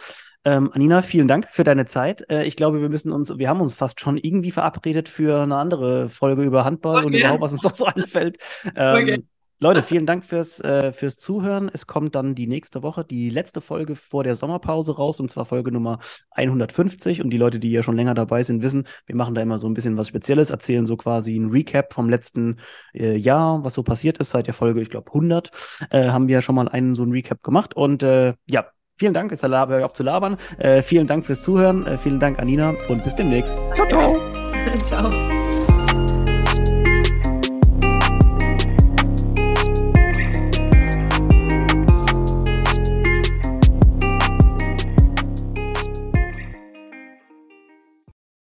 Ähm, 0.44 0.70
Anina, 0.72 1.02
vielen 1.02 1.28
Dank 1.28 1.48
für 1.50 1.64
deine 1.64 1.84
Zeit. 1.84 2.24
Äh, 2.30 2.44
ich 2.44 2.56
glaube, 2.56 2.80
wir 2.80 2.88
müssen 2.88 3.12
uns, 3.12 3.36
wir 3.36 3.48
haben 3.50 3.60
uns 3.60 3.74
fast 3.74 4.00
schon 4.00 4.16
irgendwie 4.16 4.50
verabredet 4.50 5.10
für 5.10 5.42
eine 5.42 5.56
andere 5.56 6.08
Folge 6.08 6.42
über 6.42 6.64
Handball 6.64 6.98
okay. 6.98 7.06
und 7.06 7.14
überhaupt, 7.14 7.42
was 7.42 7.52
uns 7.52 7.62
noch 7.62 7.74
so 7.74 7.84
einfällt. 7.94 8.38
Ähm, 8.74 9.02
okay. 9.02 9.22
Leute, 9.60 9.82
vielen 9.82 10.06
Dank 10.06 10.24
fürs, 10.24 10.60
äh, 10.60 10.92
fürs 10.92 11.16
Zuhören. 11.16 11.68
Es 11.72 11.88
kommt 11.88 12.14
dann 12.14 12.36
die 12.36 12.46
nächste 12.46 12.84
Woche 12.84 13.04
die 13.04 13.28
letzte 13.28 13.60
Folge 13.60 13.96
vor 13.96 14.22
der 14.22 14.36
Sommerpause 14.36 14.94
raus, 14.94 15.18
und 15.18 15.30
zwar 15.32 15.46
Folge 15.46 15.72
Nummer 15.72 15.98
150. 16.30 17.22
Und 17.22 17.30
die 17.30 17.38
Leute, 17.38 17.58
die 17.58 17.72
ja 17.72 17.82
schon 17.82 17.96
länger 17.96 18.14
dabei 18.14 18.44
sind, 18.44 18.62
wissen, 18.62 18.86
wir 19.06 19.16
machen 19.16 19.34
da 19.34 19.42
immer 19.42 19.58
so 19.58 19.66
ein 19.66 19.74
bisschen 19.74 19.96
was 19.96 20.06
Spezielles, 20.06 20.50
erzählen 20.50 20.86
so 20.86 20.96
quasi 20.96 21.36
ein 21.36 21.50
Recap 21.50 21.92
vom 21.92 22.08
letzten 22.08 22.60
äh, 22.94 23.16
Jahr, 23.16 23.64
was 23.64 23.74
so 23.74 23.82
passiert 23.82 24.18
ist. 24.18 24.30
Seit 24.30 24.46
der 24.46 24.54
Folge, 24.54 24.80
ich 24.80 24.90
glaube, 24.90 25.10
100 25.10 25.50
äh, 25.90 26.08
haben 26.10 26.28
wir 26.28 26.34
ja 26.34 26.42
schon 26.42 26.54
mal 26.54 26.68
einen 26.68 26.94
so 26.94 27.02
ein 27.02 27.10
Recap 27.10 27.42
gemacht. 27.42 27.74
Und 27.74 28.04
äh, 28.04 28.34
ja, 28.48 28.66
vielen 28.96 29.12
Dank, 29.12 29.32
jetzt 29.32 29.42
höre 29.42 29.78
ich 29.78 29.84
auf 29.84 29.92
zu 29.92 30.04
labern. 30.04 30.36
Äh, 30.58 30.82
vielen 30.82 31.08
Dank 31.08 31.26
fürs 31.26 31.42
Zuhören. 31.42 31.84
Äh, 31.84 31.98
vielen 31.98 32.20
Dank, 32.20 32.38
Anina, 32.38 32.74
und 32.88 33.02
bis 33.02 33.16
demnächst. 33.16 33.56
Ciao, 33.74 33.88
ciao. 33.88 34.16
ciao. 34.82 35.37